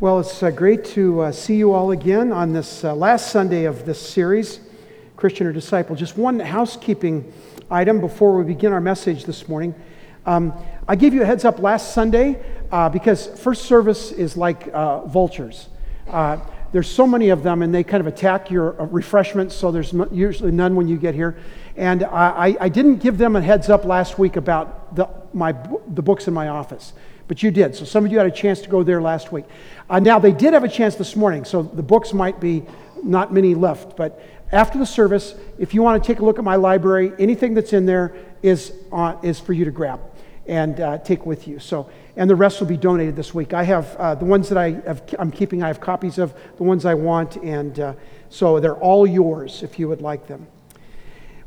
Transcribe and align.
Well, 0.00 0.20
it's 0.20 0.44
uh, 0.44 0.52
great 0.52 0.84
to 0.94 1.22
uh, 1.22 1.32
see 1.32 1.56
you 1.56 1.72
all 1.72 1.90
again 1.90 2.30
on 2.30 2.52
this 2.52 2.84
uh, 2.84 2.94
last 2.94 3.32
Sunday 3.32 3.64
of 3.64 3.84
this 3.84 4.00
series, 4.00 4.60
Christian 5.16 5.44
or 5.48 5.52
Disciple. 5.52 5.96
Just 5.96 6.16
one 6.16 6.38
housekeeping 6.38 7.32
item 7.68 8.00
before 8.00 8.38
we 8.38 8.44
begin 8.44 8.72
our 8.72 8.80
message 8.80 9.24
this 9.24 9.48
morning. 9.48 9.74
Um, 10.24 10.54
I 10.86 10.94
gave 10.94 11.14
you 11.14 11.22
a 11.22 11.26
heads 11.26 11.44
up 11.44 11.58
last 11.58 11.94
Sunday 11.94 12.40
uh, 12.70 12.88
because 12.88 13.26
first 13.40 13.64
service 13.64 14.12
is 14.12 14.36
like 14.36 14.68
uh, 14.72 15.00
vultures. 15.06 15.66
Uh, 16.06 16.38
there's 16.70 16.88
so 16.88 17.04
many 17.04 17.30
of 17.30 17.42
them, 17.42 17.62
and 17.62 17.74
they 17.74 17.82
kind 17.82 18.00
of 18.00 18.06
attack 18.06 18.52
your 18.52 18.74
refreshments, 18.74 19.56
so 19.56 19.72
there's 19.72 19.92
usually 20.12 20.52
none 20.52 20.76
when 20.76 20.86
you 20.86 20.96
get 20.96 21.16
here. 21.16 21.36
And 21.76 22.04
I, 22.04 22.56
I 22.60 22.68
didn't 22.68 22.98
give 22.98 23.18
them 23.18 23.34
a 23.34 23.40
heads 23.40 23.68
up 23.68 23.84
last 23.84 24.16
week 24.16 24.36
about 24.36 24.94
the, 24.94 25.08
my, 25.32 25.56
the 25.88 26.02
books 26.02 26.28
in 26.28 26.34
my 26.34 26.46
office 26.46 26.92
but 27.28 27.42
you 27.42 27.50
did. 27.50 27.76
So 27.76 27.84
some 27.84 28.04
of 28.04 28.10
you 28.10 28.18
had 28.18 28.26
a 28.26 28.30
chance 28.30 28.60
to 28.62 28.68
go 28.68 28.82
there 28.82 29.00
last 29.00 29.30
week. 29.30 29.44
Uh, 29.88 30.00
now, 30.00 30.18
they 30.18 30.32
did 30.32 30.54
have 30.54 30.64
a 30.64 30.68
chance 30.68 30.96
this 30.96 31.14
morning, 31.14 31.44
so 31.44 31.62
the 31.62 31.82
books 31.82 32.12
might 32.12 32.40
be 32.40 32.64
not 33.04 33.32
many 33.32 33.54
left. 33.54 33.96
But 33.96 34.20
after 34.50 34.78
the 34.78 34.86
service, 34.86 35.34
if 35.58 35.74
you 35.74 35.82
want 35.82 36.02
to 36.02 36.06
take 36.06 36.20
a 36.20 36.24
look 36.24 36.38
at 36.38 36.44
my 36.44 36.56
library, 36.56 37.12
anything 37.18 37.54
that's 37.54 37.72
in 37.72 37.86
there 37.86 38.14
is, 38.42 38.72
uh, 38.90 39.16
is 39.22 39.38
for 39.38 39.52
you 39.52 39.64
to 39.66 39.70
grab 39.70 40.00
and 40.46 40.80
uh, 40.80 40.98
take 40.98 41.26
with 41.26 41.46
you. 41.46 41.58
So, 41.58 41.90
and 42.16 42.28
the 42.28 42.34
rest 42.34 42.58
will 42.58 42.66
be 42.66 42.78
donated 42.78 43.14
this 43.14 43.34
week. 43.34 43.52
I 43.52 43.62
have 43.64 43.94
uh, 43.96 44.14
the 44.14 44.24
ones 44.24 44.48
that 44.48 44.56
I 44.56 44.70
have, 44.86 45.02
I'm 45.18 45.30
keeping. 45.30 45.62
I 45.62 45.66
have 45.66 45.80
copies 45.80 46.16
of 46.16 46.34
the 46.56 46.62
ones 46.62 46.86
I 46.86 46.94
want, 46.94 47.36
and 47.36 47.78
uh, 47.78 47.92
so 48.30 48.58
they're 48.58 48.76
all 48.76 49.06
yours 49.06 49.62
if 49.62 49.78
you 49.78 49.88
would 49.88 50.00
like 50.00 50.26
them. 50.26 50.46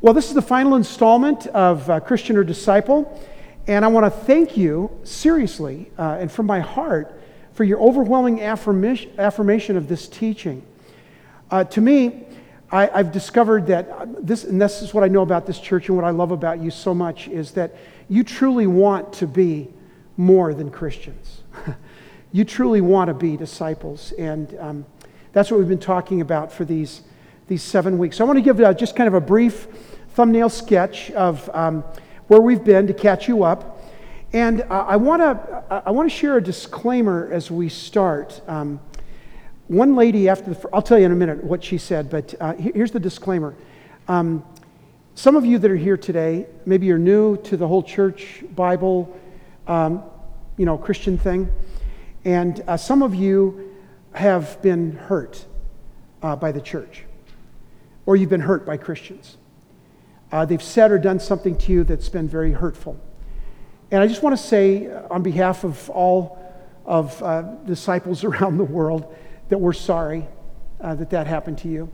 Well, 0.02 0.14
this 0.14 0.30
is 0.30 0.36
the 0.36 0.42
final 0.42 0.76
installment 0.76 1.48
of 1.48 1.90
uh, 1.90 2.00
Christian 2.00 2.38
or 2.38 2.44
Disciple. 2.44 3.20
And 3.68 3.86
I 3.86 3.90
want 3.90 4.06
to 4.06 4.10
thank 4.10 4.58
you 4.58 4.90
seriously 5.04 5.92
uh, 5.98 6.18
and 6.20 6.32
from 6.32 6.48
my 6.48 6.60
heart 6.60 7.20
for 7.54 7.64
your 7.64 7.80
overwhelming 7.80 8.42
affirmation, 8.42 9.12
affirmation 9.20 9.78
of 9.78 9.88
this 9.88 10.08
teaching. 10.08 10.66
Uh, 11.52 11.64
to 11.66 11.82
me, 11.82 12.26
I, 12.72 12.86
have 12.88 13.12
discovered 13.12 13.68
that 13.68 14.26
this, 14.26 14.46
and 14.46 14.60
this 14.60 14.82
is 14.82 14.94
what 14.94 15.04
I 15.04 15.10
know 15.10 15.22
about 15.22 15.46
this 15.46 15.60
church 15.60 15.90
and 15.90 15.98
what 15.98 16.06
I 16.06 16.10
love 16.10 16.32
about 16.32 16.60
you 16.60 16.72
so 16.72 16.94
much, 16.94 17.28
is 17.28 17.52
that 17.52 17.76
you 18.10 18.24
truly 18.24 18.66
want 18.66 19.14
to 19.14 19.28
be 19.28 19.68
more 20.18 20.54
than 20.54 20.72
Christians. 20.72 21.42
you 22.32 22.46
truly 22.46 22.82
want 22.82 23.10
to 23.10 23.14
be 23.14 23.38
disciples. 23.38 24.14
And 24.14 24.58
um, 24.60 24.86
that's 25.34 25.52
what 25.52 25.60
we've 25.60 25.70
been 25.70 25.78
talking 25.78 26.22
about 26.22 26.52
for 26.52 26.66
these, 26.66 27.02
these 27.48 27.62
seven 27.62 27.98
weeks. 27.98 28.18
So 28.18 28.24
I 28.24 28.28
want 28.28 28.38
to 28.38 28.44
give 28.44 28.60
uh, 28.60 28.74
just 28.74 28.96
kind 28.96 29.08
of 29.08 29.14
a 29.14 29.22
brief 29.22 29.68
thumbnail 30.16 30.50
sketch 30.50 31.12
of. 31.12 31.48
Um, 31.54 31.84
where 32.32 32.40
we've 32.40 32.64
been 32.64 32.88
to 32.88 32.94
catch 32.94 33.28
you 33.28 33.44
up. 33.44 33.84
And 34.32 34.62
uh, 34.62 34.86
I 34.88 34.96
want 34.96 35.22
to 35.22 35.84
I 35.86 35.92
want 35.92 36.10
to 36.10 36.16
share 36.16 36.38
a 36.38 36.42
disclaimer 36.42 37.30
as 37.30 37.52
we 37.52 37.68
start. 37.68 38.40
Um, 38.48 38.80
one 39.68 39.98
lady 39.98 40.30
after 40.30 40.54
the 40.54 40.70
I'll 40.72 40.82
tell 40.82 40.98
you 40.98 41.06
in 41.08 41.12
a 41.12 41.16
minute 41.16 41.44
what 41.44 41.62
she 41.62 41.78
said, 41.78 42.10
but 42.10 42.34
uh, 42.40 42.54
here's 42.54 42.92
the 42.92 43.02
disclaimer. 43.02 43.54
Um, 44.08 44.46
some 45.14 45.36
of 45.36 45.46
you 45.46 45.60
that 45.60 45.70
are 45.70 45.76
here 45.76 45.98
today, 45.98 46.46
maybe 46.66 46.86
you're 46.86 46.98
new 46.98 47.36
to 47.36 47.58
the 47.58 47.68
whole 47.68 47.84
church 47.84 48.46
Bible, 48.56 49.14
um, 49.68 50.02
you 50.56 50.66
know, 50.66 50.78
Christian 50.78 51.18
thing, 51.18 51.52
and 52.24 52.64
uh, 52.66 52.78
some 52.78 53.02
of 53.02 53.14
you 53.14 53.76
have 54.14 54.62
been 54.62 54.94
hurt 54.94 55.44
uh, 56.24 56.38
by 56.38 56.54
the 56.54 56.62
church, 56.62 57.04
or 58.06 58.16
you've 58.16 58.30
been 58.30 58.40
hurt 58.40 58.66
by 58.66 58.78
Christians. 58.78 59.36
Uh, 60.32 60.46
they've 60.46 60.64
said 60.64 60.92
or 60.92 60.98
done 60.98 61.20
something 61.20 61.58
to 61.58 61.72
you 61.72 61.84
that's 61.84 62.10
been 62.10 62.28
very 62.28 62.54
hurtful. 62.54 63.00
And 63.92 64.02
I 64.02 64.08
just 64.08 64.24
want 64.24 64.38
to 64.38 64.42
say, 64.42 64.88
uh, 64.88 65.08
on 65.12 65.22
behalf 65.22 65.66
of 65.66 65.90
all 65.90 66.40
of 66.86 67.22
uh, 67.22 67.42
disciples 67.66 68.24
around 68.24 68.58
the 68.58 68.64
world, 68.64 69.14
that 69.50 69.58
we're 69.58 69.74
sorry 69.74 70.28
uh, 70.80 70.96
that 70.96 71.10
that 71.10 71.28
happened 71.28 71.58
to 71.60 71.68
you. 71.68 71.92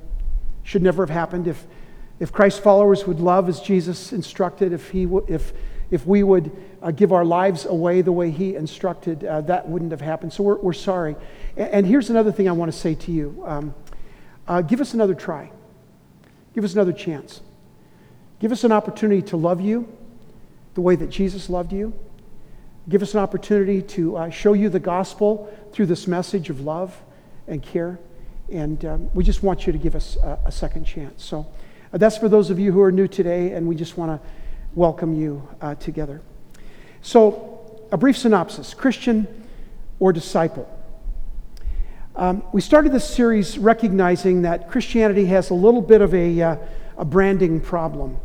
Should 0.64 0.84
never 0.84 1.04
have 1.04 1.10
happened. 1.10 1.48
If, 1.48 1.66
if 2.20 2.32
Christ's 2.32 2.60
followers 2.60 3.08
would 3.08 3.20
love 3.20 3.50
as 3.50 3.60
Jesus 3.60 4.14
instructed, 4.14 4.74
if, 4.74 4.90
he 4.92 5.06
w- 5.06 5.26
if, 5.28 5.54
if 5.90 6.06
we 6.06 6.22
would 6.22 6.52
uh, 6.84 6.92
give 6.92 7.12
our 7.12 7.26
lives 7.26 7.66
away 7.66 8.02
the 8.02 8.12
way 8.12 8.30
he 8.30 8.56
instructed, 8.56 9.24
uh, 9.24 9.42
that 9.42 9.68
wouldn't 9.68 9.92
have 9.92 10.02
happened. 10.02 10.34
So 10.34 10.44
we're, 10.44 10.58
we're 10.58 10.74
sorry. 10.74 11.16
And, 11.56 11.70
and 11.70 11.88
here's 11.88 12.12
another 12.12 12.32
thing 12.32 12.48
I 12.48 12.52
want 12.52 12.72
to 12.72 12.78
say 12.78 12.94
to 12.94 13.12
you 13.12 13.44
um, 13.46 13.74
give 14.68 14.82
us 14.82 14.94
another 14.94 15.16
try, 15.16 15.50
give 16.54 16.64
us 16.64 16.74
another 16.74 16.94
chance. 16.94 17.42
Give 18.40 18.52
us 18.52 18.64
an 18.64 18.72
opportunity 18.72 19.22
to 19.24 19.38
love 19.38 19.62
you 19.62 19.88
the 20.76 20.82
way 20.82 20.96
that 20.96 21.10
Jesus 21.10 21.50
loved 21.50 21.74
you. 21.74 21.94
Give 22.88 23.02
us 23.02 23.14
an 23.14 23.20
opportunity 23.20 23.82
to 23.82 24.16
uh, 24.16 24.30
show 24.30 24.54
you 24.54 24.70
the 24.70 24.80
gospel 24.80 25.54
through 25.72 25.88
this 25.88 26.08
message 26.08 26.50
of 26.50 26.62
love 26.62 26.96
and 27.48 27.62
care. 27.62 28.00
And 28.52 28.84
um, 28.86 29.10
we 29.14 29.24
just 29.24 29.44
want 29.44 29.66
you 29.66 29.74
to 29.74 29.80
give 29.80 29.96
us 29.96 30.18
a, 30.18 30.40
a 30.46 30.52
second 30.52 30.86
chance. 30.86 31.26
So 31.26 31.48
uh, 31.92 31.98
that's 31.98 32.18
for 32.18 32.30
those 32.30 32.50
of 32.50 32.60
you 32.60 32.72
who 32.72 32.82
are 32.82 32.92
new 32.92 33.08
today, 33.08 33.52
and 33.54 33.68
we 33.68 33.76
just 33.76 33.98
want 33.98 34.22
to 34.22 34.28
welcome 34.76 35.16
you 35.16 35.48
uh, 35.62 35.76
together. 35.76 36.22
So, 37.02 37.54
a 37.92 37.98
brief 37.98 38.18
synopsis 38.18 38.74
Christian 38.74 39.28
or 40.00 40.12
disciple. 40.14 40.70
Um, 42.16 42.44
we 42.52 42.62
started 42.62 42.92
this 42.92 43.08
series 43.08 43.58
recognizing 43.58 44.42
that 44.42 44.70
Christianity 44.70 45.26
has 45.26 45.50
a 45.50 45.54
little 45.54 45.82
bit 45.82 46.02
of 46.02 46.14
a, 46.14 46.42
uh, 46.42 46.56
a 46.98 47.06
branding 47.06 47.62
problem. 47.62 48.18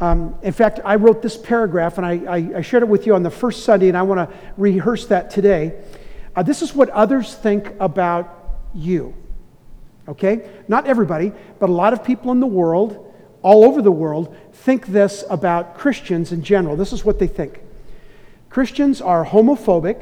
Um, 0.00 0.36
in 0.42 0.52
fact, 0.52 0.80
I 0.84 0.94
wrote 0.94 1.22
this 1.22 1.36
paragraph 1.36 1.98
and 1.98 2.06
I, 2.06 2.12
I, 2.12 2.58
I, 2.58 2.60
shared 2.60 2.84
it 2.84 2.88
with 2.88 3.04
you 3.04 3.16
on 3.16 3.24
the 3.24 3.30
first 3.30 3.64
Sunday, 3.64 3.88
and 3.88 3.96
I 3.96 4.02
want 4.02 4.30
to 4.30 4.36
rehearse 4.56 5.06
that 5.06 5.28
today. 5.28 5.74
Uh, 6.36 6.42
this 6.44 6.62
is 6.62 6.72
what 6.72 6.88
others 6.90 7.34
think 7.34 7.72
about 7.80 8.60
you. 8.74 9.14
Okay? 10.06 10.48
Not 10.68 10.86
everybody, 10.86 11.32
but 11.58 11.68
a 11.68 11.72
lot 11.72 11.92
of 11.92 12.04
people 12.04 12.30
in 12.30 12.38
the 12.38 12.46
world, 12.46 13.12
all 13.42 13.64
over 13.64 13.82
the 13.82 13.90
world, 13.90 14.36
think 14.52 14.86
this 14.86 15.24
about 15.28 15.76
Christians 15.76 16.30
in 16.30 16.44
general. 16.44 16.76
This 16.76 16.92
is 16.92 17.04
what 17.04 17.18
they 17.18 17.26
think 17.26 17.60
Christians 18.50 19.00
are 19.00 19.26
homophobic, 19.26 20.00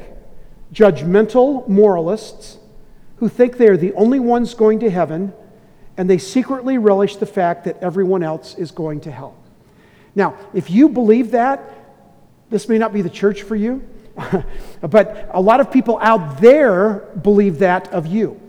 judgmental 0.71 1.67
moralists 1.67 2.57
who 3.17 3.29
think 3.29 3.57
they 3.57 3.67
are 3.67 3.77
the 3.77 3.93
only 3.93 4.19
ones 4.19 4.53
going 4.53 4.79
to 4.79 4.89
heaven, 4.91 5.33
and 5.97 6.09
they 6.09 6.19
secretly 6.19 6.77
relish 6.77 7.15
the 7.15 7.25
fact 7.25 7.65
that 7.65 7.77
everyone 7.81 8.21
else 8.21 8.53
is 8.55 8.69
going 8.69 9.01
to 9.01 9.11
hell. 9.11 9.36
Now, 10.17 10.35
if 10.51 10.71
you 10.71 10.89
believe 10.89 11.29
that, 11.31 11.61
this 12.49 12.67
may 12.67 12.79
not 12.79 12.91
be 12.91 13.03
the 13.03 13.09
church 13.09 13.43
for 13.43 13.55
you, 13.55 13.87
but 14.81 15.29
a 15.31 15.39
lot 15.39 15.59
of 15.59 15.71
people 15.71 15.99
out 16.01 16.41
there 16.41 17.07
believe 17.21 17.59
that 17.59 17.93
of 17.93 18.07
you. 18.07 18.41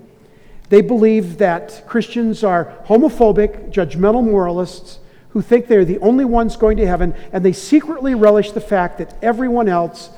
They 0.71 0.81
believe 0.81 1.37
that 1.39 1.85
Christians 1.87 2.43
are 2.43 2.75
homophobic, 2.87 3.71
judgmental 3.71 4.25
moralists 4.25 4.99
who 5.31 5.43
think 5.43 5.67
they're 5.67 5.85
the 5.85 5.99
only 5.99 6.25
ones 6.25 6.57
going 6.57 6.79
to 6.79 6.87
heaven, 6.87 7.15
and 7.35 7.45
they 7.45 7.53
secretly 7.53 8.15
relish 8.15 8.53
the 8.53 8.63
fact 8.63 8.97
that 8.97 9.15
everyone 9.21 9.69
else 9.69 10.09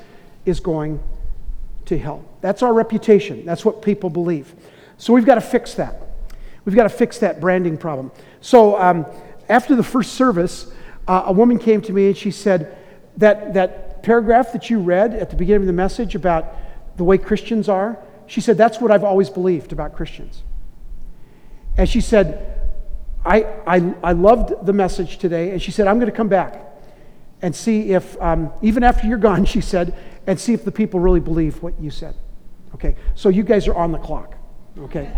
is 0.47 0.61
going 0.61 1.01
to 1.87 1.99
hell. 1.99 2.25
That's 2.43 2.63
our 2.63 2.73
reputation. 2.73 3.45
That's 3.45 3.65
what 3.65 3.83
people 3.83 4.09
believe. 4.09 4.55
So 4.99 5.13
we've 5.13 5.27
got 5.27 5.35
to 5.35 5.41
fix 5.41 5.75
that. 5.75 6.01
We've 6.65 6.77
got 6.77 6.85
to 6.85 6.91
fix 6.91 7.19
that 7.19 7.41
branding 7.41 7.77
problem. 7.77 8.13
So 8.41 8.81
um, 8.81 9.05
after 9.49 9.75
the 9.75 9.83
first 9.83 10.15
service, 10.15 10.73
uh, 11.11 11.25
a 11.27 11.33
woman 11.33 11.59
came 11.59 11.83
to 11.83 11.93
me 11.93 12.07
and 12.07 12.17
she 12.17 12.31
said, 12.31 12.77
that, 13.17 13.55
that 13.55 14.05
paragraph 14.05 14.53
that 14.53 14.71
you 14.71 14.79
read 14.79 15.13
at 15.13 15.29
the 15.29 15.35
beginning 15.35 15.63
of 15.63 15.67
the 15.67 15.73
message 15.73 16.15
about 16.15 16.55
the 16.97 17.03
way 17.03 17.19
Christians 17.19 17.69
are, 17.69 17.99
she 18.29 18.41
said, 18.41 18.57
that's 18.57 18.81
what 18.81 18.93
I've 18.93 19.03
always 19.03 19.29
believed 19.29 19.73
about 19.73 19.97
Christians. 19.97 20.45
And 21.77 21.89
she 21.89 22.01
said, 22.01 22.71
I, 23.25 23.43
I, 23.67 23.95
I 24.05 24.13
loved 24.13 24.65
the 24.65 24.73
message 24.73 25.19
today. 25.19 25.51
And 25.51 25.61
she 25.61 25.73
said, 25.73 25.89
I'm 25.89 25.99
going 25.99 26.11
to 26.11 26.17
come 26.17 26.29
back 26.29 26.65
and 27.43 27.57
see 27.57 27.91
if, 27.91 28.21
um, 28.23 28.53
even 28.63 28.85
after 28.85 29.09
you're 29.09 29.19
gone, 29.19 29.45
she 29.57 29.61
said, 29.61 29.97
and 30.29 30.39
see 30.39 30.53
if 30.55 30.65
the 30.65 30.73
people 30.73 31.01
really 31.01 31.19
believe 31.19 31.61
what 31.61 31.81
you 31.81 31.91
said. 31.91 32.15
Okay, 32.75 32.95
so 33.17 33.31
you 33.31 33.43
guys 33.43 33.67
are 33.67 33.75
on 33.75 33.91
the 33.91 33.99
clock. 33.99 34.37
Okay. 34.79 35.11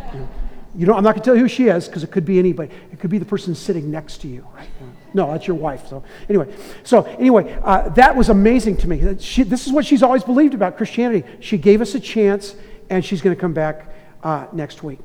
You 0.75 0.87
know, 0.87 0.95
I'm 0.95 1.05
not 1.05 1.17
going 1.17 1.23
to 1.23 1.25
tell 1.25 1.35
you 1.35 1.43
who 1.43 1.49
she 1.49 1.69
is 1.69 1.87
because 1.87 2.03
it 2.03 2.11
could 2.11 2.25
be 2.25 2.39
anybody. 2.39 2.73
It 2.91 2.99
could 2.99 3.11
be 3.11 3.19
the 3.19 3.27
person 3.27 3.55
sitting 3.55 3.91
next 3.91 4.23
to 4.23 4.29
you. 4.29 4.47
Right? 4.55 4.69
No, 5.15 5.31
that's 5.31 5.47
your 5.47 5.57
wife. 5.57 5.87
So 5.89 6.03
anyway, 6.29 6.55
so 6.85 7.03
anyway, 7.03 7.59
uh, 7.63 7.89
that 7.91 8.17
was 8.17 8.29
amazing 8.29 8.79
to 8.79 8.89
me. 8.89 9.17
She, 9.19 9.43
this 9.43 9.67
is 9.67 9.73
what 9.73 9.85
she's 9.85 10.03
always 10.03 10.25
believed 10.25 10.55
about 10.55 10.77
Christianity. 10.77 11.27
She 11.41 11.59
gave 11.59 11.81
us 11.81 11.95
a 11.95 12.01
chance, 12.01 12.55
and 12.89 13.05
she's 13.05 13.21
going 13.21 13.35
to 13.35 13.41
come 13.41 13.53
back 13.53 13.89
uh, 14.23 14.47
next 14.53 14.83
week. 14.83 14.99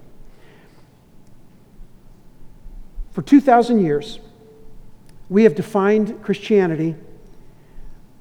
For 3.12 3.22
2,000 3.22 3.84
years, 3.84 4.20
we 5.30 5.44
have 5.44 5.56
defined 5.56 6.22
Christianity 6.24 6.96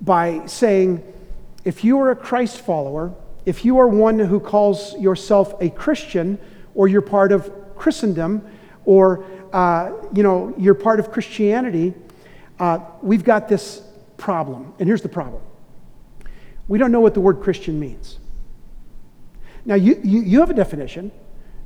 by 0.00 0.46
saying 0.46 1.02
if 1.64 1.84
you 1.84 2.00
are 2.00 2.10
a 2.10 2.16
Christ 2.16 2.60
follower, 2.60 3.14
if 3.44 3.64
you 3.64 3.78
are 3.78 3.88
one 3.88 4.18
who 4.18 4.40
calls 4.40 4.94
yourself 4.98 5.54
a 5.60 5.70
Christian, 5.70 6.38
or 6.74 6.88
you're 6.88 7.02
part 7.02 7.32
of 7.32 7.50
Christendom, 7.76 8.42
or 8.84 9.24
uh, 9.56 9.90
you 10.12 10.22
know, 10.22 10.54
you're 10.58 10.74
part 10.74 11.00
of 11.00 11.10
Christianity, 11.10 11.94
uh, 12.58 12.78
we've 13.00 13.24
got 13.24 13.48
this 13.48 13.80
problem. 14.18 14.74
And 14.78 14.86
here's 14.86 15.00
the 15.00 15.08
problem 15.08 15.42
we 16.68 16.78
don't 16.78 16.92
know 16.92 17.00
what 17.00 17.14
the 17.14 17.20
word 17.20 17.40
Christian 17.40 17.80
means. 17.80 18.18
Now, 19.64 19.76
you, 19.76 19.98
you, 20.04 20.20
you 20.20 20.40
have 20.40 20.50
a 20.50 20.54
definition. 20.54 21.10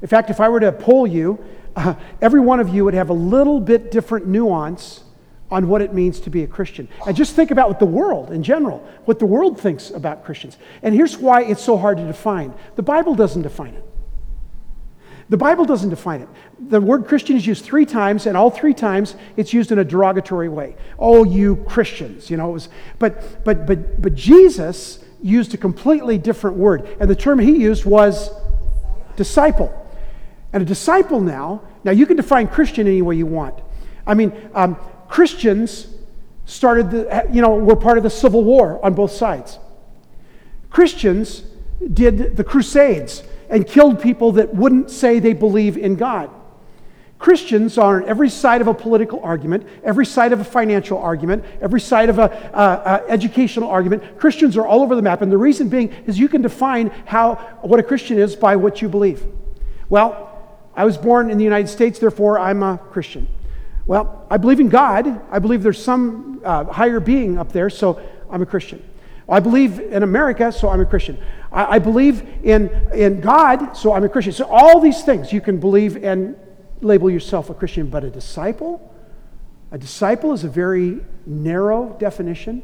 In 0.02 0.06
fact, 0.06 0.30
if 0.30 0.40
I 0.40 0.48
were 0.48 0.60
to 0.60 0.70
poll 0.70 1.04
you, 1.04 1.44
uh, 1.74 1.94
every 2.22 2.38
one 2.38 2.60
of 2.60 2.68
you 2.68 2.84
would 2.84 2.94
have 2.94 3.10
a 3.10 3.14
little 3.14 3.58
bit 3.58 3.90
different 3.90 4.28
nuance 4.28 5.02
on 5.50 5.66
what 5.66 5.82
it 5.82 5.92
means 5.92 6.20
to 6.20 6.30
be 6.30 6.44
a 6.44 6.46
Christian. 6.46 6.86
And 7.08 7.16
just 7.16 7.34
think 7.34 7.50
about 7.50 7.68
what 7.68 7.80
the 7.80 7.86
world 7.86 8.30
in 8.30 8.44
general, 8.44 8.86
what 9.04 9.18
the 9.18 9.26
world 9.26 9.60
thinks 9.60 9.90
about 9.90 10.24
Christians. 10.24 10.58
And 10.84 10.94
here's 10.94 11.18
why 11.18 11.42
it's 11.42 11.62
so 11.62 11.76
hard 11.76 11.96
to 11.96 12.06
define 12.06 12.54
the 12.76 12.84
Bible 12.84 13.16
doesn't 13.16 13.42
define 13.42 13.74
it. 13.74 13.84
The 15.30 15.36
Bible 15.36 15.64
doesn't 15.64 15.90
define 15.90 16.22
it. 16.22 16.28
The 16.68 16.80
word 16.80 17.06
Christian 17.06 17.36
is 17.36 17.46
used 17.46 17.64
three 17.64 17.86
times, 17.86 18.26
and 18.26 18.36
all 18.36 18.50
three 18.50 18.74
times 18.74 19.14
it's 19.36 19.52
used 19.52 19.70
in 19.70 19.78
a 19.78 19.84
derogatory 19.84 20.48
way. 20.48 20.74
Oh, 20.98 21.22
you 21.22 21.56
Christians, 21.68 22.28
you 22.28 22.36
know. 22.36 22.50
It 22.50 22.52
was, 22.52 22.68
but, 22.98 23.44
but, 23.44 23.64
but, 23.64 24.02
but 24.02 24.16
Jesus 24.16 25.02
used 25.22 25.54
a 25.54 25.56
completely 25.56 26.18
different 26.18 26.56
word, 26.56 26.96
and 26.98 27.08
the 27.08 27.14
term 27.14 27.38
he 27.38 27.52
used 27.52 27.84
was 27.84 28.30
disciple. 29.14 29.72
And 30.52 30.64
a 30.64 30.66
disciple 30.66 31.20
now, 31.20 31.62
now 31.84 31.92
you 31.92 32.06
can 32.06 32.16
define 32.16 32.48
Christian 32.48 32.88
any 32.88 33.00
way 33.00 33.14
you 33.14 33.26
want. 33.26 33.54
I 34.04 34.14
mean, 34.14 34.32
um, 34.52 34.76
Christians 35.08 35.86
started 36.44 36.90
the, 36.90 37.28
you 37.32 37.40
know, 37.40 37.54
were 37.54 37.76
part 37.76 37.98
of 37.98 38.02
the 38.02 38.10
Civil 38.10 38.42
War 38.42 38.84
on 38.84 38.94
both 38.94 39.12
sides. 39.12 39.60
Christians 40.70 41.44
did 41.94 42.36
the 42.36 42.42
Crusades 42.42 43.22
and 43.50 43.66
killed 43.66 44.00
people 44.00 44.32
that 44.32 44.54
wouldn't 44.54 44.90
say 44.90 45.18
they 45.18 45.34
believe 45.34 45.76
in 45.76 45.96
God. 45.96 46.30
Christians 47.18 47.76
are 47.76 48.02
on 48.02 48.08
every 48.08 48.30
side 48.30 48.62
of 48.62 48.66
a 48.66 48.72
political 48.72 49.20
argument, 49.20 49.66
every 49.84 50.06
side 50.06 50.32
of 50.32 50.40
a 50.40 50.44
financial 50.44 50.96
argument, 50.96 51.44
every 51.60 51.80
side 51.80 52.08
of 52.08 52.18
an 52.18 52.30
uh, 52.30 52.56
uh, 52.56 53.04
educational 53.08 53.68
argument. 53.68 54.18
Christians 54.18 54.56
are 54.56 54.66
all 54.66 54.80
over 54.80 54.96
the 54.96 55.02
map, 55.02 55.20
and 55.20 55.30
the 55.30 55.36
reason 55.36 55.68
being 55.68 55.90
is 56.06 56.18
you 56.18 56.30
can 56.30 56.40
define 56.40 56.88
how 57.04 57.34
what 57.60 57.78
a 57.78 57.82
Christian 57.82 58.18
is 58.18 58.34
by 58.34 58.56
what 58.56 58.80
you 58.80 58.88
believe. 58.88 59.26
Well, 59.90 60.28
I 60.74 60.86
was 60.86 60.96
born 60.96 61.30
in 61.30 61.36
the 61.36 61.44
United 61.44 61.68
States, 61.68 61.98
therefore 61.98 62.38
I'm 62.38 62.62
a 62.62 62.78
Christian. 62.78 63.28
Well, 63.84 64.26
I 64.30 64.38
believe 64.38 64.60
in 64.60 64.70
God. 64.70 65.20
I 65.30 65.40
believe 65.40 65.62
there's 65.62 65.82
some 65.82 66.40
uh, 66.42 66.64
higher 66.64 67.00
being 67.00 67.36
up 67.36 67.52
there, 67.52 67.68
so 67.68 68.00
I'm 68.30 68.40
a 68.40 68.46
Christian. 68.46 68.82
I 69.30 69.40
believe 69.40 69.78
in 69.78 70.02
America, 70.02 70.50
so 70.50 70.68
I'm 70.68 70.80
a 70.80 70.84
Christian. 70.84 71.16
I, 71.52 71.76
I 71.76 71.78
believe 71.78 72.26
in, 72.42 72.68
in 72.92 73.20
God, 73.20 73.74
so 73.76 73.92
I'm 73.92 74.02
a 74.04 74.08
Christian. 74.08 74.32
So, 74.32 74.46
all 74.46 74.80
these 74.80 75.02
things 75.02 75.32
you 75.32 75.40
can 75.40 75.58
believe 75.58 76.02
and 76.02 76.36
label 76.80 77.08
yourself 77.08 77.48
a 77.48 77.54
Christian, 77.54 77.88
but 77.88 78.02
a 78.02 78.10
disciple? 78.10 78.94
A 79.70 79.78
disciple 79.78 80.32
is 80.32 80.42
a 80.42 80.48
very 80.48 81.00
narrow 81.26 81.96
definition. 82.00 82.62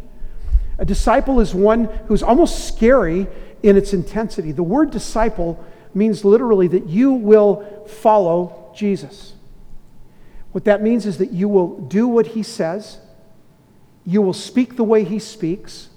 A 0.78 0.84
disciple 0.84 1.40
is 1.40 1.54
one 1.54 1.84
who's 2.08 2.22
almost 2.22 2.66
scary 2.66 3.28
in 3.62 3.76
its 3.76 3.92
intensity. 3.92 4.52
The 4.52 4.62
word 4.62 4.90
disciple 4.90 5.64
means 5.94 6.24
literally 6.24 6.68
that 6.68 6.88
you 6.88 7.12
will 7.12 7.86
follow 7.86 8.72
Jesus. 8.74 9.34
What 10.52 10.64
that 10.64 10.82
means 10.82 11.06
is 11.06 11.18
that 11.18 11.32
you 11.32 11.48
will 11.48 11.78
do 11.80 12.08
what 12.08 12.28
he 12.28 12.42
says, 12.42 12.98
you 14.04 14.22
will 14.22 14.32
speak 14.32 14.76
the 14.76 14.84
way 14.84 15.04
he 15.04 15.18
speaks, 15.18 15.88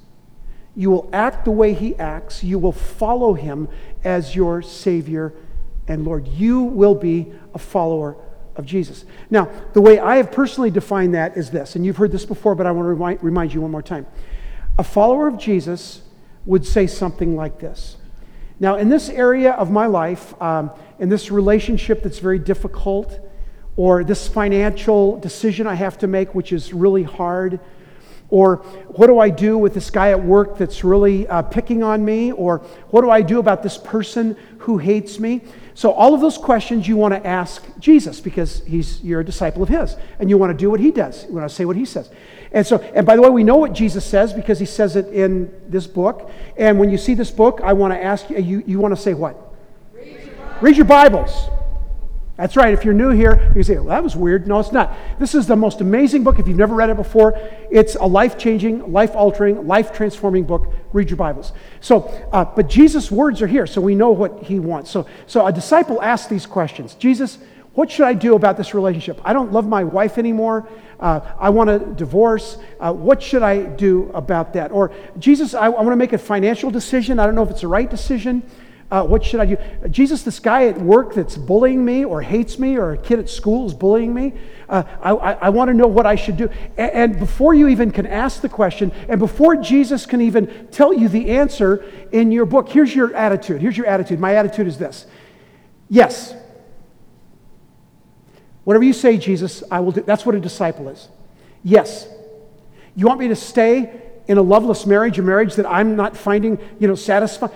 you 0.76 0.90
will 0.90 1.10
act 1.12 1.46
the 1.46 1.52
way 1.52 1.74
he 1.74 1.96
acts, 1.96 2.44
you 2.44 2.60
will 2.60 2.72
follow 2.72 3.34
him 3.34 3.68
as 4.04 4.36
your 4.36 4.62
Savior 4.62 5.34
and 5.88 6.06
Lord. 6.06 6.28
You 6.28 6.62
will 6.62 6.96
be 6.96 7.32
a 7.54 7.60
follower 7.60 8.16
of 8.56 8.66
Jesus. 8.66 9.06
Now, 9.30 9.50
the 9.74 9.82
way 9.82 10.00
I 10.00 10.18
have 10.18 10.32
personally 10.32 10.70
defined 10.70 11.16
that 11.16 11.38
is 11.38 11.50
this, 11.50 11.76
and 11.76 11.86
you've 11.86 11.98
heard 11.98 12.12
this 12.12 12.26
before, 12.26 12.56
but 12.56 12.66
I 12.66 12.72
want 12.72 12.86
to 12.86 12.90
remind, 12.90 13.24
remind 13.24 13.54
you 13.54 13.62
one 13.62 13.72
more 13.72 13.82
time. 13.82 14.06
A 14.78 14.84
follower 14.84 15.28
of 15.28 15.38
Jesus 15.38 16.02
would 16.46 16.66
say 16.66 16.88
something 16.88 17.36
like 17.36 17.60
this. 17.60 17.98
Now, 18.60 18.76
in 18.76 18.90
this 18.90 19.10
area 19.10 19.52
of 19.52 19.72
my 19.72 19.86
life, 19.86 20.40
um, 20.42 20.72
in 21.00 21.10
this 21.10 21.32
relationship 21.32 22.04
that's 22.04 22.20
very 22.20 22.40
difficult, 22.40 23.20
or 23.78 24.04
this 24.04 24.28
financial 24.28 25.18
decision 25.18 25.66
I 25.66 25.76
have 25.76 25.98
to 26.00 26.08
make, 26.08 26.36
which 26.36 26.52
is 26.52 26.74
really 26.74 27.04
hard, 27.04 27.62
or 28.32 28.58
what 28.88 29.08
do 29.08 29.20
I 29.20 29.30
do 29.30 29.58
with 29.58 29.74
this 29.74 29.90
guy 29.90 30.12
at 30.12 30.24
work 30.24 30.58
that's 30.58 30.84
really 30.84 31.28
uh, 31.28 31.42
picking 31.42 31.82
on 31.82 32.06
me, 32.06 32.32
or 32.32 32.60
what 32.90 33.02
do 33.02 33.10
I 33.10 33.22
do 33.22 33.40
about 33.40 33.64
this 33.64 33.78
person 33.78 34.38
who 34.60 34.78
hates 34.78 35.20
me? 35.20 35.42
So, 35.74 35.92
all 35.92 36.14
of 36.14 36.22
those 36.22 36.38
questions 36.38 36.88
you 36.88 36.98
want 36.98 37.14
to 37.14 37.26
ask 37.26 37.66
Jesus 37.80 38.20
because 38.20 38.64
he's, 38.66 39.02
you're 39.02 39.22
a 39.22 39.26
disciple 39.26 39.64
of 39.64 39.70
his, 39.70 39.96
and 40.20 40.30
you 40.30 40.38
want 40.38 40.52
to 40.52 40.58
do 40.58 40.70
what 40.70 40.80
he 40.80 40.92
does. 40.92 41.24
You 41.26 41.34
want 41.36 41.50
to 41.50 41.56
say 41.56 41.66
what 41.66 41.76
he 41.76 41.86
says. 41.86 42.10
And 42.52 42.66
so, 42.66 42.78
and 42.94 43.06
by 43.06 43.16
the 43.16 43.22
way, 43.22 43.30
we 43.30 43.44
know 43.44 43.58
what 43.58 43.74
Jesus 43.74 44.06
says 44.06 44.34
because 44.34 44.60
he 44.60 44.66
says 44.66 44.96
it 44.96 45.08
in 45.08 45.52
this 45.68 45.88
book. 45.88 46.32
And 46.58 46.80
when 46.80 46.90
you 46.90 46.98
see 46.98 47.14
this 47.14 47.32
book, 47.32 47.62
I 47.64 47.74
want 47.74 47.94
to 47.94 48.04
ask 48.04 48.30
you, 48.30 48.38
you, 48.38 48.64
you 48.66 48.80
want 48.80 48.96
to 48.96 49.02
say 49.02 49.14
what? 49.14 49.38
Read 49.94 50.26
your, 50.26 50.58
Read 50.62 50.78
your 50.78 50.86
Bibles. 50.86 51.50
That's 52.40 52.56
right. 52.56 52.74
If 52.74 52.86
you're 52.86 52.94
new 52.94 53.10
here, 53.10 53.52
you 53.54 53.64
say, 53.64 53.76
well, 53.76 53.88
that 53.88 54.02
was 54.02 54.16
weird. 54.16 54.48
No, 54.48 54.62
it's 54.62 54.72
not. 54.72 54.96
This 55.20 55.36
is 55.36 55.46
the 55.46 55.58
most 55.58 55.82
amazing 55.82 56.24
book. 56.24 56.40
If 56.40 56.48
you've 56.48 56.56
never 56.56 56.74
read 56.74 56.90
it 56.90 56.96
before, 56.96 57.38
it's 57.70 57.96
a 57.96 58.06
life 58.06 58.38
changing, 58.38 58.94
life 58.94 59.14
altering, 59.14 59.68
life 59.68 59.92
transforming 59.92 60.46
book. 60.46 60.72
Read 60.94 61.10
your 61.10 61.18
Bibles. 61.18 61.52
So, 61.82 62.04
uh, 62.32 62.46
but 62.46 62.70
Jesus' 62.70 63.12
words 63.12 63.42
are 63.42 63.48
here, 63.48 63.68
so 63.68 63.82
we 63.82 63.94
know 63.94 64.12
what 64.12 64.42
he 64.42 64.58
wants. 64.58 64.90
So, 64.90 65.06
so 65.28 65.46
a 65.46 65.52
disciple 65.52 66.02
asks 66.02 66.30
these 66.30 66.46
questions 66.46 66.96
Jesus, 66.96 67.40
what 67.74 67.92
should 67.92 68.06
I 68.06 68.14
do 68.14 68.36
about 68.36 68.56
this 68.56 68.74
relationship? 68.74 69.20
I 69.26 69.34
don't 69.34 69.52
love 69.52 69.68
my 69.68 69.84
wife 69.84 70.18
anymore. 70.18 70.66
Uh, 70.98 71.20
I 71.38 71.50
want 71.50 71.70
to 71.70 71.94
divorce. 71.94 72.58
Uh, 72.80 72.94
what 72.94 73.22
should 73.22 73.44
I 73.44 73.64
do 73.64 74.12
about 74.14 74.54
that? 74.54 74.72
Or, 74.72 74.94
Jesus, 75.18 75.54
I, 75.54 75.66
I 75.66 75.70
want 75.70 75.92
to 75.92 75.98
make 75.98 76.14
a 76.14 76.18
financial 76.18 76.72
decision. 76.72 77.20
I 77.20 77.26
don't 77.26 77.36
know 77.36 77.44
if 77.44 77.50
it's 77.50 77.62
the 77.62 77.68
right 77.68 77.90
decision. 77.90 78.44
Uh, 78.92 79.04
what 79.04 79.24
should 79.24 79.40
I 79.40 79.46
do? 79.46 79.58
Jesus, 79.92 80.24
this 80.24 80.40
guy 80.40 80.66
at 80.66 80.80
work 80.82 81.14
that's 81.14 81.38
bullying 81.38 81.86
me 81.86 82.06
or 82.06 82.24
hates 82.24 82.58
me, 82.58 82.76
or 82.76 82.94
a 82.94 82.98
kid 82.98 83.20
at 83.20 83.30
school 83.30 83.68
is 83.68 83.74
bullying 83.74 84.14
me, 84.14 84.34
uh, 84.68 84.84
I, 85.02 85.12
I, 85.12 85.32
I 85.34 85.50
want 85.50 85.70
to 85.70 85.76
know 85.76 85.86
what 85.86 86.08
I 86.08 86.16
should 86.16 86.38
do. 86.38 86.50
And, 86.76 86.92
and 86.92 87.20
before 87.20 87.54
you 87.54 87.68
even 87.68 87.92
can 87.92 88.08
ask 88.08 88.42
the 88.42 88.50
question, 88.50 88.92
and 89.08 89.20
before 89.20 89.58
Jesus 89.58 90.08
can 90.08 90.22
even 90.22 90.68
tell 90.72 90.92
you 90.92 91.08
the 91.08 91.30
answer 91.30 91.86
in 92.12 92.32
your 92.32 92.48
book, 92.48 92.70
here's 92.70 92.96
your 92.96 93.14
attitude. 93.16 93.62
Here's 93.62 93.78
your 93.78 93.86
attitude. 93.86 94.20
My 94.20 94.36
attitude 94.36 94.68
is 94.68 94.78
this 94.78 95.06
Yes. 95.88 96.34
Whatever 98.64 98.84
you 98.84 98.94
say, 98.94 99.18
Jesus, 99.18 99.64
I 99.72 99.80
will 99.80 99.92
do. 99.92 100.02
That's 100.02 100.26
what 100.26 100.36
a 100.36 100.40
disciple 100.40 100.90
is. 100.90 101.08
Yes. 101.64 102.08
You 102.96 103.06
want 103.06 103.20
me 103.20 103.28
to 103.30 103.36
stay 103.36 104.02
in 104.28 104.38
a 104.38 104.42
loveless 104.42 104.86
marriage, 104.86 105.18
a 105.18 105.24
marriage 105.24 105.56
that 105.56 105.66
I'm 105.66 105.96
not 105.96 106.16
finding, 106.16 106.60
you 106.80 106.88
know, 106.88 106.96
satisfying? 106.96 107.52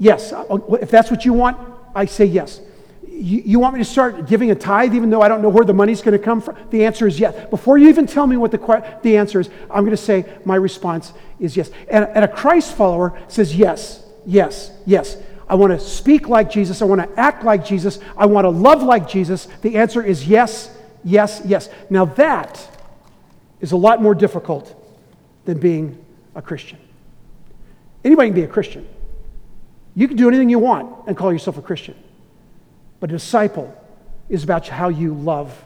Yes. 0.00 0.32
Uh, 0.32 0.58
if 0.80 0.90
that's 0.90 1.10
what 1.10 1.24
you 1.24 1.34
want, 1.34 1.58
I 1.94 2.06
say 2.06 2.24
yes. 2.24 2.60
You, 3.06 3.42
you, 3.44 3.58
want 3.60 3.74
me 3.74 3.80
to 3.80 3.84
start 3.84 4.26
giving 4.26 4.50
a 4.50 4.54
tithe 4.54 4.94
even 4.94 5.10
though 5.10 5.20
I 5.20 5.28
don't 5.28 5.42
know 5.42 5.50
where 5.50 5.64
the 5.64 5.74
money's 5.74 6.00
going 6.00 6.18
to 6.18 6.24
come 6.24 6.40
from? 6.40 6.56
The 6.70 6.86
answer 6.86 7.06
is 7.06 7.20
yes. 7.20 7.48
Before 7.50 7.76
you 7.76 7.88
even 7.90 8.06
tell 8.06 8.26
me 8.26 8.38
what 8.38 8.50
the, 8.50 8.98
the 9.02 9.18
answer 9.18 9.40
is, 9.40 9.50
I'm 9.70 9.84
going 9.84 9.90
to 9.90 9.96
say 9.98 10.24
my 10.46 10.56
response 10.56 11.12
is 11.38 11.54
yes. 11.54 11.70
And, 11.88 12.06
and 12.14 12.24
a 12.24 12.28
Christ 12.28 12.74
follower 12.74 13.20
says 13.28 13.54
yes, 13.54 14.02
yes, 14.24 14.72
yes. 14.86 15.18
I 15.50 15.54
want 15.54 15.78
to 15.78 15.80
speak 15.80 16.28
like 16.28 16.50
Jesus. 16.50 16.80
I 16.80 16.86
want 16.86 17.02
to 17.02 17.20
act 17.20 17.44
like 17.44 17.62
Jesus. 17.62 17.98
I 18.16 18.24
want 18.24 18.46
to 18.46 18.50
love 18.50 18.82
like 18.82 19.06
Jesus. 19.06 19.48
The 19.60 19.76
answer 19.76 20.02
is 20.02 20.26
yes, 20.26 20.74
yes, 21.04 21.42
yes. 21.44 21.68
Now 21.90 22.06
that 22.06 22.66
is 23.60 23.72
a 23.72 23.76
lot 23.76 24.00
more 24.00 24.14
difficult 24.14 24.74
than 25.44 25.58
being 25.58 26.02
a 26.34 26.40
Christian. 26.40 26.78
Anybody 28.02 28.28
can 28.28 28.34
be 28.34 28.44
a 28.44 28.48
Christian. 28.48 28.88
You 29.94 30.08
can 30.08 30.16
do 30.16 30.28
anything 30.28 30.48
you 30.48 30.58
want 30.58 31.06
and 31.06 31.16
call 31.16 31.32
yourself 31.32 31.58
a 31.58 31.62
Christian. 31.62 31.96
But 33.00 33.10
a 33.10 33.14
disciple 33.14 33.74
is 34.28 34.44
about 34.44 34.68
how 34.68 34.88
you 34.88 35.14
love 35.14 35.64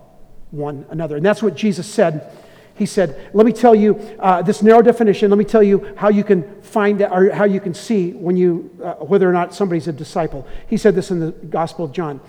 one 0.50 0.87
another. 0.90 1.16
And 1.16 1.25
that's 1.25 1.43
what 1.43 1.54
Jesus 1.54 1.87
said. 1.87 2.33
He 2.76 2.87
said, 2.87 3.31
Let 3.35 3.47
me 3.47 3.52
tell 3.52 3.75
you 3.75 3.97
uh, 4.19 4.43
this 4.43 4.62
narrow 4.62 4.83
definition. 4.83 5.31
Let 5.31 5.38
me 5.38 5.45
tell 5.45 5.62
you 5.62 5.95
how 5.97 6.09
you 6.09 6.25
can 6.25 6.62
find 6.62 7.02
out, 7.02 7.12
or 7.12 7.33
how 7.33 7.45
you 7.45 7.61
can 7.61 7.75
see 7.75 8.12
when 8.12 8.37
you, 8.37 8.71
uh, 8.83 8.95
whether 8.95 9.28
or 9.28 9.33
not 9.33 9.54
somebody's 9.54 9.87
a 9.87 9.93
disciple. 9.93 10.47
He 10.69 10.76
said 10.76 10.95
this 10.95 11.11
in 11.11 11.21
the 11.21 11.33
Gospel 11.33 11.85
of 11.85 11.93
John. 11.93 12.21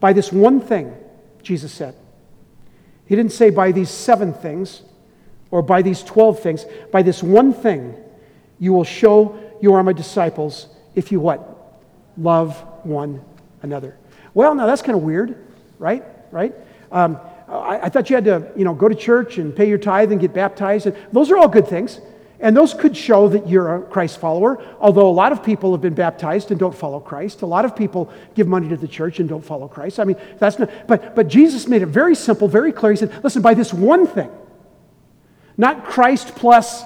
By 0.00 0.12
this 0.12 0.32
one 0.32 0.60
thing, 0.60 0.94
Jesus 1.42 1.72
said. 1.72 1.94
He 3.06 3.16
didn't 3.16 3.32
say 3.32 3.50
by 3.50 3.72
these 3.72 3.90
seven 3.90 4.32
things 4.32 4.82
or 5.50 5.62
by 5.62 5.82
these 5.82 6.02
12 6.02 6.40
things. 6.40 6.66
By 6.90 7.02
this 7.02 7.22
one 7.22 7.52
thing, 7.52 7.94
you 8.58 8.72
will 8.72 8.84
show 8.84 9.38
you 9.60 9.74
are 9.74 9.82
my 9.82 9.92
disciples 9.92 10.68
if 10.94 11.12
you 11.12 11.20
what? 11.20 11.80
Love 12.16 12.56
one 12.84 13.24
another. 13.62 13.96
Well, 14.34 14.54
now 14.54 14.66
that's 14.66 14.82
kind 14.82 14.96
of 14.96 15.02
weird, 15.02 15.36
right? 15.78 16.04
Right? 16.30 16.54
Um, 16.90 17.18
I, 17.48 17.80
I, 17.82 17.88
thought 17.88 18.10
you 18.10 18.16
had 18.16 18.24
to, 18.24 18.52
you 18.56 18.64
know, 18.64 18.74
go 18.74 18.88
to 18.88 18.94
church 18.94 19.38
and 19.38 19.54
pay 19.54 19.68
your 19.68 19.78
tithe 19.78 20.12
and 20.12 20.20
get 20.20 20.32
baptized. 20.32 20.86
And 20.86 20.96
those 21.12 21.30
are 21.30 21.36
all 21.36 21.48
good 21.48 21.68
things. 21.68 22.00
And 22.40 22.56
those 22.56 22.74
could 22.74 22.96
show 22.96 23.28
that 23.28 23.48
you're 23.48 23.76
a 23.76 23.82
Christ 23.82 24.18
follower, 24.18 24.62
although 24.80 25.08
a 25.08 25.12
lot 25.12 25.32
of 25.32 25.42
people 25.42 25.72
have 25.72 25.80
been 25.80 25.94
baptized 25.94 26.50
and 26.50 26.58
don't 26.58 26.74
follow 26.74 27.00
Christ. 27.00 27.42
A 27.42 27.46
lot 27.46 27.64
of 27.64 27.74
people 27.74 28.12
give 28.34 28.46
money 28.46 28.68
to 28.68 28.76
the 28.76 28.88
church 28.88 29.20
and 29.20 29.28
don't 29.28 29.44
follow 29.44 29.68
Christ. 29.68 30.00
I 30.00 30.04
mean, 30.04 30.16
that's 30.38 30.58
not, 30.58 30.70
but, 30.86 31.14
but 31.14 31.28
Jesus 31.28 31.68
made 31.68 31.82
it 31.82 31.86
very 31.86 32.14
simple, 32.14 32.48
very 32.48 32.72
clear. 32.72 32.92
He 32.92 32.98
said, 32.98 33.24
listen, 33.24 33.40
by 33.40 33.54
this 33.54 33.72
one 33.72 34.06
thing, 34.06 34.30
not 35.56 35.84
Christ 35.84 36.34
plus 36.34 36.84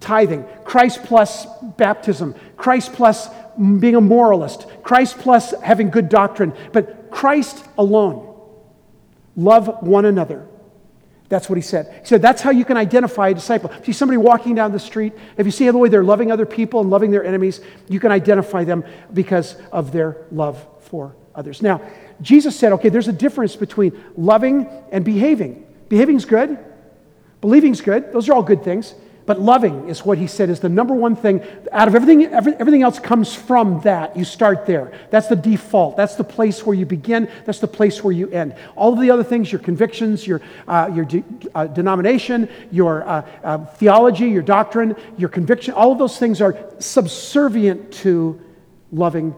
tithing, 0.00 0.44
Christ 0.64 1.04
plus 1.04 1.46
baptism, 1.76 2.34
Christ 2.56 2.92
plus 2.94 3.28
being 3.58 3.94
a 3.94 4.00
moralist, 4.00 4.66
Christ 4.82 5.18
plus 5.18 5.52
having 5.62 5.90
good 5.90 6.08
doctrine, 6.08 6.54
but 6.72 7.10
Christ 7.10 7.64
alone. 7.76 8.26
Love 9.36 9.82
one 9.82 10.06
another. 10.06 10.46
That's 11.28 11.48
what 11.48 11.56
he 11.56 11.62
said. 11.62 12.00
He 12.00 12.06
said, 12.06 12.22
That's 12.22 12.42
how 12.42 12.50
you 12.50 12.64
can 12.64 12.76
identify 12.76 13.28
a 13.28 13.34
disciple. 13.34 13.70
If 13.70 13.86
you 13.86 13.92
see 13.92 13.98
somebody 13.98 14.16
walking 14.16 14.56
down 14.56 14.72
the 14.72 14.80
street, 14.80 15.12
if 15.36 15.46
you 15.46 15.52
see 15.52 15.70
the 15.70 15.78
way 15.78 15.88
they're 15.88 16.02
loving 16.02 16.32
other 16.32 16.44
people 16.44 16.80
and 16.80 16.90
loving 16.90 17.12
their 17.12 17.24
enemies, 17.24 17.60
you 17.88 18.00
can 18.00 18.10
identify 18.10 18.64
them 18.64 18.84
because 19.12 19.54
of 19.70 19.92
their 19.92 20.26
love 20.32 20.66
for 20.80 21.14
others. 21.34 21.62
Now, 21.62 21.80
Jesus 22.20 22.58
said, 22.58 22.72
Okay, 22.72 22.88
there's 22.88 23.06
a 23.06 23.12
difference 23.12 23.54
between 23.54 23.98
loving 24.16 24.66
and 24.90 25.04
behaving. 25.04 25.66
Behaving's 25.88 26.24
good, 26.24 26.58
believing's 27.40 27.80
good, 27.80 28.12
those 28.12 28.28
are 28.28 28.32
all 28.32 28.42
good 28.42 28.64
things. 28.64 28.94
But 29.30 29.40
loving 29.40 29.88
is 29.88 30.04
what 30.04 30.18
he 30.18 30.26
said 30.26 30.50
is 30.50 30.58
the 30.58 30.68
number 30.68 30.92
one 30.92 31.14
thing. 31.14 31.40
Out 31.70 31.86
of 31.86 31.94
everything, 31.94 32.24
every, 32.24 32.52
everything 32.56 32.82
else 32.82 32.98
comes 32.98 33.32
from 33.32 33.80
that. 33.82 34.16
You 34.16 34.24
start 34.24 34.66
there. 34.66 34.90
That's 35.10 35.28
the 35.28 35.36
default. 35.36 35.96
That's 35.96 36.16
the 36.16 36.24
place 36.24 36.66
where 36.66 36.74
you 36.74 36.84
begin. 36.84 37.30
That's 37.46 37.60
the 37.60 37.68
place 37.68 38.02
where 38.02 38.10
you 38.10 38.28
end. 38.30 38.56
All 38.74 38.92
of 38.92 39.00
the 39.00 39.12
other 39.12 39.22
things, 39.22 39.52
your 39.52 39.60
convictions, 39.60 40.26
your, 40.26 40.42
uh, 40.66 40.90
your 40.92 41.04
de- 41.04 41.22
uh, 41.54 41.68
denomination, 41.68 42.48
your 42.72 43.08
uh, 43.08 43.24
uh 43.44 43.66
theology, 43.66 44.28
your 44.28 44.42
doctrine, 44.42 44.96
your 45.16 45.28
conviction, 45.28 45.74
all 45.74 45.92
of 45.92 45.98
those 45.98 46.18
things 46.18 46.40
are 46.40 46.58
subservient 46.80 47.92
to 47.92 48.40
loving 48.90 49.32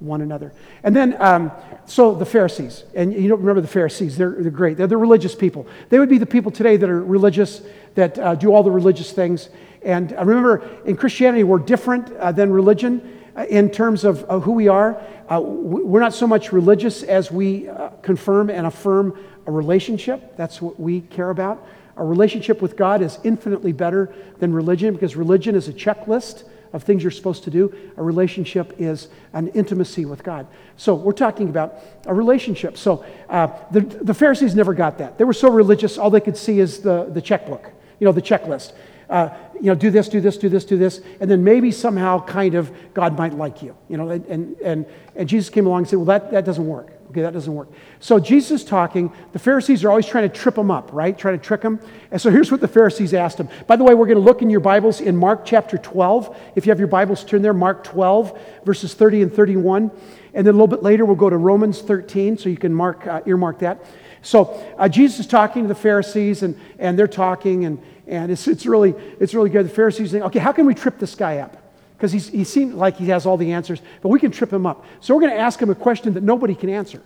one 0.00 0.20
another. 0.20 0.52
And 0.82 0.94
then, 0.94 1.20
um, 1.20 1.50
so 1.86 2.14
the 2.14 2.26
Pharisees, 2.26 2.84
and 2.94 3.12
you 3.12 3.28
don't 3.28 3.40
remember 3.40 3.60
the 3.60 3.66
Pharisees, 3.66 4.16
they're, 4.16 4.36
they're 4.38 4.50
great. 4.50 4.76
They're 4.76 4.86
the 4.86 4.96
religious 4.96 5.34
people. 5.34 5.66
They 5.88 5.98
would 5.98 6.08
be 6.08 6.18
the 6.18 6.26
people 6.26 6.52
today 6.52 6.76
that 6.76 6.88
are 6.88 7.02
religious, 7.02 7.62
that 7.98 8.16
uh, 8.16 8.36
do 8.36 8.54
all 8.54 8.62
the 8.62 8.70
religious 8.70 9.10
things. 9.10 9.48
And 9.82 10.12
I 10.12 10.22
remember 10.22 10.62
in 10.84 10.96
Christianity, 10.96 11.42
we're 11.42 11.58
different 11.58 12.12
uh, 12.12 12.30
than 12.30 12.52
religion 12.52 13.18
uh, 13.36 13.44
in 13.46 13.70
terms 13.70 14.04
of 14.04 14.20
who 14.44 14.52
we 14.52 14.68
are. 14.68 15.02
Uh, 15.28 15.40
we're 15.40 16.00
not 16.00 16.14
so 16.14 16.24
much 16.24 16.52
religious 16.52 17.02
as 17.02 17.32
we 17.32 17.68
uh, 17.68 17.88
confirm 18.02 18.50
and 18.50 18.68
affirm 18.68 19.18
a 19.46 19.50
relationship. 19.50 20.36
That's 20.36 20.62
what 20.62 20.78
we 20.78 21.00
care 21.00 21.30
about. 21.30 21.66
A 21.96 22.04
relationship 22.04 22.62
with 22.62 22.76
God 22.76 23.02
is 23.02 23.18
infinitely 23.24 23.72
better 23.72 24.14
than 24.38 24.52
religion 24.52 24.94
because 24.94 25.16
religion 25.16 25.56
is 25.56 25.66
a 25.66 25.72
checklist 25.72 26.44
of 26.72 26.84
things 26.84 27.02
you're 27.02 27.10
supposed 27.10 27.44
to 27.44 27.50
do. 27.50 27.74
A 27.96 28.02
relationship 28.02 28.74
is 28.78 29.08
an 29.32 29.48
intimacy 29.48 30.04
with 30.04 30.22
God. 30.22 30.46
So 30.76 30.94
we're 30.94 31.12
talking 31.12 31.48
about 31.48 31.74
a 32.06 32.14
relationship. 32.14 32.76
So 32.76 33.04
uh, 33.28 33.48
the, 33.72 33.80
the 33.80 34.14
Pharisees 34.14 34.54
never 34.54 34.74
got 34.74 34.98
that. 34.98 35.18
They 35.18 35.24
were 35.24 35.32
so 35.32 35.50
religious, 35.50 35.98
all 35.98 36.10
they 36.10 36.20
could 36.20 36.36
see 36.36 36.60
is 36.60 36.80
the, 36.80 37.04
the 37.04 37.22
checkbook, 37.22 37.72
you 37.98 38.04
know, 38.04 38.12
the 38.12 38.22
checklist. 38.22 38.72
Uh, 39.08 39.30
you 39.54 39.66
know, 39.66 39.74
do 39.74 39.90
this, 39.90 40.08
do 40.08 40.20
this, 40.20 40.36
do 40.36 40.48
this, 40.48 40.64
do 40.64 40.76
this, 40.76 41.00
and 41.20 41.30
then 41.30 41.42
maybe 41.42 41.70
somehow 41.70 42.24
kind 42.24 42.54
of 42.54 42.70
God 42.94 43.16
might 43.16 43.32
like 43.32 43.62
you, 43.62 43.74
you 43.88 43.96
know, 43.96 44.10
and, 44.10 44.56
and, 44.60 44.86
and 45.16 45.28
Jesus 45.28 45.48
came 45.48 45.66
along 45.66 45.78
and 45.78 45.88
said, 45.88 45.96
well, 45.96 46.04
that, 46.06 46.30
that 46.30 46.44
doesn't 46.44 46.66
work. 46.66 46.92
Okay, 47.10 47.22
that 47.22 47.32
doesn't 47.32 47.54
work. 47.54 47.70
So 48.00 48.18
Jesus 48.18 48.60
is 48.60 48.64
talking. 48.66 49.10
The 49.32 49.38
Pharisees 49.38 49.82
are 49.82 49.88
always 49.88 50.04
trying 50.04 50.28
to 50.28 50.36
trip 50.36 50.58
him 50.58 50.70
up, 50.70 50.92
right? 50.92 51.16
Trying 51.16 51.38
to 51.38 51.44
trick 51.44 51.62
him. 51.62 51.80
And 52.10 52.20
so 52.20 52.30
here's 52.30 52.52
what 52.52 52.60
the 52.60 52.68
Pharisees 52.68 53.14
asked 53.14 53.40
him. 53.40 53.48
By 53.66 53.76
the 53.76 53.84
way, 53.84 53.94
we're 53.94 54.04
going 54.04 54.18
to 54.18 54.22
look 54.24 54.42
in 54.42 54.50
your 54.50 54.60
Bibles 54.60 55.00
in 55.00 55.16
Mark 55.16 55.46
chapter 55.46 55.78
12. 55.78 56.36
If 56.54 56.66
you 56.66 56.70
have 56.70 56.78
your 56.78 56.88
Bibles, 56.88 57.24
turn 57.24 57.40
there, 57.40 57.54
Mark 57.54 57.82
12, 57.82 58.38
verses 58.66 58.92
30 58.92 59.22
and 59.22 59.32
31. 59.32 59.90
And 60.34 60.46
then 60.46 60.52
a 60.52 60.58
little 60.58 60.66
bit 60.66 60.82
later, 60.82 61.06
we'll 61.06 61.16
go 61.16 61.30
to 61.30 61.38
Romans 61.38 61.80
13, 61.80 62.36
so 62.36 62.50
you 62.50 62.58
can 62.58 62.74
mark, 62.74 63.06
uh, 63.06 63.22
earmark 63.24 63.60
that. 63.60 63.82
So 64.28 64.62
uh, 64.76 64.90
Jesus 64.90 65.20
is 65.20 65.26
talking 65.26 65.62
to 65.62 65.68
the 65.68 65.74
Pharisees, 65.74 66.42
and, 66.42 66.60
and 66.78 66.98
they're 66.98 67.08
talking, 67.08 67.64
and, 67.64 67.82
and 68.06 68.30
it's, 68.30 68.46
it's, 68.46 68.66
really, 68.66 68.94
it's 69.18 69.32
really 69.32 69.48
good. 69.48 69.64
The 69.64 69.74
Pharisees 69.74 70.10
think, 70.12 70.22
okay, 70.24 70.38
how 70.38 70.52
can 70.52 70.66
we 70.66 70.74
trip 70.74 70.98
this 70.98 71.14
guy 71.14 71.38
up? 71.38 71.56
because 71.96 72.12
he 72.12 72.44
seems 72.44 72.74
like 72.74 72.96
he 72.96 73.06
has 73.06 73.26
all 73.26 73.36
the 73.36 73.50
answers, 73.52 73.82
but 74.02 74.10
we 74.10 74.20
can 74.20 74.30
trip 74.30 74.52
him 74.52 74.66
up. 74.66 74.84
So 75.00 75.16
we're 75.16 75.22
going 75.22 75.32
to 75.32 75.40
ask 75.40 75.60
him 75.60 75.68
a 75.68 75.74
question 75.74 76.14
that 76.14 76.22
nobody 76.22 76.54
can 76.54 76.70
answer. 76.70 77.02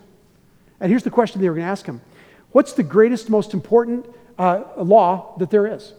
And 0.79 0.91
here's 0.91 1.01
the 1.01 1.09
question 1.09 1.41
they 1.41 1.49
were 1.49 1.55
going 1.55 1.65
to 1.65 1.71
ask 1.71 1.87
him 1.87 1.99
What's 2.51 2.73
the 2.73 2.83
greatest, 2.83 3.27
most 3.27 3.55
important 3.55 4.05
uh, 4.37 4.61
law 4.77 5.35
that 5.39 5.49
there 5.49 5.65
is? 5.65 5.93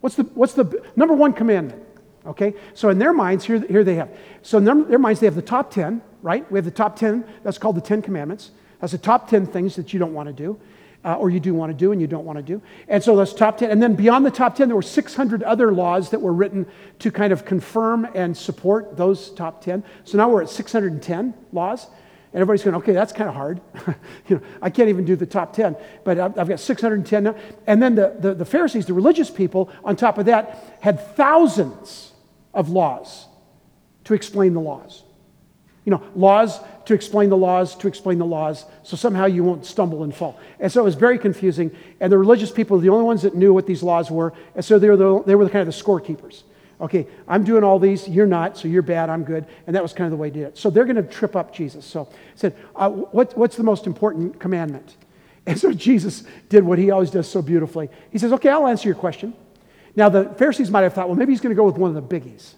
What's 0.00 0.16
the, 0.16 0.22
what's 0.22 0.54
the 0.54 0.82
number 0.96 1.12
one 1.12 1.34
commandment? 1.34 1.84
Okay, 2.24 2.54
so 2.74 2.88
in 2.88 2.98
their 2.98 3.12
minds, 3.12 3.44
here, 3.44 3.58
here 3.60 3.82
they 3.82 3.96
have. 3.96 4.08
So 4.42 4.58
in 4.58 4.64
their 4.64 4.98
minds, 4.98 5.20
they 5.20 5.26
have 5.26 5.34
the 5.34 5.42
top 5.42 5.72
10, 5.72 6.00
right? 6.22 6.50
We 6.52 6.58
have 6.58 6.64
the 6.64 6.70
top 6.70 6.96
10, 6.96 7.24
that's 7.42 7.58
called 7.58 7.76
the 7.76 7.80
10 7.80 8.02
commandments. 8.02 8.52
That's 8.80 8.92
the 8.92 8.98
top 8.98 9.28
10 9.28 9.46
things 9.46 9.76
that 9.76 9.92
you 9.92 9.98
don't 9.98 10.14
want 10.14 10.28
to 10.28 10.32
do 10.32 10.58
uh, 11.04 11.14
or 11.14 11.30
you 11.30 11.40
do 11.40 11.54
want 11.54 11.70
to 11.70 11.76
do 11.76 11.92
and 11.92 12.00
you 12.00 12.06
don't 12.06 12.24
want 12.24 12.38
to 12.38 12.42
do. 12.42 12.62
And 12.88 13.02
so 13.02 13.16
that's 13.16 13.32
top 13.32 13.58
10. 13.58 13.70
And 13.70 13.82
then 13.82 13.94
beyond 13.94 14.24
the 14.24 14.30
top 14.30 14.54
10, 14.54 14.68
there 14.68 14.76
were 14.76 14.82
600 14.82 15.42
other 15.42 15.72
laws 15.72 16.10
that 16.10 16.20
were 16.20 16.32
written 16.32 16.66
to 17.00 17.10
kind 17.10 17.32
of 17.32 17.44
confirm 17.44 18.06
and 18.14 18.36
support 18.36 18.96
those 18.96 19.30
top 19.30 19.62
10. 19.62 19.82
So 20.04 20.18
now 20.18 20.28
we're 20.28 20.42
at 20.42 20.50
610 20.50 21.34
laws. 21.52 21.86
And 22.32 22.40
everybody's 22.40 22.64
going, 22.64 22.76
okay, 22.76 22.92
that's 22.92 23.12
kind 23.12 23.28
of 23.28 23.34
hard. 23.34 23.60
you 24.28 24.36
know, 24.36 24.42
I 24.62 24.70
can't 24.70 24.88
even 24.88 25.04
do 25.04 25.16
the 25.16 25.26
top 25.26 25.52
10, 25.52 25.76
but 26.02 26.18
I've, 26.18 26.38
I've 26.38 26.48
got 26.48 26.60
610 26.60 27.24
now. 27.24 27.34
And 27.66 27.82
then 27.82 27.94
the, 27.94 28.16
the, 28.18 28.34
the 28.34 28.44
Pharisees, 28.46 28.86
the 28.86 28.94
religious 28.94 29.28
people, 29.28 29.70
on 29.84 29.96
top 29.96 30.16
of 30.16 30.26
that, 30.26 30.78
had 30.80 31.14
thousands 31.14 32.11
of 32.54 32.68
laws 32.68 33.26
to 34.04 34.14
explain 34.14 34.54
the 34.54 34.60
laws. 34.60 35.02
You 35.84 35.90
know, 35.90 36.02
laws 36.14 36.60
to 36.86 36.94
explain 36.94 37.28
the 37.28 37.36
laws, 37.36 37.74
to 37.76 37.88
explain 37.88 38.18
the 38.18 38.26
laws, 38.26 38.64
so 38.82 38.96
somehow 38.96 39.26
you 39.26 39.42
won't 39.42 39.66
stumble 39.66 40.04
and 40.04 40.14
fall. 40.14 40.38
And 40.60 40.70
so 40.70 40.80
it 40.80 40.84
was 40.84 40.94
very 40.94 41.18
confusing. 41.18 41.76
And 42.00 42.12
the 42.12 42.18
religious 42.18 42.50
people 42.50 42.76
were 42.76 42.82
the 42.82 42.88
only 42.88 43.04
ones 43.04 43.22
that 43.22 43.34
knew 43.34 43.52
what 43.52 43.66
these 43.66 43.82
laws 43.82 44.10
were. 44.10 44.32
And 44.54 44.64
so 44.64 44.78
they 44.78 44.88
were 44.88 44.96
the, 44.96 45.22
they 45.24 45.34
were 45.34 45.44
the 45.44 45.50
kind 45.50 45.66
of 45.66 45.74
the 45.74 45.82
scorekeepers. 45.82 46.42
Okay, 46.80 47.06
I'm 47.28 47.44
doing 47.44 47.62
all 47.62 47.78
these, 47.78 48.08
you're 48.08 48.26
not, 48.26 48.58
so 48.58 48.66
you're 48.66 48.82
bad, 48.82 49.08
I'm 49.08 49.22
good. 49.22 49.46
And 49.66 49.76
that 49.76 49.82
was 49.82 49.92
kind 49.92 50.06
of 50.06 50.10
the 50.10 50.16
way 50.16 50.30
they 50.30 50.40
did 50.40 50.48
it. 50.48 50.58
So 50.58 50.68
they're 50.68 50.84
going 50.84 50.96
to 50.96 51.02
trip 51.02 51.36
up 51.36 51.54
Jesus. 51.54 51.84
So 51.84 52.04
he 52.04 52.10
said, 52.34 52.56
uh, 52.74 52.90
what, 52.90 53.36
What's 53.36 53.56
the 53.56 53.62
most 53.62 53.86
important 53.86 54.40
commandment? 54.40 54.96
And 55.46 55.58
so 55.58 55.72
Jesus 55.72 56.24
did 56.48 56.64
what 56.64 56.78
he 56.78 56.90
always 56.90 57.10
does 57.10 57.28
so 57.28 57.42
beautifully. 57.42 57.88
He 58.10 58.18
says, 58.18 58.32
Okay, 58.32 58.48
I'll 58.48 58.66
answer 58.66 58.88
your 58.88 58.96
question. 58.96 59.34
Now, 59.94 60.08
the 60.08 60.24
Pharisees 60.30 60.70
might 60.70 60.82
have 60.82 60.94
thought, 60.94 61.08
well, 61.08 61.16
maybe 61.16 61.32
he's 61.32 61.40
going 61.40 61.54
to 61.54 61.60
go 61.60 61.64
with 61.64 61.76
one 61.76 61.94
of 61.94 62.08
the 62.08 62.16
biggies. 62.16 62.54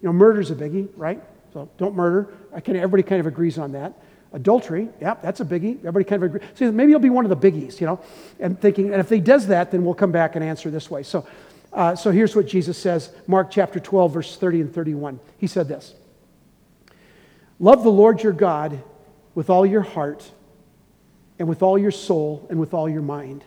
You 0.00 0.08
know, 0.08 0.12
murder's 0.12 0.50
a 0.50 0.54
biggie, 0.54 0.88
right? 0.96 1.22
So 1.52 1.68
don't 1.78 1.94
murder. 1.94 2.34
I 2.54 2.60
can, 2.60 2.76
everybody 2.76 3.02
kind 3.02 3.20
of 3.20 3.26
agrees 3.26 3.58
on 3.58 3.72
that. 3.72 3.94
Adultery, 4.32 4.88
yeah, 5.00 5.14
that's 5.22 5.40
a 5.40 5.44
biggie. 5.44 5.78
Everybody 5.78 6.04
kind 6.04 6.22
of 6.22 6.34
agrees. 6.34 6.50
So 6.54 6.70
maybe 6.72 6.92
it'll 6.92 7.00
be 7.00 7.10
one 7.10 7.24
of 7.24 7.40
the 7.40 7.50
biggies, 7.50 7.80
you 7.80 7.86
know. 7.86 8.00
And 8.40 8.60
thinking, 8.60 8.92
and 8.92 9.00
if 9.00 9.08
he 9.08 9.20
does 9.20 9.46
that, 9.46 9.70
then 9.70 9.84
we'll 9.84 9.94
come 9.94 10.12
back 10.12 10.34
and 10.34 10.44
answer 10.44 10.70
this 10.70 10.90
way. 10.90 11.02
So, 11.02 11.26
uh, 11.72 11.94
so 11.94 12.10
here's 12.10 12.34
what 12.34 12.46
Jesus 12.46 12.76
says, 12.76 13.12
Mark 13.26 13.50
chapter 13.50 13.80
12, 13.80 14.12
verse 14.12 14.36
30 14.36 14.62
and 14.62 14.74
31. 14.74 15.20
He 15.38 15.46
said 15.46 15.68
this: 15.68 15.94
Love 17.58 17.82
the 17.84 17.90
Lord 17.90 18.22
your 18.22 18.32
God 18.32 18.82
with 19.34 19.48
all 19.48 19.64
your 19.64 19.82
heart, 19.82 20.30
and 21.38 21.48
with 21.48 21.62
all 21.62 21.78
your 21.78 21.90
soul, 21.90 22.46
and 22.50 22.58
with 22.58 22.74
all 22.74 22.88
your 22.88 23.02
mind. 23.02 23.44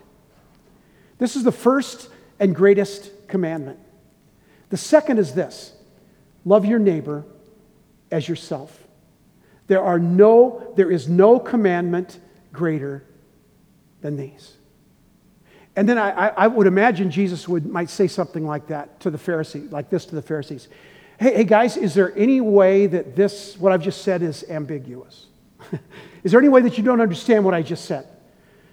This 1.18 1.36
is 1.36 1.44
the 1.44 1.52
first 1.52 2.08
and 2.40 2.54
greatest 2.54 3.28
commandment. 3.28 3.78
The 4.70 4.76
second 4.76 5.18
is 5.18 5.34
this: 5.34 5.72
love 6.44 6.64
your 6.64 6.80
neighbor 6.80 7.24
as 8.10 8.28
yourself. 8.28 8.76
There, 9.66 9.82
are 9.82 10.00
no, 10.00 10.72
there 10.74 10.90
is 10.90 11.08
no 11.08 11.38
commandment 11.38 12.18
greater 12.52 13.04
than 14.00 14.16
these. 14.16 14.56
And 15.76 15.88
then 15.88 15.96
I, 15.96 16.28
I, 16.28 16.46
would 16.48 16.66
imagine 16.66 17.10
Jesus 17.10 17.46
would, 17.46 17.66
might 17.66 17.88
say 17.88 18.08
something 18.08 18.44
like 18.44 18.66
that 18.66 18.98
to 19.00 19.10
the 19.10 19.18
Pharisees, 19.18 19.70
like 19.70 19.88
this 19.88 20.04
to 20.06 20.16
the 20.16 20.22
Pharisees. 20.22 20.66
Hey, 21.20 21.36
hey 21.36 21.44
guys, 21.44 21.76
is 21.76 21.94
there 21.94 22.12
any 22.18 22.40
way 22.40 22.88
that 22.88 23.14
this, 23.14 23.56
what 23.56 23.72
I've 23.72 23.82
just 23.82 24.02
said, 24.02 24.22
is 24.22 24.44
ambiguous? 24.50 25.26
is 26.24 26.32
there 26.32 26.40
any 26.40 26.48
way 26.48 26.62
that 26.62 26.76
you 26.76 26.82
don't 26.82 27.00
understand 27.00 27.44
what 27.44 27.54
I 27.54 27.62
just 27.62 27.84
said? 27.84 28.08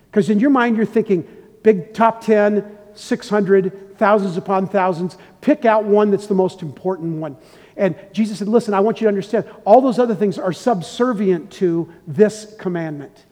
Because 0.10 0.30
in 0.32 0.40
your 0.40 0.50
mind, 0.50 0.78
you're 0.78 0.86
thinking 0.86 1.28
big 1.62 1.94
top 1.94 2.22
10, 2.22 2.77
600, 2.98 3.98
thousands 3.98 4.38
upon 4.38 4.68
thousands. 4.68 5.18
Pick 5.42 5.66
out 5.66 5.86
one 5.86 6.12
that's 6.12 6.28
the 6.28 6.36
most 6.36 6.62
important 6.62 7.20
one. 7.20 7.38
And 7.76 7.96
Jesus 8.12 8.40
said, 8.40 8.48
Listen, 8.48 8.74
I 8.74 8.80
want 8.80 9.00
you 9.00 9.06
to 9.06 9.10
understand 9.10 9.46
all 9.64 9.82
those 9.82 10.00
other 10.00 10.16
things 10.16 10.38
are 10.38 10.54
subservient 10.54 11.52
to 11.54 11.92
this 12.08 12.56
commandment 12.60 13.26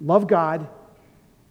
love 0.00 0.26
God 0.26 0.66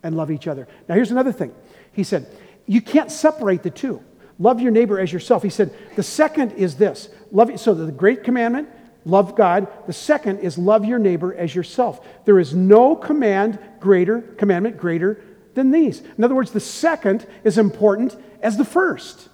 and 0.04 0.16
love 0.16 0.30
each 0.30 0.48
other. 0.48 0.68
Now, 0.90 0.96
here's 0.96 1.12
another 1.12 1.32
thing. 1.32 1.54
He 1.94 2.04
said, 2.04 2.28
You 2.66 2.82
can't 2.82 3.12
separate 3.12 3.64
the 3.64 3.70
two. 3.70 4.02
Love 4.40 4.60
your 4.60 4.72
neighbor 4.72 5.00
as 5.00 5.14
yourself. 5.14 5.44
He 5.44 5.50
said, 5.50 5.74
The 5.96 6.04
second 6.04 6.54
is 6.54 6.76
this 6.76 7.10
love, 7.32 7.60
so 7.60 7.74
the 7.74 7.92
great 7.92 8.24
commandment, 8.24 8.70
love 9.06 9.36
God. 9.36 9.68
The 9.88 9.94
second 9.94 10.40
is 10.40 10.58
love 10.58 10.86
your 10.86 11.00
neighbor 11.00 11.34
as 11.36 11.54
yourself. 11.54 12.06
There 12.26 12.40
is 12.40 12.54
no 12.54 12.96
command 12.96 13.60
greater, 13.80 14.22
commandment 14.22 14.78
greater 14.78 15.22
than 15.54 15.72
these. 15.72 16.02
In 16.18 16.24
other 16.24 16.36
words, 16.36 16.52
the 16.52 16.60
second 16.60 17.26
is 17.44 17.58
important 17.58 18.16
as 18.42 18.58
the 18.58 18.66
first. 18.66 19.30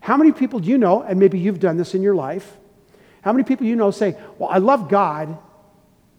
How 0.00 0.16
many 0.16 0.32
people 0.32 0.60
do 0.60 0.68
you 0.68 0.78
know, 0.78 1.02
and 1.02 1.18
maybe 1.18 1.38
you've 1.38 1.60
done 1.60 1.76
this 1.76 1.94
in 1.94 2.02
your 2.02 2.14
life, 2.14 2.56
how 3.22 3.32
many 3.32 3.44
people 3.44 3.66
you 3.66 3.76
know 3.76 3.90
say, 3.90 4.16
Well, 4.38 4.48
I 4.48 4.58
love 4.58 4.88
God, 4.88 5.36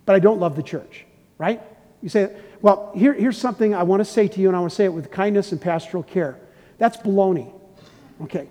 but 0.06 0.16
I 0.16 0.20
don't 0.20 0.40
love 0.40 0.56
the 0.56 0.64
church, 0.64 1.06
right? 1.38 1.62
You 2.02 2.10
say, 2.10 2.36
Well, 2.62 2.92
here, 2.96 3.14
here's 3.14 3.38
something 3.38 3.74
I 3.74 3.84
want 3.84 4.02
to 4.02 4.06
say 4.06 4.28
to 4.28 4.42
you, 4.42 4.48
and 4.48 4.56
I 4.58 4.60
want 4.60 4.72
to 4.72 4.76
say 4.76 4.86
it 4.86 4.94
with 4.94 5.10
kindness 5.10 5.52
and 5.52 5.62
pastoral 5.62 6.04
care. 6.04 6.38
That's 6.78 6.98
baloney. 6.98 7.52
Okay. 8.22 8.50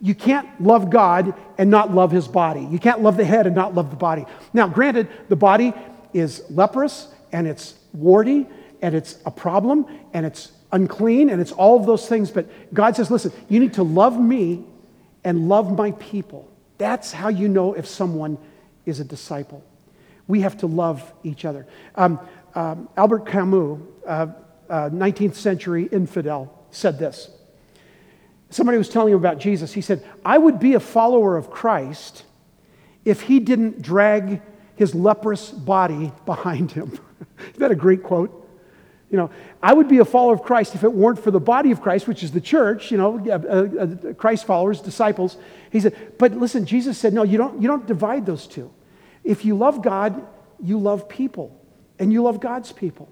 you 0.00 0.14
can't 0.14 0.48
love 0.60 0.90
God 0.90 1.34
and 1.58 1.70
not 1.70 1.92
love 1.92 2.12
his 2.12 2.28
body. 2.28 2.64
You 2.70 2.78
can't 2.78 3.02
love 3.02 3.16
the 3.16 3.24
head 3.24 3.46
and 3.46 3.54
not 3.54 3.74
love 3.74 3.90
the 3.90 3.96
body. 3.96 4.26
Now, 4.52 4.68
granted, 4.68 5.08
the 5.28 5.36
body 5.36 5.72
is 6.12 6.42
leprous 6.50 7.08
and 7.32 7.46
it's 7.46 7.74
warty 7.92 8.46
and 8.82 8.94
it's 8.94 9.18
a 9.24 9.30
problem 9.30 9.86
and 10.12 10.26
it's 10.26 10.52
unclean 10.72 11.30
and 11.30 11.40
it's 11.40 11.52
all 11.52 11.78
of 11.78 11.86
those 11.86 12.08
things, 12.08 12.30
but 12.30 12.46
God 12.74 12.96
says, 12.96 13.10
listen, 13.10 13.32
you 13.48 13.60
need 13.60 13.74
to 13.74 13.82
love 13.82 14.20
me 14.20 14.64
and 15.24 15.48
love 15.48 15.76
my 15.76 15.92
people. 15.92 16.50
That's 16.78 17.12
how 17.12 17.28
you 17.28 17.48
know 17.48 17.74
if 17.74 17.86
someone 17.86 18.38
is 18.84 18.98
a 18.98 19.04
disciple. 19.04 19.62
We 20.26 20.40
have 20.40 20.58
to 20.58 20.66
love 20.66 21.12
each 21.22 21.44
other. 21.44 21.66
Um, 21.94 22.18
um, 22.54 22.88
Albert 22.96 23.26
Camus, 23.26 23.80
uh, 24.06 24.26
uh, 24.68 24.90
19th 24.90 25.34
century 25.34 25.88
infidel, 25.92 26.66
said 26.70 26.98
this. 26.98 27.30
Somebody 28.50 28.78
was 28.78 28.88
telling 28.88 29.12
him 29.12 29.18
about 29.18 29.38
Jesus. 29.38 29.72
He 29.72 29.80
said, 29.80 30.04
I 30.24 30.38
would 30.38 30.58
be 30.58 30.74
a 30.74 30.80
follower 30.80 31.36
of 31.36 31.50
Christ 31.50 32.24
if 33.04 33.22
he 33.22 33.40
didn't 33.40 33.80
drag 33.80 34.42
his 34.76 34.94
leprous 34.94 35.50
body 35.50 36.12
behind 36.26 36.72
him. 36.72 36.98
Isn't 37.38 37.58
that 37.58 37.70
a 37.70 37.76
great 37.76 38.02
quote? 38.02 38.41
You 39.12 39.18
know, 39.18 39.30
I 39.62 39.74
would 39.74 39.88
be 39.88 39.98
a 39.98 40.06
follower 40.06 40.32
of 40.32 40.42
Christ 40.42 40.74
if 40.74 40.84
it 40.84 40.92
weren't 40.92 41.18
for 41.18 41.30
the 41.30 41.38
body 41.38 41.70
of 41.70 41.82
Christ, 41.82 42.08
which 42.08 42.22
is 42.22 42.32
the 42.32 42.40
church, 42.40 42.90
you 42.90 42.96
know, 42.96 43.18
uh, 43.28 44.08
uh, 44.08 44.14
Christ 44.14 44.46
followers, 44.46 44.80
disciples. 44.80 45.36
He 45.70 45.80
said, 45.80 46.14
but 46.18 46.32
listen, 46.32 46.64
Jesus 46.64 46.96
said, 46.96 47.12
no, 47.12 47.22
you 47.22 47.36
don't, 47.36 47.60
you 47.60 47.68
don't 47.68 47.86
divide 47.86 48.24
those 48.24 48.46
two. 48.46 48.72
If 49.22 49.44
you 49.44 49.54
love 49.54 49.82
God, 49.82 50.26
you 50.62 50.78
love 50.78 51.10
people, 51.10 51.62
and 51.98 52.10
you 52.10 52.22
love 52.22 52.40
God's 52.40 52.72
people. 52.72 53.06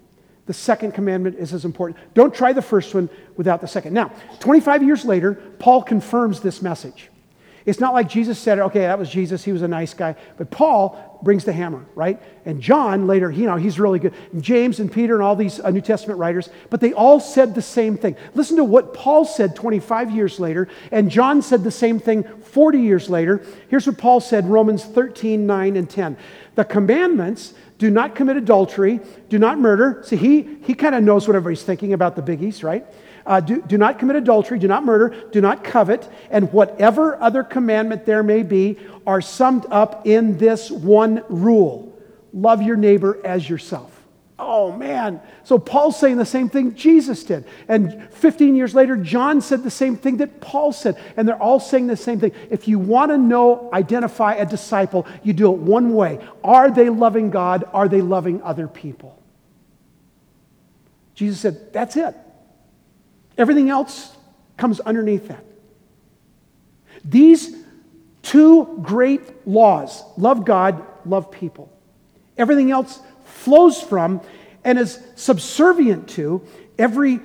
The 0.47 0.53
second 0.55 0.93
commandment 0.93 1.35
is 1.37 1.53
as 1.53 1.65
important. 1.65 1.99
Don't 2.15 2.33
try 2.33 2.51
the 2.51 2.63
first 2.63 2.95
one 2.95 3.07
without 3.37 3.61
the 3.61 3.67
second. 3.67 3.93
Now, 3.93 4.11
25 4.39 4.81
years 4.81 5.05
later, 5.05 5.35
Paul 5.59 5.83
confirms 5.83 6.39
this 6.39 6.63
message. 6.63 7.10
It's 7.65 7.79
not 7.79 7.93
like 7.93 8.09
Jesus 8.09 8.39
said, 8.39 8.59
okay, 8.59 8.81
that 8.81 8.97
was 8.97 9.09
Jesus, 9.09 9.43
he 9.43 9.51
was 9.51 9.61
a 9.61 9.67
nice 9.67 9.93
guy. 9.93 10.15
But 10.37 10.49
Paul 10.49 11.19
brings 11.21 11.45
the 11.45 11.53
hammer, 11.53 11.85
right? 11.93 12.19
And 12.45 12.59
John 12.59 13.05
later, 13.05 13.29
you 13.29 13.45
know, 13.45 13.55
he's 13.55 13.79
really 13.79 13.99
good. 13.99 14.13
And 14.31 14.43
James 14.43 14.79
and 14.79 14.91
Peter 14.91 15.13
and 15.13 15.23
all 15.23 15.35
these 15.35 15.59
uh, 15.59 15.69
New 15.69 15.81
Testament 15.81 16.19
writers, 16.19 16.49
but 16.69 16.79
they 16.81 16.93
all 16.93 17.19
said 17.19 17.53
the 17.53 17.61
same 17.61 17.97
thing. 17.97 18.15
Listen 18.33 18.57
to 18.57 18.63
what 18.63 18.93
Paul 18.93 19.25
said 19.25 19.55
25 19.55 20.11
years 20.11 20.39
later, 20.39 20.67
and 20.91 21.11
John 21.11 21.41
said 21.41 21.63
the 21.63 21.71
same 21.71 21.99
thing 21.99 22.23
40 22.23 22.79
years 22.79 23.09
later. 23.09 23.45
Here's 23.67 23.85
what 23.85 23.97
Paul 23.97 24.19
said 24.19 24.47
Romans 24.47 24.83
13, 24.83 25.45
9, 25.45 25.75
and 25.75 25.89
10. 25.89 26.17
The 26.55 26.65
commandments 26.65 27.53
do 27.77 27.89
not 27.89 28.15
commit 28.15 28.37
adultery, 28.37 28.99
do 29.29 29.39
not 29.39 29.59
murder. 29.59 30.03
See, 30.05 30.15
he, 30.15 30.57
he 30.63 30.73
kind 30.73 30.93
of 30.93 31.03
knows 31.03 31.27
what 31.27 31.35
everybody's 31.35 31.63
thinking 31.63 31.93
about 31.93 32.15
the 32.15 32.21
biggies, 32.21 32.63
right? 32.63 32.85
Uh, 33.25 33.39
do, 33.39 33.61
do 33.61 33.77
not 33.77 33.99
commit 33.99 34.15
adultery, 34.15 34.59
do 34.59 34.67
not 34.67 34.83
murder, 34.83 35.15
do 35.31 35.41
not 35.41 35.63
covet, 35.63 36.09
and 36.29 36.51
whatever 36.53 37.21
other 37.21 37.43
commandment 37.43 38.05
there 38.05 38.23
may 38.23 38.43
be 38.43 38.77
are 39.05 39.21
summed 39.21 39.65
up 39.69 40.07
in 40.07 40.37
this 40.37 40.71
one 40.71 41.23
rule 41.29 41.91
love 42.33 42.61
your 42.61 42.77
neighbor 42.77 43.19
as 43.25 43.49
yourself. 43.49 43.97
Oh 44.39 44.71
man. 44.71 45.21
So 45.43 45.59
Paul's 45.59 45.99
saying 45.99 46.17
the 46.17 46.25
same 46.25 46.49
thing 46.49 46.73
Jesus 46.73 47.23
did. 47.23 47.45
And 47.67 48.11
15 48.11 48.55
years 48.55 48.73
later, 48.73 48.97
John 48.97 49.39
said 49.39 49.63
the 49.63 49.69
same 49.69 49.95
thing 49.95 50.17
that 50.17 50.41
Paul 50.41 50.73
said. 50.73 50.99
And 51.15 51.27
they're 51.27 51.41
all 51.41 51.59
saying 51.59 51.87
the 51.87 51.95
same 51.95 52.19
thing. 52.19 52.31
If 52.49 52.67
you 52.67 52.79
want 52.79 53.11
to 53.11 53.19
know, 53.19 53.69
identify 53.71 54.33
a 54.33 54.45
disciple, 54.45 55.05
you 55.21 55.33
do 55.33 55.53
it 55.53 55.59
one 55.59 55.93
way. 55.93 56.19
Are 56.43 56.71
they 56.71 56.89
loving 56.89 57.29
God? 57.29 57.65
Are 57.71 57.87
they 57.87 58.01
loving 58.01 58.41
other 58.41 58.67
people? 58.67 59.21
Jesus 61.13 61.39
said, 61.39 61.71
that's 61.71 61.95
it. 61.95 62.15
Everything 63.37 63.69
else 63.69 64.15
comes 64.57 64.79
underneath 64.79 65.27
that. 65.27 65.43
These 67.03 67.55
two 68.21 68.79
great 68.81 69.47
laws 69.47 70.03
love 70.17 70.45
God, 70.45 70.83
love 71.05 71.31
people. 71.31 71.71
Everything 72.37 72.71
else 72.71 72.99
flows 73.25 73.81
from 73.81 74.21
and 74.63 74.77
is 74.77 74.99
subservient 75.15 76.09
to 76.09 76.45
every 76.77 77.19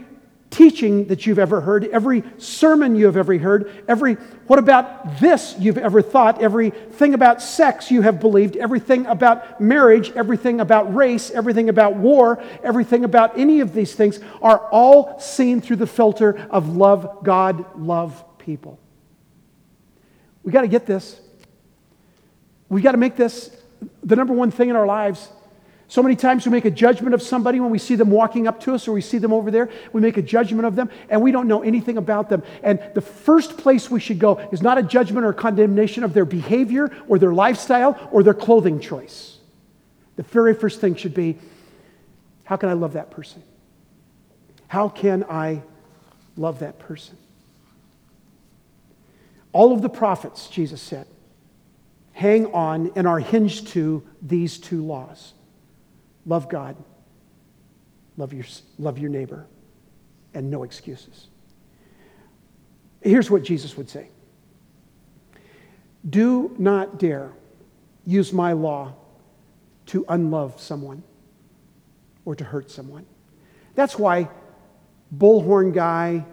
teaching 0.51 1.07
that 1.07 1.27
you've 1.27 1.39
ever 1.39 1.61
heard, 1.61 1.85
every 1.87 2.23
sermon 2.39 2.95
you 2.95 3.07
have 3.07 3.17
ever 3.17 3.37
heard, 3.39 3.85
every 3.89 4.15
what 4.47 4.59
about 4.59 5.19
this 5.19 5.57
you've 5.59 5.79
ever 5.79 6.01
thought, 6.01 6.41
everything 6.41 7.15
about 7.15 7.43
sex 7.43 7.91
you 7.91 8.03
have 8.03 8.21
believed, 8.21 8.57
everything 8.57 9.07
about 9.07 9.61
marriage, 9.61 10.11
everything 10.13 10.61
about 10.61 10.95
race, 10.95 11.31
everything 11.31 11.69
about 11.69 11.97
war, 11.97 12.43
everything 12.63 13.05
about 13.05 13.39
any 13.39 13.61
of 13.61 13.75
these 13.75 13.95
things 13.95 14.21
are 14.41 14.59
all 14.71 15.19
seen 15.19 15.61
through 15.61 15.77
the 15.77 15.87
filter 15.87 16.47
of 16.51 16.77
love 16.77 17.19
God, 17.23 17.79
love 17.79 18.25
people. 18.39 18.79
We 20.43 20.53
got 20.53 20.63
to 20.63 20.69
get 20.69 20.87
this. 20.87 21.21
We 22.69 22.83
got 22.83 22.93
to 22.93 22.99
make 22.99 23.17
this 23.17 23.51
the 24.03 24.17
number 24.17 24.33
one 24.33 24.51
thing 24.51 24.71
in 24.71 24.77
our 24.77 24.87
lives 24.87 25.29
so 25.89 26.03
many 26.03 26.17
times 26.17 26.45
we 26.45 26.51
make 26.51 26.65
a 26.65 26.71
judgment 26.71 27.15
of 27.15 27.23
somebody 27.23 27.61
when 27.61 27.71
we 27.71 27.79
see 27.79 27.95
them 27.95 28.11
walking 28.11 28.49
up 28.49 28.59
to 28.61 28.75
us 28.75 28.89
or 28.89 28.93
we 28.93 29.01
see 29.01 29.19
them 29.19 29.33
over 29.33 29.53
there. 29.53 29.71
We 29.93 30.01
make 30.01 30.17
a 30.17 30.23
judgment 30.23 30.67
of 30.67 30.75
them 30.75 30.91
and 31.09 31.23
we 31.23 31.31
don't 31.31 31.47
know 31.47 31.63
anything 31.63 31.97
about 31.97 32.29
them. 32.29 32.43
And 32.65 32.81
the 32.95 33.01
first 33.01 33.57
place 33.57 33.89
we 33.89 34.01
should 34.01 34.19
go 34.19 34.39
is 34.51 34.63
not 34.63 34.79
a 34.79 34.83
judgment 34.83 35.25
or 35.25 35.33
condemnation 35.33 36.03
of 36.03 36.13
their 36.13 36.25
behavior 36.25 36.91
or 37.07 37.19
their 37.21 37.33
lifestyle 37.33 38.09
or 38.11 38.25
their 38.25 38.35
clothing 38.35 38.81
choice. 38.81 39.39
The 40.17 40.25
very 40.25 40.55
first 40.55 40.81
thing 40.81 40.97
should 40.97 41.15
be 41.15 41.39
how 42.45 42.57
can 42.57 42.69
I 42.69 42.75
love 42.75 42.95
that 42.95 43.11
person? 43.11 43.43
How 44.69 44.89
can 44.89 45.25
I 45.25 45.63
love 46.37 46.61
that 46.61 46.81
person? 46.81 47.17
All 49.53 49.73
of 49.73 49.83
the 49.83 49.89
prophets, 49.89 50.49
Jesus 50.49 50.83
said, 50.83 51.07
hang 52.13 52.47
on 52.53 52.91
and 52.97 53.07
are 53.07 53.21
hinged 53.21 53.69
to 53.69 54.03
these 54.21 54.59
two 54.59 54.85
laws 54.85 55.33
Love 56.27 56.49
God, 56.49 56.77
love 58.17 58.33
your, 58.33 58.45
love 58.79 58.99
your 58.99 59.11
neighbor, 59.11 59.47
and 60.35 60.51
no 60.51 60.65
excuses. 60.65 61.29
Here's 63.01 63.31
what 63.31 63.45
Jesus 63.45 63.77
would 63.77 63.89
say 63.89 64.09
Do 66.09 66.55
not 66.59 66.99
dare 66.99 67.33
use 68.05 68.33
my 68.33 68.53
law 68.53 68.95
to 69.87 70.05
unlove 70.09 70.61
someone 70.61 71.03
or 72.25 72.35
to 72.35 72.45
hurt 72.45 72.71
someone. 72.71 73.07
That's 73.77 73.99
why 73.99 74.29
bullhorn 75.17 75.73
guy, 75.73 76.27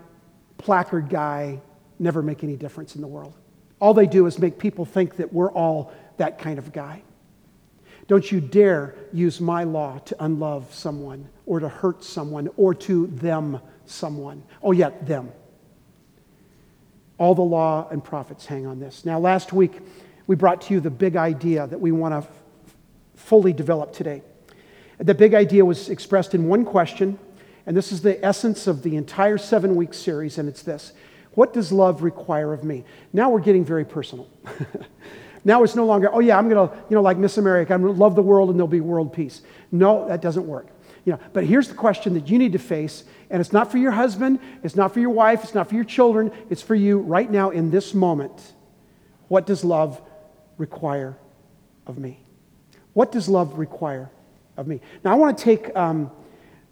placard 0.58 1.10
guy 1.10 1.62
never 2.00 2.22
make 2.22 2.44
any 2.44 2.56
difference 2.56 2.96
in 2.96 3.02
the 3.02 3.08
world. 3.08 3.36
All 3.80 3.94
they 3.94 4.08
do 4.08 4.26
is 4.26 4.40
make 4.40 4.58
people 4.58 4.86
think 4.86 5.18
that 5.18 5.32
we're 5.32 5.52
all 5.52 5.94
that 6.18 6.40
kind 6.40 6.58
of 6.58 6.72
guy. 6.72 7.04
Don't 8.08 8.32
you 8.32 8.42
dare 8.42 8.96
use 9.12 9.40
my 9.40 9.64
law 9.64 10.00
to 10.00 10.24
unlove 10.24 10.74
someone 10.74 11.30
or 11.46 11.60
to 11.60 11.70
hurt 11.70 12.04
someone 12.04 12.50
or 12.58 12.74
to 12.74 13.08
them 13.08 13.60
someone. 13.86 14.44
Oh, 14.62 14.72
yeah, 14.72 14.92
them. 15.02 15.32
All 17.18 17.36
the 17.36 17.42
law 17.42 17.88
and 17.90 18.04
prophets 18.04 18.46
hang 18.46 18.66
on 18.66 18.80
this. 18.80 19.06
Now, 19.06 19.20
last 19.20 19.54
week, 19.54 19.80
we 20.28 20.36
brought 20.36 20.62
to 20.64 20.74
you 20.74 20.80
the 20.80 20.90
big 20.90 21.16
idea 21.16 21.68
that 21.68 21.80
we 21.80 21.92
want 21.92 22.14
to 22.14 22.30
f- 22.30 22.44
fully 23.16 23.54
develop 23.54 23.94
today. 23.94 24.22
The 24.98 25.14
big 25.14 25.34
idea 25.34 25.66
was 25.66 25.90
expressed 25.90 26.34
in 26.34 26.48
one 26.48 26.66
question, 26.66 27.20
and 27.66 27.76
this 27.76 27.92
is 27.92 28.02
the 28.02 28.24
essence 28.24 28.68
of 28.68 28.84
the 28.84 28.96
entire 28.96 29.38
seven 29.38 29.76
week 29.76 29.94
series, 29.94 30.38
and 30.38 30.48
it's 30.48 30.64
this 30.64 30.94
What 31.34 31.54
does 31.54 31.72
love 31.72 32.04
require 32.04 32.54
of 32.54 32.64
me? 32.64 32.84
Now 33.12 33.30
we're 33.30 33.42
getting 33.42 33.66
very 33.66 33.86
personal. 33.86 34.30
Now 35.46 35.64
it's 35.64 35.76
no 35.76 35.86
longer, 35.86 36.10
oh 36.14 36.20
yeah, 36.20 36.38
I'm 36.38 36.50
going 36.50 36.70
to, 36.70 36.76
you 36.90 36.96
know, 36.96 37.02
like 37.02 37.18
Miss 37.18 37.38
America, 37.38 37.74
I'm 37.74 37.82
going 37.82 37.94
to 37.94 38.00
love 38.00 38.16
the 38.16 38.22
world 38.22 38.50
and 38.50 38.58
there'll 38.58 38.68
be 38.68 38.82
world 38.82 39.12
peace. 39.12 39.42
No, 39.72 40.08
that 40.08 40.22
doesn't 40.22 40.48
work. 40.48 40.68
You 41.06 41.14
know, 41.14 41.20
but 41.34 41.44
here's 41.44 41.68
the 41.68 41.74
question 41.74 42.14
that 42.14 42.30
you 42.30 42.38
need 42.38 42.54
to 42.54 42.60
face, 42.60 43.04
and 43.30 43.42
it's 43.42 43.52
not 43.52 43.70
for 43.70 43.78
your 43.78 43.92
husband, 43.92 44.40
it's 44.64 44.76
not 44.76 44.94
for 44.94 45.02
your 45.02 45.10
wife, 45.10 45.44
it's 45.44 45.54
not 45.54 45.68
for 45.68 45.76
your 45.76 45.84
children, 45.84 46.32
it's 46.50 46.62
for 46.62 46.76
you 46.76 47.00
right 47.00 47.30
now 47.30 47.50
in 47.50 47.72
this 47.72 47.94
moment. 47.94 48.54
What 49.28 49.46
does 49.46 49.66
love 49.66 50.02
require 50.58 51.18
of 51.86 51.98
me? 51.98 52.20
What 52.94 53.12
does 53.12 53.28
love 53.28 53.58
require 53.58 54.10
of 54.56 54.66
me? 54.66 54.80
Now, 55.04 55.12
I 55.12 55.16
want 55.16 55.38
to 55.38 55.44
take, 55.44 55.76
um, 55.76 56.10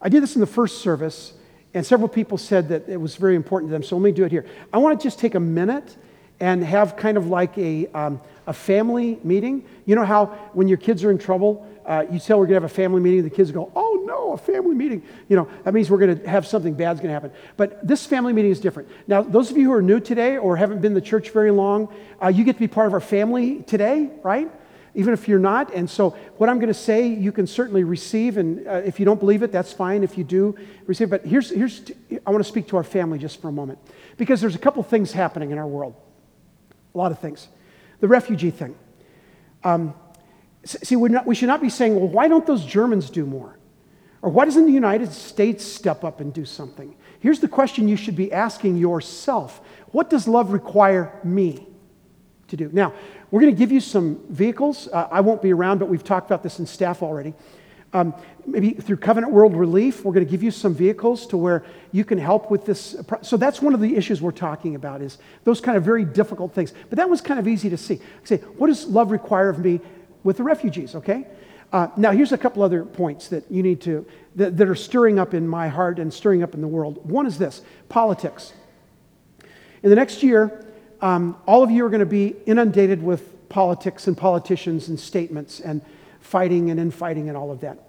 I 0.01 0.07
did 0.07 0.23
this 0.23 0.35
in 0.35 0.39
the 0.39 0.47
first 0.47 0.81
service, 0.81 1.33
and 1.73 1.85
several 1.85 2.07
people 2.07 2.37
said 2.37 2.69
that 2.69 2.87
it 2.87 2.97
was 2.97 3.17
very 3.17 3.35
important 3.35 3.69
to 3.69 3.73
them, 3.73 3.83
so 3.83 3.97
let 3.97 4.03
me 4.03 4.11
do 4.13 4.23
it 4.23 4.31
here. 4.31 4.45
I 4.71 4.77
want 4.77 4.97
to 4.97 5.03
just 5.03 5.19
take 5.19 5.35
a 5.35 5.39
minute 5.41 5.97
and 6.41 6.63
have 6.63 6.97
kind 6.97 7.17
of 7.17 7.27
like 7.27 7.57
a, 7.57 7.87
um, 7.93 8.19
a 8.47 8.53
family 8.53 9.19
meeting. 9.23 9.63
You 9.85 9.95
know 9.95 10.03
how 10.03 10.25
when 10.53 10.67
your 10.67 10.77
kids 10.77 11.03
are 11.03 11.11
in 11.11 11.19
trouble, 11.19 11.65
uh, 11.85 12.05
you 12.11 12.19
tell 12.19 12.39
we're 12.39 12.45
going 12.45 12.59
to 12.59 12.63
have 12.65 12.71
a 12.71 12.73
family 12.73 12.99
meeting, 12.99 13.23
the 13.23 13.29
kids 13.29 13.51
go, 13.51 13.71
oh 13.75 14.03
no, 14.05 14.33
a 14.33 14.37
family 14.37 14.75
meeting. 14.75 15.03
You 15.29 15.35
know, 15.35 15.47
that 15.63 15.73
means 15.73 15.89
we're 15.89 15.99
going 15.99 16.19
to 16.19 16.29
have 16.29 16.47
something 16.47 16.73
bad's 16.73 16.99
going 16.99 17.09
to 17.09 17.13
happen. 17.13 17.31
But 17.57 17.87
this 17.87 18.05
family 18.05 18.33
meeting 18.33 18.51
is 18.51 18.59
different. 18.59 18.89
Now, 19.07 19.21
those 19.21 19.51
of 19.51 19.57
you 19.57 19.65
who 19.65 19.73
are 19.73 19.81
new 19.81 19.99
today 19.99 20.37
or 20.37 20.57
haven't 20.57 20.81
been 20.81 20.95
to 20.95 21.01
church 21.01 21.29
very 21.29 21.51
long, 21.51 21.93
uh, 22.21 22.27
you 22.27 22.43
get 22.43 22.53
to 22.53 22.59
be 22.59 22.67
part 22.67 22.87
of 22.87 22.93
our 22.93 22.99
family 22.99 23.61
today, 23.63 24.09
right? 24.23 24.51
Even 24.95 25.13
if 25.13 25.27
you're 25.27 25.39
not. 25.39 25.73
And 25.73 25.89
so, 25.89 26.11
what 26.37 26.49
I'm 26.49 26.57
going 26.57 26.67
to 26.67 26.73
say, 26.73 27.07
you 27.07 27.31
can 27.31 27.45
certainly 27.47 27.83
receive. 27.83 28.37
And 28.37 28.67
uh, 28.67 28.81
if 28.83 28.99
you 28.99 29.05
don't 29.05 29.19
believe 29.19 29.43
it, 29.43 29.51
that's 29.51 29.71
fine 29.71 30.03
if 30.03 30.17
you 30.17 30.23
do 30.23 30.57
receive. 30.87 31.09
But 31.09 31.25
here's, 31.25 31.49
here's 31.51 31.83
I 32.25 32.31
want 32.31 32.43
to 32.43 32.49
speak 32.49 32.67
to 32.69 32.77
our 32.77 32.83
family 32.83 33.19
just 33.19 33.41
for 33.41 33.47
a 33.47 33.53
moment. 33.53 33.79
Because 34.17 34.41
there's 34.41 34.55
a 34.55 34.59
couple 34.59 34.83
things 34.83 35.11
happening 35.11 35.51
in 35.51 35.57
our 35.57 35.67
world. 35.67 35.95
A 36.93 36.97
lot 36.97 37.11
of 37.11 37.19
things. 37.19 37.47
The 37.99 38.07
refugee 38.07 38.51
thing. 38.51 38.75
Um, 39.63 39.93
see, 40.65 40.95
not, 40.95 41.25
we 41.25 41.35
should 41.35 41.47
not 41.47 41.61
be 41.61 41.69
saying, 41.69 41.95
well, 41.95 42.07
why 42.07 42.27
don't 42.27 42.45
those 42.45 42.65
Germans 42.65 43.09
do 43.09 43.25
more? 43.25 43.57
Or 44.21 44.29
why 44.29 44.45
doesn't 44.45 44.65
the 44.65 44.71
United 44.71 45.11
States 45.11 45.65
step 45.65 46.03
up 46.03 46.19
and 46.19 46.33
do 46.33 46.45
something? 46.45 46.95
Here's 47.19 47.39
the 47.39 47.47
question 47.47 47.87
you 47.87 47.95
should 47.95 48.15
be 48.15 48.31
asking 48.31 48.77
yourself 48.77 49.61
What 49.87 50.09
does 50.09 50.27
love 50.27 50.51
require 50.51 51.19
me 51.23 51.67
to 52.47 52.57
do? 52.57 52.69
Now, 52.71 52.93
we're 53.31 53.41
going 53.41 53.53
to 53.53 53.57
give 53.57 53.71
you 53.71 53.79
some 53.79 54.23
vehicles. 54.29 54.87
Uh, 54.87 55.07
I 55.11 55.21
won't 55.21 55.41
be 55.41 55.53
around, 55.53 55.79
but 55.79 55.89
we've 55.89 56.03
talked 56.03 56.27
about 56.27 56.43
this 56.43 56.59
in 56.59 56.65
staff 56.65 57.01
already. 57.01 57.33
Um, 57.93 58.13
maybe 58.45 58.71
through 58.71 58.97
Covenant 58.97 59.31
World 59.31 59.55
Relief, 59.55 60.03
we're 60.03 60.13
going 60.13 60.25
to 60.25 60.31
give 60.31 60.43
you 60.43 60.51
some 60.51 60.73
vehicles 60.73 61.27
to 61.27 61.37
where 61.37 61.63
you 61.91 62.05
can 62.05 62.17
help 62.17 62.51
with 62.51 62.65
this. 62.65 62.95
So 63.21 63.37
that's 63.37 63.61
one 63.61 63.73
of 63.73 63.79
the 63.79 63.95
issues 63.95 64.21
we're 64.21 64.31
talking 64.31 64.75
about 64.75 65.01
is 65.01 65.17
those 65.43 65.61
kind 65.61 65.77
of 65.77 65.83
very 65.83 66.05
difficult 66.05 66.53
things. 66.53 66.73
But 66.89 66.97
that 66.97 67.09
was 67.09 67.21
kind 67.21 67.39
of 67.39 67.47
easy 67.47 67.69
to 67.69 67.77
see. 67.77 67.99
Say, 68.23 68.37
what 68.57 68.67
does 68.67 68.85
love 68.85 69.11
require 69.11 69.49
of 69.49 69.59
me 69.59 69.79
with 70.23 70.37
the 70.37 70.43
refugees? 70.43 70.95
Okay. 70.95 71.27
Uh, 71.73 71.87
now 71.95 72.11
here's 72.11 72.33
a 72.33 72.37
couple 72.37 72.63
other 72.63 72.83
points 72.83 73.29
that 73.29 73.49
you 73.49 73.63
need 73.63 73.79
to 73.81 74.05
that, 74.35 74.57
that 74.57 74.67
are 74.67 74.75
stirring 74.75 75.19
up 75.19 75.33
in 75.33 75.47
my 75.47 75.69
heart 75.69 75.99
and 75.99 76.13
stirring 76.13 76.43
up 76.43 76.53
in 76.53 76.61
the 76.61 76.67
world. 76.67 77.09
One 77.09 77.25
is 77.25 77.37
this: 77.37 77.61
politics. 77.87 78.53
In 79.81 79.89
the 79.89 79.95
next 79.95 80.21
year, 80.21 80.65
um, 81.01 81.37
all 81.45 81.63
of 81.63 81.71
you 81.71 81.85
are 81.85 81.89
going 81.89 82.01
to 82.01 82.05
be 82.05 82.35
inundated 82.45 83.01
with 83.01 83.49
politics 83.49 84.07
and 84.07 84.17
politicians 84.17 84.89
and 84.89 84.99
statements 84.99 85.59
and 85.59 85.81
fighting 86.19 86.69
and 86.69 86.79
infighting 86.79 87.29
and 87.29 87.37
all 87.37 87.51
of 87.51 87.61
that. 87.61 87.79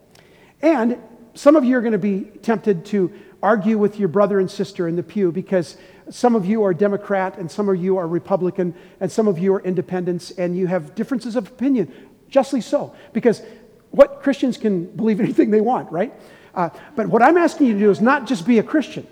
And 0.63 0.99
some 1.35 1.57
of 1.57 1.65
you 1.65 1.77
are 1.77 1.81
going 1.81 1.93
to 1.93 1.99
be 1.99 2.23
tempted 2.43 2.85
to 2.87 3.13
argue 3.43 3.77
with 3.77 3.99
your 3.99 4.09
brother 4.09 4.39
and 4.39 4.51
sister 4.51 4.87
in 4.87 4.97
the 4.97 5.03
pew 5.03 5.33
because 5.33 5.77
some 6.11 6.37
of 6.37 6.47
you 6.47 6.63
are 6.63 6.73
Democrat 6.73 7.37
and 7.39 7.51
some 7.51 7.69
of 7.69 7.77
you 7.77 7.97
are 7.97 8.07
Republican 8.07 8.75
and 9.01 9.11
some 9.11 9.27
of 9.27 9.39
you 9.39 9.53
are 9.55 9.61
independents 9.61 10.31
and 10.33 10.57
you 10.57 10.67
have 10.69 10.95
differences 10.95 11.35
of 11.35 11.49
opinion. 11.49 11.93
Justly 12.29 12.61
so, 12.61 12.95
because 13.13 13.43
what 13.91 14.23
Christians 14.23 14.57
can 14.57 14.85
believe 14.85 15.21
anything 15.21 15.51
they 15.51 15.61
want, 15.61 15.91
right? 15.91 16.15
Uh, 16.55 16.71
but 16.95 17.09
what 17.09 17.23
I'm 17.23 17.37
asking 17.37 17.67
you 17.67 17.73
to 17.75 17.79
do 17.79 17.91
is 17.91 18.01
not 18.01 18.27
just 18.27 18.47
be 18.47 18.59
a 18.59 18.63
Christian. 18.63 19.07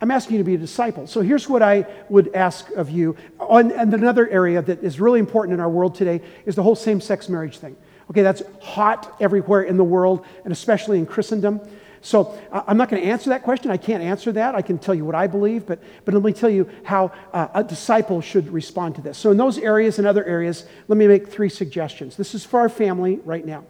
I'm 0.00 0.10
asking 0.10 0.36
you 0.36 0.38
to 0.38 0.44
be 0.44 0.56
a 0.56 0.58
disciple. 0.58 1.06
So 1.06 1.20
here's 1.20 1.48
what 1.48 1.62
I 1.62 1.86
would 2.08 2.34
ask 2.34 2.68
of 2.72 2.90
you. 2.90 3.16
and 3.40 3.94
another 3.94 4.28
area 4.28 4.60
that 4.60 4.82
is 4.82 4.98
really 4.98 5.20
important 5.20 5.54
in 5.54 5.60
our 5.60 5.70
world 5.70 5.94
today 5.94 6.20
is 6.44 6.56
the 6.56 6.62
whole 6.62 6.74
same 6.74 7.00
sex 7.00 7.28
marriage 7.28 7.58
thing. 7.58 7.76
Okay, 8.12 8.20
that's 8.20 8.42
hot 8.60 9.16
everywhere 9.20 9.62
in 9.62 9.78
the 9.78 9.84
world, 9.84 10.26
and 10.44 10.52
especially 10.52 10.98
in 10.98 11.06
Christendom. 11.06 11.62
So 12.02 12.38
uh, 12.50 12.62
I'm 12.66 12.76
not 12.76 12.90
going 12.90 13.00
to 13.00 13.08
answer 13.08 13.30
that 13.30 13.42
question. 13.42 13.70
I 13.70 13.78
can't 13.78 14.02
answer 14.02 14.32
that. 14.32 14.54
I 14.54 14.60
can 14.60 14.76
tell 14.76 14.94
you 14.94 15.06
what 15.06 15.14
I 15.14 15.26
believe, 15.26 15.64
but, 15.64 15.82
but 16.04 16.12
let 16.12 16.22
me 16.22 16.34
tell 16.34 16.50
you 16.50 16.68
how 16.82 17.10
uh, 17.32 17.48
a 17.54 17.64
disciple 17.64 18.20
should 18.20 18.52
respond 18.52 18.96
to 18.96 19.00
this. 19.00 19.16
So, 19.16 19.30
in 19.30 19.38
those 19.38 19.56
areas 19.56 19.98
and 19.98 20.06
other 20.06 20.22
areas, 20.26 20.66
let 20.88 20.98
me 20.98 21.06
make 21.06 21.26
three 21.26 21.48
suggestions. 21.48 22.16
This 22.16 22.34
is 22.34 22.44
for 22.44 22.60
our 22.60 22.68
family 22.68 23.18
right 23.24 23.46
now. 23.46 23.64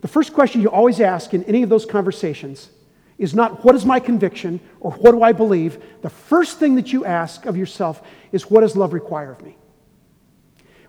The 0.00 0.08
first 0.08 0.34
question 0.34 0.60
you 0.60 0.68
always 0.68 1.00
ask 1.00 1.34
in 1.34 1.44
any 1.44 1.62
of 1.62 1.68
those 1.68 1.86
conversations 1.86 2.70
is 3.16 3.32
not 3.32 3.64
what 3.64 3.76
is 3.76 3.86
my 3.86 4.00
conviction 4.00 4.58
or 4.80 4.90
what 4.90 5.12
do 5.12 5.22
I 5.22 5.30
believe. 5.30 5.80
The 6.02 6.10
first 6.10 6.58
thing 6.58 6.74
that 6.74 6.92
you 6.92 7.04
ask 7.04 7.46
of 7.46 7.56
yourself 7.56 8.02
is 8.32 8.50
what 8.50 8.62
does 8.62 8.74
love 8.74 8.92
require 8.92 9.30
of 9.30 9.40
me? 9.40 9.56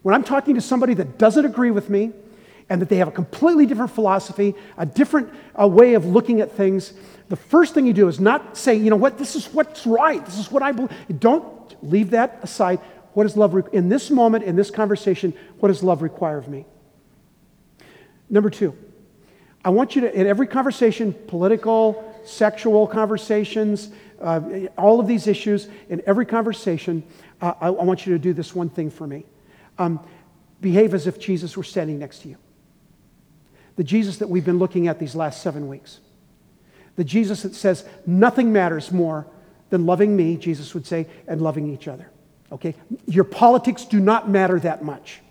When 0.01 0.13
I'm 0.13 0.23
talking 0.23 0.55
to 0.55 0.61
somebody 0.61 0.93
that 0.95 1.17
doesn't 1.17 1.45
agree 1.45 1.71
with 1.71 1.89
me 1.89 2.11
and 2.69 2.81
that 2.81 2.89
they 2.89 2.97
have 2.97 3.07
a 3.07 3.11
completely 3.11 3.65
different 3.65 3.91
philosophy, 3.91 4.55
a 4.77 4.85
different 4.85 5.33
uh, 5.59 5.67
way 5.67 5.93
of 5.93 6.05
looking 6.05 6.41
at 6.41 6.51
things, 6.51 6.93
the 7.29 7.35
first 7.35 7.73
thing 7.73 7.85
you 7.85 7.93
do 7.93 8.07
is 8.07 8.19
not 8.19 8.57
say, 8.57 8.75
you 8.75 8.89
know 8.89 8.95
what, 8.95 9.17
this 9.17 9.35
is 9.35 9.47
what's 9.53 9.85
right, 9.85 10.23
this 10.25 10.37
is 10.37 10.51
what 10.51 10.63
I 10.63 10.71
believe. 10.71 10.91
Don't 11.19 11.83
leave 11.83 12.11
that 12.11 12.39
aside. 12.41 12.79
What 13.13 13.23
does 13.23 13.35
love, 13.35 13.53
re- 13.53 13.63
in 13.73 13.89
this 13.89 14.09
moment, 14.09 14.43
in 14.43 14.55
this 14.55 14.69
conversation, 14.69 15.33
what 15.59 15.69
does 15.69 15.83
love 15.83 16.01
require 16.01 16.37
of 16.37 16.47
me? 16.47 16.65
Number 18.29 18.49
two, 18.49 18.77
I 19.65 19.69
want 19.69 19.95
you 19.95 20.01
to, 20.01 20.13
in 20.13 20.27
every 20.27 20.47
conversation, 20.47 21.13
political, 21.27 22.21
sexual 22.25 22.87
conversations, 22.87 23.89
uh, 24.21 24.39
all 24.77 24.99
of 24.99 25.07
these 25.07 25.27
issues, 25.27 25.67
in 25.89 26.01
every 26.05 26.25
conversation, 26.25 27.03
uh, 27.41 27.53
I, 27.59 27.67
I 27.67 27.69
want 27.69 28.05
you 28.05 28.13
to 28.13 28.19
do 28.19 28.33
this 28.33 28.53
one 28.53 28.69
thing 28.69 28.89
for 28.89 29.07
me 29.07 29.25
um, 29.77 30.05
behave 30.61 30.93
as 30.93 31.07
if 31.07 31.19
Jesus 31.19 31.55
were 31.55 31.63
standing 31.63 31.99
next 31.99 32.19
to 32.19 32.29
you. 32.29 32.37
The 33.75 33.83
Jesus 33.83 34.17
that 34.17 34.29
we've 34.29 34.45
been 34.45 34.59
looking 34.59 34.87
at 34.87 34.99
these 34.99 35.15
last 35.15 35.41
seven 35.41 35.67
weeks. 35.67 35.99
The 36.95 37.03
Jesus 37.03 37.43
that 37.43 37.53
says, 37.53 37.85
nothing 38.05 38.51
matters 38.51 38.91
more 38.91 39.27
than 39.69 39.85
loving 39.85 40.15
me, 40.15 40.35
Jesus 40.37 40.73
would 40.73 40.85
say, 40.85 41.07
and 41.27 41.41
loving 41.41 41.71
each 41.71 41.87
other. 41.87 42.09
Okay? 42.51 42.73
Your 43.05 43.23
politics 43.23 43.85
do 43.85 43.99
not 43.99 44.29
matter 44.29 44.59
that 44.59 44.83
much. 44.83 45.21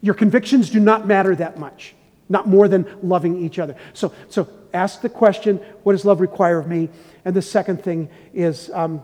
Your 0.00 0.14
convictions 0.14 0.70
do 0.70 0.80
not 0.80 1.06
matter 1.06 1.34
that 1.36 1.58
much, 1.58 1.94
not 2.28 2.48
more 2.48 2.68
than 2.68 2.86
loving 3.02 3.44
each 3.44 3.58
other. 3.58 3.76
So, 3.92 4.12
so 4.28 4.48
ask 4.72 5.00
the 5.00 5.08
question, 5.08 5.58
what 5.82 5.92
does 5.92 6.04
love 6.04 6.20
require 6.20 6.58
of 6.58 6.66
me? 6.66 6.88
And 7.24 7.34
the 7.34 7.42
second 7.42 7.82
thing 7.82 8.08
is, 8.32 8.70
um, 8.72 9.02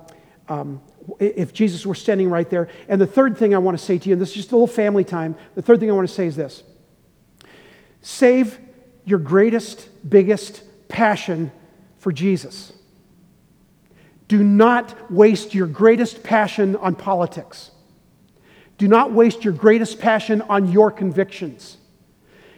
um, 0.49 0.81
if 1.19 1.53
Jesus 1.53 1.85
were 1.87 1.95
standing 1.95 2.31
right 2.31 2.49
there. 2.49 2.69
And 2.89 3.01
the 3.01 3.07
third 3.07 3.37
thing 3.37 3.55
I 3.55 3.59
want 3.59 3.79
to 3.79 3.85
say 3.85 3.99
to 3.99 4.09
you, 4.09 4.13
and 4.15 4.23
this 4.23 4.31
is 4.31 4.37
just 4.37 4.53
a 4.53 4.55
little 4.55 4.67
family 4.67 5.05
time, 5.05 5.37
the 5.55 5.63
third 5.63 5.81
thing 5.81 5.91
I 5.91 5.95
want 5.95 6.09
to 6.09 6.15
say 6.15 6.27
is 6.27 6.37
this 6.37 6.63
save 8.01 8.59
your 9.05 9.19
greatest, 9.19 9.89
biggest 10.09 10.63
passion 10.89 11.53
for 11.99 12.13
Jesus. 12.13 12.73
Do 14.29 14.43
not 14.43 15.11
waste 15.13 15.55
your 15.55 15.67
greatest 15.67 16.23
passion 16.23 16.77
on 16.77 16.95
politics. 16.95 17.71
Do 18.79 18.89
not 18.89 19.13
waste 19.13 19.45
your 19.45 19.53
greatest 19.53 19.99
passion 19.99 20.43
on 20.43 20.73
your 20.73 20.91
convictions. 20.91 21.77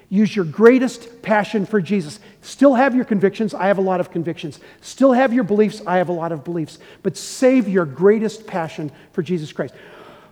Use 0.08 0.36
your 0.36 0.44
greatest 0.44 1.22
passion 1.22 1.66
for 1.66 1.80
Jesus. 1.80 2.20
Still 2.40 2.74
have 2.74 2.94
your 2.94 3.04
convictions. 3.04 3.54
I 3.54 3.66
have 3.66 3.78
a 3.78 3.82
lot 3.82 3.98
of 3.98 4.12
convictions. 4.12 4.60
Still 4.80 5.12
have 5.12 5.32
your 5.32 5.42
beliefs. 5.42 5.82
I 5.84 5.96
have 5.96 6.08
a 6.08 6.12
lot 6.12 6.30
of 6.30 6.44
beliefs. 6.44 6.78
But 7.02 7.16
save 7.16 7.68
your 7.68 7.84
greatest 7.84 8.46
passion 8.46 8.92
for 9.12 9.22
Jesus 9.22 9.52
Christ. 9.52 9.74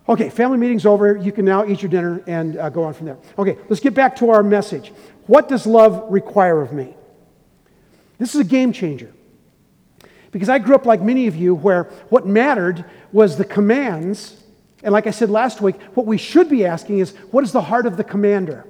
Okay, 0.09 0.31
family 0.31 0.59
meeting's 0.59 0.87
over. 0.87 1.17
You 1.17 1.33
can 1.33 1.45
now 1.45 1.67
eat 1.67 1.83
your 1.83 1.91
dinner 1.91 2.23
and 2.27 2.57
uh, 2.57 2.69
go 2.69 2.85
on 2.85 2.95
from 2.95 3.07
there. 3.07 3.19
Okay, 3.39 3.59
let's 3.69 3.81
get 3.81 3.95
back 3.95 4.17
to 4.17 4.31
our 4.31 4.43
message. 4.43 4.93
What 5.27 5.49
does 5.49 5.67
love 5.67 6.05
require 6.09 6.61
of 6.61 6.73
me? 6.73 6.95
This 8.19 8.35
is 8.35 8.41
a 8.41 8.45
game 8.45 8.73
changer. 8.73 9.13
Because 10.31 10.49
I 10.49 10.59
grew 10.59 10.75
up 10.75 10.85
like 10.85 11.01
many 11.01 11.27
of 11.27 11.35
you, 11.37 11.55
where 11.55 11.85
what 12.11 12.27
mattered 12.27 12.85
was 13.13 13.37
the 13.37 13.45
commands. 13.45 14.41
And 14.83 14.93
like 14.93 15.07
I 15.07 15.11
said 15.11 15.31
last 15.31 15.61
week, 15.61 15.81
what 15.95 16.07
we 16.07 16.19
should 16.19 16.49
be 16.49 16.67
asking 16.67 16.99
is 16.99 17.17
what 17.31 17.43
is 17.43 17.53
the 17.53 17.63
heart 17.63 17.87
of 17.87 17.97
the 17.97 18.05
commander? 18.05 18.67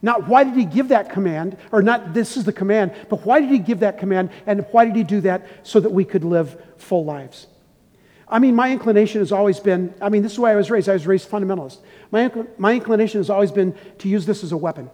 Not 0.00 0.28
why 0.28 0.44
did 0.44 0.54
he 0.54 0.64
give 0.64 0.88
that 0.88 1.10
command, 1.10 1.56
or 1.72 1.82
not 1.82 2.14
this 2.14 2.36
is 2.36 2.44
the 2.44 2.52
command, 2.52 2.94
but 3.08 3.24
why 3.24 3.40
did 3.40 3.50
he 3.50 3.58
give 3.58 3.80
that 3.80 3.98
command, 3.98 4.30
and 4.46 4.64
why 4.70 4.84
did 4.84 4.96
he 4.96 5.04
do 5.04 5.20
that 5.22 5.46
so 5.62 5.80
that 5.80 5.90
we 5.90 6.04
could 6.04 6.24
live 6.24 6.60
full 6.76 7.04
lives? 7.04 7.46
I 8.28 8.38
mean, 8.38 8.54
my 8.54 8.70
inclination 8.70 9.20
has 9.20 9.32
always 9.32 9.58
been 9.58 9.94
I 10.00 10.08
mean, 10.08 10.22
this 10.22 10.32
is 10.32 10.38
why 10.38 10.52
I 10.52 10.56
was 10.56 10.70
raised. 10.70 10.88
I 10.88 10.92
was 10.92 11.06
raised 11.06 11.30
fundamentalist. 11.30 11.78
My, 12.10 12.30
my 12.58 12.74
inclination 12.74 13.20
has 13.20 13.30
always 13.30 13.50
been 13.50 13.74
to 13.98 14.08
use 14.08 14.26
this 14.26 14.44
as 14.44 14.52
a 14.52 14.56
weapon. 14.56 14.90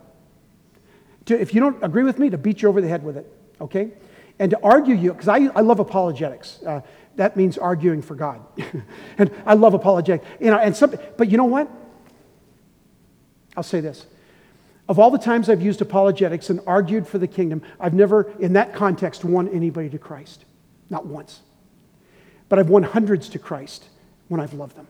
To, 1.27 1.41
if 1.41 1.55
you 1.55 1.61
don't 1.61 1.83
agree 1.83 2.05
with 2.05 2.19
me, 2.19 2.31
to 2.31 2.39
beat 2.39 2.63
you 2.63 2.69
over 2.69 2.81
the 2.81 2.89
head 2.89 3.03
with 3.03 3.17
it, 3.17 3.27
okay? 3.61 3.93
And 4.39 4.51
to 4.51 4.61
argue 4.63 4.95
you, 4.95 5.13
because 5.13 5.29
I, 5.29 5.47
I 5.55 5.61
love 5.61 5.81
apologetics. 5.81 6.61
Uh, 6.63 6.81
that 7.17 7.37
means 7.37 7.57
arguing 7.57 8.03
for 8.03 8.15
God. 8.15 8.45
and 9.19 9.31
I 9.47 9.55
love 9.55 9.75
apologetics. 9.75 10.27
You 10.41 10.51
know, 10.51 10.59
and 10.59 10.77
some, 10.77 10.95
but 11.17 11.31
you 11.31 11.37
know 11.37 11.45
what? 11.45 11.71
I'll 13.57 13.63
say 13.63 13.81
this. 13.81 14.07
Of 14.89 14.99
all 14.99 15.11
the 15.11 15.19
times 15.19 15.49
I've 15.49 15.63
used 15.63 15.81
apologetics 15.81 16.51
and 16.51 16.61
argued 16.67 17.07
for 17.07 17.19
the 17.19 17.27
kingdom, 17.27 17.63
I've 17.81 17.95
never, 17.95 18.31
in 18.39 18.53
that 18.53 18.75
context, 18.75 19.25
won 19.25 19.49
anybody 19.49 19.89
to 19.91 19.99
Christ. 19.99 20.45
Not 20.91 21.07
once. 21.07 21.41
But 22.49 22.59
I've 22.59 22.69
won 22.69 22.83
hundreds 22.83 23.29
to 23.31 23.39
Christ 23.39 23.85
when 24.29 24.41
I've 24.41 24.53
loved 24.53 24.77
them. 24.77 24.87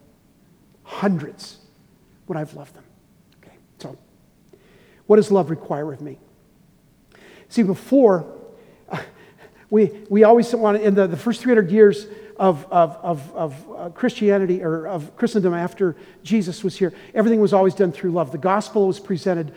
Hundreds 0.83 1.59
when 2.27 2.37
I've 2.37 2.55
loved 2.55 2.75
them. 2.75 2.85
Okay, 3.43 3.57
so 3.79 3.97
what 5.07 5.17
does 5.17 5.31
love 5.31 5.51
require 5.51 5.93
of 5.93 6.01
me? 6.01 6.19
See, 7.49 7.63
before, 7.63 8.27
we, 9.71 9.93
we 10.11 10.25
always 10.25 10.53
want 10.55 10.79
to, 10.79 10.85
in 10.85 10.95
the, 10.95 11.07
the 11.07 11.17
first 11.17 11.43
300 11.43 11.71
years 11.71 12.07
of, 12.37 12.67
of, 12.73 12.97
of, 12.97 13.37
of 13.37 13.71
uh, 13.77 13.91
Christianity 13.91 14.63
or 14.63 14.89
of 14.89 15.17
Christendom 15.17 15.55
after 15.55 15.95
Jesus 16.25 16.65
was 16.65 16.77
here, 16.77 16.93
everything 17.15 17.41
was 17.41 17.53
always 17.53 17.75
done 17.75 17.93
through 17.93 18.11
love. 18.11 18.33
The 18.33 18.39
gospel 18.39 18.89
was 18.89 18.99
presented 18.99 19.55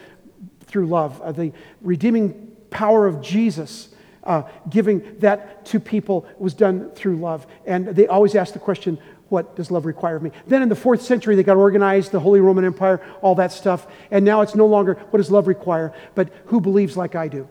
through 0.68 0.88
love. 0.88 1.22
Uh, 1.22 1.32
the 1.32 1.52
redeeming 1.82 2.56
power 2.70 3.08
of 3.08 3.22
Jesus, 3.22 3.90
uh, 4.24 4.44
giving 4.70 5.18
that 5.20 5.66
to 5.66 5.80
people, 5.80 6.28
was 6.38 6.54
done 6.54 6.92
through 6.92 7.18
love. 7.18 7.48
And 7.66 7.88
they 7.88 8.08
always 8.08 8.36
ask 8.36 8.54
the 8.54 8.60
question, 8.60 9.00
what 9.30 9.56
does 9.56 9.72
love 9.72 9.86
require 9.86 10.16
of 10.16 10.24
me? 10.24 10.32
Then 10.46 10.62
in 10.62 10.70
the 10.70 10.76
fourth 10.76 11.02
century, 11.02 11.36
they 11.36 11.44
got 11.44 11.58
organized, 11.58 12.12
the 12.12 12.20
Holy 12.20 12.40
Roman 12.40 12.66
Empire, 12.66 13.02
all 13.22 13.36
that 13.36 13.52
stuff. 13.52 13.88
And 14.12 14.24
now 14.24 14.42
it's 14.42 14.56
no 14.56 14.66
longer 14.66 14.94
what 15.10 15.18
does 15.18 15.32
love 15.32 15.48
require, 15.48 15.94
but 16.16 16.34
who 16.46 16.62
believes 16.62 16.96
like 16.96 17.16
I 17.16 17.28
do. 17.28 17.48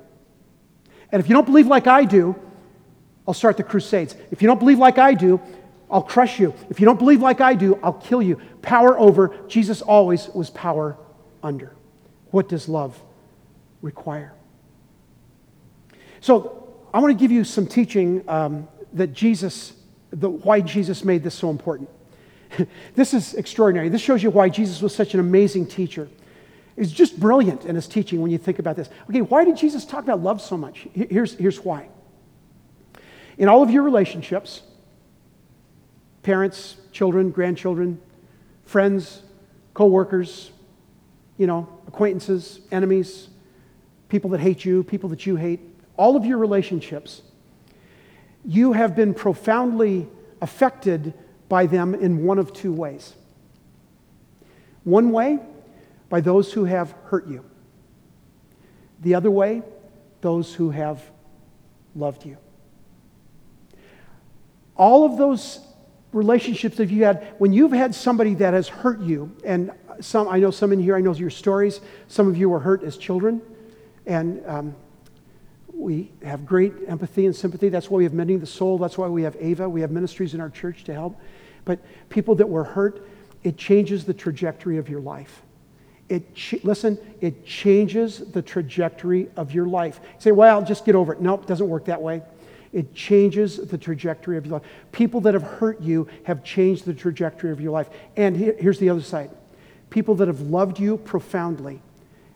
And 1.12 1.20
if 1.20 1.29
you 1.29 1.35
don't 1.35 1.44
believe 1.44 1.66
like 1.66 1.87
I 1.87 2.05
do, 2.05 2.35
I'll 3.29 3.35
start 3.35 3.57
the 3.57 3.62
Crusades. 3.62 4.14
If 4.31 4.40
you 4.40 4.48
don't 4.48 4.59
believe 4.59 4.79
like 4.79 4.98
I 4.98 5.14
do, 5.14 5.40
I'll 5.90 6.02
crush 6.02 6.38
you. 6.38 6.55
If 6.70 6.81
you 6.81 6.87
don't 6.87 6.98
believe 6.98 7.20
like 7.20 7.40
I 7.40 7.55
do, 7.55 7.79
I'll 7.83 7.92
kill 7.92 8.22
you. 8.22 8.40
Power 8.62 8.98
over. 8.98 9.37
Jesus 9.46 9.83
always 9.83 10.29
was 10.29 10.50
power 10.50 10.96
under. 11.42 11.76
What 12.31 12.48
does 12.48 12.68
love 12.68 13.00
require? 13.83 14.33
So 16.21 16.75
I 16.93 16.99
want 16.99 17.17
to 17.17 17.21
give 17.21 17.31
you 17.31 17.45
some 17.45 17.67
teaching 17.67 18.25
um, 18.29 18.69
that 18.95 19.12
Jesus, 19.12 19.75
the, 20.11 20.29
why 20.29 20.61
Jesus 20.61 21.05
made 21.05 21.23
this 21.23 21.35
so 21.35 21.51
important. 21.51 21.89
this 22.95 23.15
is 23.15 23.35
extraordinary. 23.35 23.89
This 23.89 24.01
shows 24.01 24.23
you 24.23 24.31
why 24.31 24.49
Jesus 24.49 24.81
was 24.81 24.95
such 24.95 25.15
an 25.15 25.21
amazing 25.21 25.67
teacher. 25.67 26.09
He's 26.77 26.93
just 26.93 27.19
brilliant 27.19 27.65
in 27.65 27.75
his 27.75 27.89
teaching 27.89 28.21
when 28.21 28.31
you 28.31 28.39
think 28.39 28.59
about 28.59 28.77
this. 28.77 28.91
Okay, 29.09 29.23
why 29.23 29.45
did 29.45 29.57
Jesus 29.57 29.85
talk 29.85 30.05
about 30.05 30.23
love 30.23 30.41
so 30.41 30.57
much? 30.57 30.87
Here's, 30.93 31.35
here's 31.35 31.61
why. 31.61 31.89
In 33.39 33.49
all 33.49 33.62
of 33.62 33.71
your 33.71 33.83
relationships, 33.83 34.62
parents, 36.23 36.77
children, 36.93 37.31
grandchildren, 37.31 38.01
friends, 38.65 39.23
co-workers, 39.75 40.51
you 41.39 41.47
know, 41.47 41.69
acquaintances, 41.87 42.61
enemies, 42.73 43.29
people 44.16 44.31
that 44.31 44.40
hate 44.40 44.64
you, 44.64 44.83
people 44.83 45.11
that 45.11 45.26
you 45.26 45.37
hate, 45.37 45.61
all 45.98 46.16
of 46.16 46.24
your 46.24 46.38
relationships, 46.38 47.20
you 48.46 48.72
have 48.72 48.96
been 48.96 49.12
profoundly 49.12 50.09
affected 50.40 51.12
by 51.50 51.66
them 51.66 51.94
in 51.94 52.24
one 52.24 52.38
of 52.38 52.55
two 52.55 52.72
ways. 52.72 53.12
One 54.85 55.12
way, 55.12 55.38
by 56.09 56.22
those 56.22 56.50
who 56.50 56.64
have 56.64 56.94
hurt 57.05 57.26
you. 57.26 57.44
The 59.02 59.16
other 59.16 59.31
way, 59.31 59.62
those 60.22 60.55
who 60.55 60.70
have 60.70 61.02
loved 61.94 62.24
you. 62.24 62.38
All 64.76 65.05
of 65.05 65.18
those 65.18 65.61
relationships 66.14 66.79
that 66.79 66.88
you 66.88 67.05
had, 67.05 67.35
when 67.37 67.52
you've 67.52 67.72
had 67.72 67.94
somebody 67.94 68.33
that 68.37 68.55
has 68.55 68.66
hurt 68.66 69.00
you, 69.00 69.37
and 69.44 69.72
some, 70.00 70.26
I 70.26 70.38
know 70.38 70.50
some 70.50 70.72
in 70.72 70.81
here, 70.81 70.96
I 70.96 71.02
know 71.02 71.12
your 71.12 71.29
stories, 71.29 71.83
some 72.09 72.29
of 72.29 72.38
you 72.38 72.48
were 72.48 72.61
hurt 72.61 72.83
as 72.83 72.96
children, 72.96 73.42
and 74.07 74.42
um, 74.47 74.77
we 75.73 76.11
have 76.23 76.47
great 76.47 76.73
empathy 76.87 77.27
and 77.27 77.37
sympathy. 77.37 77.69
That's 77.69 77.90
why 77.90 77.99
we 77.99 78.05
have 78.05 78.14
Mending 78.14 78.40
the 78.40 78.47
Soul. 78.47 78.79
That's 78.79 78.97
why 78.97 79.09
we 79.09 79.23
have 79.23 79.37
Ava. 79.38 79.69
We 79.69 79.83
have 79.83 79.90
ministries 79.90 80.35
in 80.35 80.40
our 80.40 80.51
church 80.51 80.85
to 80.85 80.95
help. 80.95 81.21
But 81.64 81.81
people 82.09 82.35
that 82.37 82.49
were 82.49 82.64
hurt, 82.64 83.07
it 83.42 83.59
changes 83.59 84.05
the 84.05 84.14
trajectory 84.14 84.79
of 84.79 84.88
your 84.88 85.01
life. 85.01 85.42
It 86.09 86.35
ch- 86.35 86.62
listen, 86.62 86.99
it 87.21 87.45
changes 87.45 88.19
the 88.31 88.40
trajectory 88.40 89.29
of 89.37 89.53
your 89.53 89.66
life. 89.66 90.01
You 90.03 90.21
say, 90.21 90.33
well, 90.33 90.64
just 90.64 90.85
get 90.85 90.95
over 90.95 91.12
it. 91.12 91.21
No, 91.21 91.35
it 91.35 91.47
doesn't 91.47 91.69
work 91.69 91.87
that 91.87 92.01
way. 92.01 92.23
It 92.73 92.95
changes 92.95 93.57
the 93.57 93.79
trajectory 93.79 94.37
of 94.37 94.47
your 94.47 94.59
life. 94.59 94.69
People 94.92 95.21
that 95.23 95.35
have 95.35 95.42
hurt 95.42 95.81
you 95.81 96.09
have 96.25 96.45
changed 96.45 96.85
the 96.85 96.95
trajectory 96.95 97.51
of 97.51 97.61
your 97.61 97.73
life. 97.73 97.90
And 98.16 98.37
here, 98.37 98.55
here's 98.59 98.79
the 98.79 98.88
other 98.88 99.03
side 99.03 99.31
people 99.90 100.14
that 100.16 100.29
have 100.29 100.40
loved 100.40 100.79
you 100.79 100.97
profoundly 100.97 101.81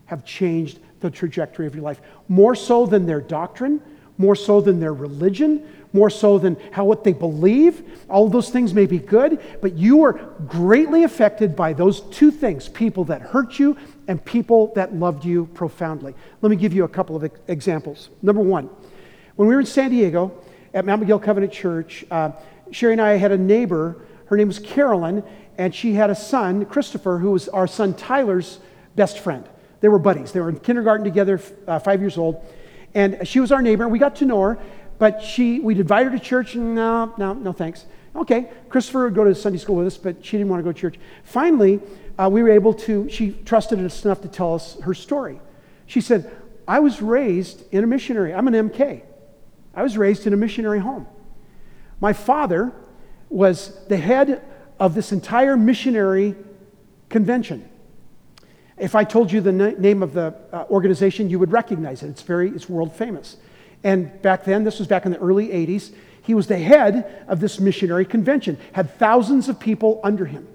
have 0.06 0.24
changed 0.24 0.78
the 1.00 1.10
trajectory 1.10 1.66
of 1.66 1.74
your 1.74 1.84
life. 1.84 2.00
More 2.28 2.54
so 2.54 2.86
than 2.86 3.06
their 3.06 3.20
doctrine, 3.20 3.80
more 4.18 4.36
so 4.36 4.60
than 4.60 4.80
their 4.80 4.92
religion, 4.92 5.66
more 5.92 6.10
so 6.10 6.38
than 6.38 6.56
how 6.70 6.84
what 6.84 7.04
they 7.04 7.12
believe. 7.12 7.82
All 8.08 8.28
those 8.28 8.50
things 8.50 8.74
may 8.74 8.86
be 8.86 8.98
good, 8.98 9.40
but 9.60 9.74
you 9.74 10.04
are 10.04 10.12
greatly 10.46 11.04
affected 11.04 11.56
by 11.56 11.72
those 11.72 12.02
two 12.02 12.30
things 12.30 12.68
people 12.68 13.04
that 13.04 13.22
hurt 13.22 13.58
you 13.58 13.76
and 14.06 14.24
people 14.24 14.72
that 14.74 14.94
loved 14.94 15.24
you 15.24 15.46
profoundly. 15.46 16.14
Let 16.42 16.50
me 16.50 16.56
give 16.56 16.72
you 16.72 16.84
a 16.84 16.88
couple 16.88 17.16
of 17.16 17.30
examples. 17.48 18.10
Number 18.22 18.42
one, 18.42 18.68
when 19.36 19.48
we 19.48 19.54
were 19.54 19.60
in 19.60 19.66
San 19.66 19.90
Diego 19.90 20.32
at 20.74 20.84
Mount 20.84 21.00
Miguel 21.00 21.18
Covenant 21.18 21.52
Church, 21.52 22.04
uh, 22.10 22.32
Sherry 22.70 22.92
and 22.92 23.00
I 23.00 23.16
had 23.16 23.32
a 23.32 23.38
neighbor. 23.38 24.02
Her 24.26 24.36
name 24.36 24.48
was 24.48 24.58
Carolyn, 24.58 25.24
and 25.58 25.74
she 25.74 25.94
had 25.94 26.10
a 26.10 26.14
son, 26.14 26.66
Christopher, 26.66 27.18
who 27.18 27.32
was 27.32 27.48
our 27.48 27.66
son 27.66 27.94
Tyler's 27.94 28.60
best 28.94 29.18
friend. 29.18 29.48
They 29.80 29.88
were 29.88 29.98
buddies. 29.98 30.32
They 30.32 30.40
were 30.40 30.48
in 30.48 30.58
kindergarten 30.60 31.04
together, 31.04 31.40
uh, 31.66 31.78
five 31.78 32.00
years 32.00 32.18
old. 32.18 32.44
And 32.94 33.26
she 33.26 33.40
was 33.40 33.52
our 33.52 33.62
neighbor, 33.62 33.84
and 33.84 33.92
we 33.92 33.98
got 33.98 34.16
to 34.16 34.26
know 34.26 34.40
her. 34.42 34.58
But 34.98 35.22
she, 35.22 35.60
we'd 35.60 35.80
invite 35.80 36.06
her 36.06 36.10
to 36.10 36.18
church, 36.18 36.54
and 36.54 36.74
no, 36.74 37.14
no, 37.16 37.32
no 37.32 37.52
thanks. 37.52 37.86
Okay, 38.14 38.50
Christopher 38.68 39.04
would 39.04 39.14
go 39.14 39.24
to 39.24 39.34
Sunday 39.34 39.58
school 39.58 39.76
with 39.76 39.86
us, 39.86 39.96
but 39.96 40.24
she 40.24 40.36
didn't 40.36 40.50
want 40.50 40.60
to 40.60 40.64
go 40.64 40.72
to 40.72 40.78
church. 40.78 40.98
Finally, 41.24 41.80
uh, 42.18 42.28
we 42.28 42.42
were 42.42 42.50
able 42.50 42.74
to, 42.74 43.08
she 43.08 43.30
trusted 43.30 43.82
us 43.84 44.04
enough 44.04 44.20
to 44.22 44.28
tell 44.28 44.54
us 44.54 44.78
her 44.80 44.92
story. 44.92 45.40
She 45.86 46.00
said, 46.00 46.30
I 46.66 46.80
was 46.80 47.00
raised 47.00 47.62
in 47.72 47.84
a 47.84 47.86
missionary, 47.86 48.34
I'm 48.34 48.46
an 48.48 48.70
MK. 48.70 49.02
I 49.74 49.82
was 49.82 49.96
raised 49.96 50.26
in 50.26 50.32
a 50.32 50.36
missionary 50.36 50.80
home. 50.80 51.06
My 52.00 52.12
father 52.12 52.72
was 53.28 53.78
the 53.86 53.96
head 53.96 54.42
of 54.80 54.94
this 54.94 55.12
entire 55.12 55.56
missionary 55.56 56.34
convention. 57.08 57.69
If 58.80 58.94
I 58.94 59.04
told 59.04 59.30
you 59.30 59.40
the 59.40 59.52
na- 59.52 59.72
name 59.78 60.02
of 60.02 60.14
the 60.14 60.34
uh, 60.52 60.64
organization, 60.70 61.28
you 61.28 61.38
would 61.38 61.52
recognize 61.52 62.02
it. 62.02 62.08
It's 62.08 62.22
very, 62.22 62.50
it's 62.50 62.68
world 62.68 62.94
famous. 62.94 63.36
And 63.84 64.20
back 64.22 64.44
then, 64.44 64.64
this 64.64 64.78
was 64.78 64.88
back 64.88 65.06
in 65.06 65.12
the 65.12 65.18
early 65.18 65.48
80s, 65.48 65.92
he 66.22 66.34
was 66.34 66.46
the 66.46 66.58
head 66.58 67.24
of 67.28 67.40
this 67.40 67.58
missionary 67.58 68.04
convention, 68.04 68.58
had 68.72 68.98
thousands 68.98 69.48
of 69.48 69.58
people 69.58 70.00
under 70.04 70.26
him. 70.26 70.46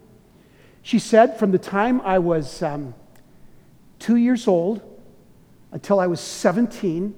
She 0.84 1.00
said, 1.00 1.40
from 1.40 1.52
the 1.52 1.58
time 1.58 2.02
I 2.02 2.20
was 2.20 2.62
um, 2.62 2.94
two 3.98 4.16
years 4.16 4.48
old 4.48 4.82
until 5.72 6.00
I 6.00 6.08
was 6.08 6.20
17, 6.20 7.16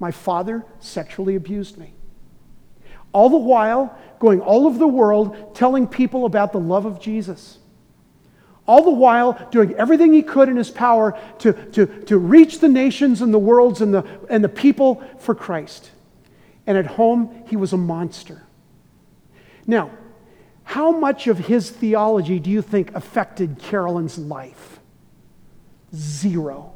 my 0.00 0.10
father 0.10 0.64
sexually 0.80 1.36
abused 1.36 1.78
me. 1.78 1.94
All 3.12 3.30
the 3.30 3.38
while, 3.38 3.96
going 4.18 4.40
all 4.40 4.66
over 4.66 4.78
the 4.78 4.88
world 4.88 5.54
telling 5.54 5.86
people 5.86 6.26
about 6.26 6.52
the 6.52 6.58
love 6.58 6.84
of 6.84 7.00
Jesus 7.00 7.59
all 8.70 8.84
the 8.84 8.90
while 8.90 9.32
doing 9.50 9.74
everything 9.74 10.12
he 10.12 10.22
could 10.22 10.48
in 10.48 10.56
his 10.56 10.70
power 10.70 11.18
to, 11.40 11.52
to, 11.72 11.86
to 12.04 12.16
reach 12.16 12.60
the 12.60 12.68
nations 12.68 13.20
and 13.20 13.34
the 13.34 13.38
worlds 13.38 13.80
and 13.80 13.92
the, 13.92 14.06
and 14.30 14.44
the 14.44 14.48
people 14.48 15.02
for 15.18 15.34
Christ. 15.34 15.90
And 16.68 16.78
at 16.78 16.86
home, 16.86 17.42
he 17.48 17.56
was 17.56 17.72
a 17.72 17.76
monster. 17.76 18.44
Now, 19.66 19.90
how 20.62 20.92
much 20.92 21.26
of 21.26 21.36
his 21.36 21.68
theology 21.68 22.38
do 22.38 22.48
you 22.48 22.62
think 22.62 22.94
affected 22.94 23.58
Carolyn's 23.58 24.16
life? 24.18 24.78
Zero. 25.92 26.72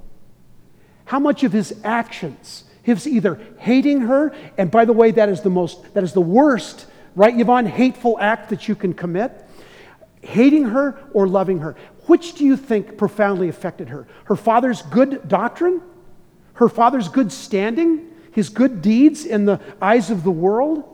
How 1.04 1.20
much 1.20 1.44
of 1.44 1.52
his 1.52 1.78
actions, 1.84 2.64
his 2.82 3.06
either 3.06 3.40
hating 3.58 4.00
her, 4.00 4.34
and 4.58 4.68
by 4.68 4.84
the 4.84 4.92
way, 4.92 5.12
that 5.12 5.28
is 5.28 5.42
the 5.42 5.50
most, 5.50 5.94
that 5.94 6.02
is 6.02 6.12
the 6.12 6.20
worst, 6.20 6.86
right, 7.14 7.38
Yvonne, 7.38 7.66
hateful 7.66 8.18
act 8.18 8.50
that 8.50 8.66
you 8.66 8.74
can 8.74 8.94
commit, 8.94 9.43
hating 10.24 10.64
her 10.64 10.98
or 11.12 11.26
loving 11.28 11.60
her. 11.60 11.76
Which 12.06 12.34
do 12.34 12.44
you 12.44 12.56
think 12.56 12.98
profoundly 12.98 13.48
affected 13.48 13.88
her? 13.88 14.06
Her 14.24 14.36
father's 14.36 14.82
good 14.82 15.28
doctrine? 15.28 15.80
Her 16.54 16.68
father's 16.68 17.08
good 17.08 17.32
standing? 17.32 18.10
His 18.32 18.48
good 18.48 18.82
deeds 18.82 19.24
in 19.24 19.44
the 19.44 19.60
eyes 19.80 20.10
of 20.10 20.24
the 20.24 20.30
world? 20.30 20.84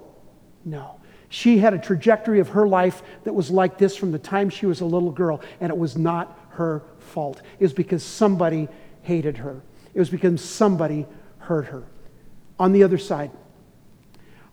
No. 0.65 1.01
She 1.29 1.59
had 1.59 1.75
a 1.75 1.79
trajectory 1.79 2.41
of 2.41 2.49
her 2.51 2.67
life 2.67 3.03
that 3.25 3.33
was 3.33 3.51
like 3.51 3.79
this 3.79 3.97
from 3.97 4.11
the 4.11 4.19
time 4.19 4.51
she 4.51 4.67
was 4.67 4.81
a 4.81 4.85
little 4.85 5.13
girl, 5.13 5.41
and 5.61 5.71
it 5.71 5.79
was 5.79 5.97
not 5.97 6.39
her 6.51 6.83
fault. 6.99 7.41
It 7.59 7.65
was 7.65 7.73
because 7.73 8.03
somebody 8.03 8.69
hated 9.03 9.37
her, 9.39 9.63
it 9.95 9.99
was 9.99 10.11
because 10.11 10.45
somebody 10.45 11.07
hurt 11.39 11.67
her. 11.67 11.85
On 12.59 12.73
the 12.73 12.83
other 12.83 12.99
side, 12.99 13.31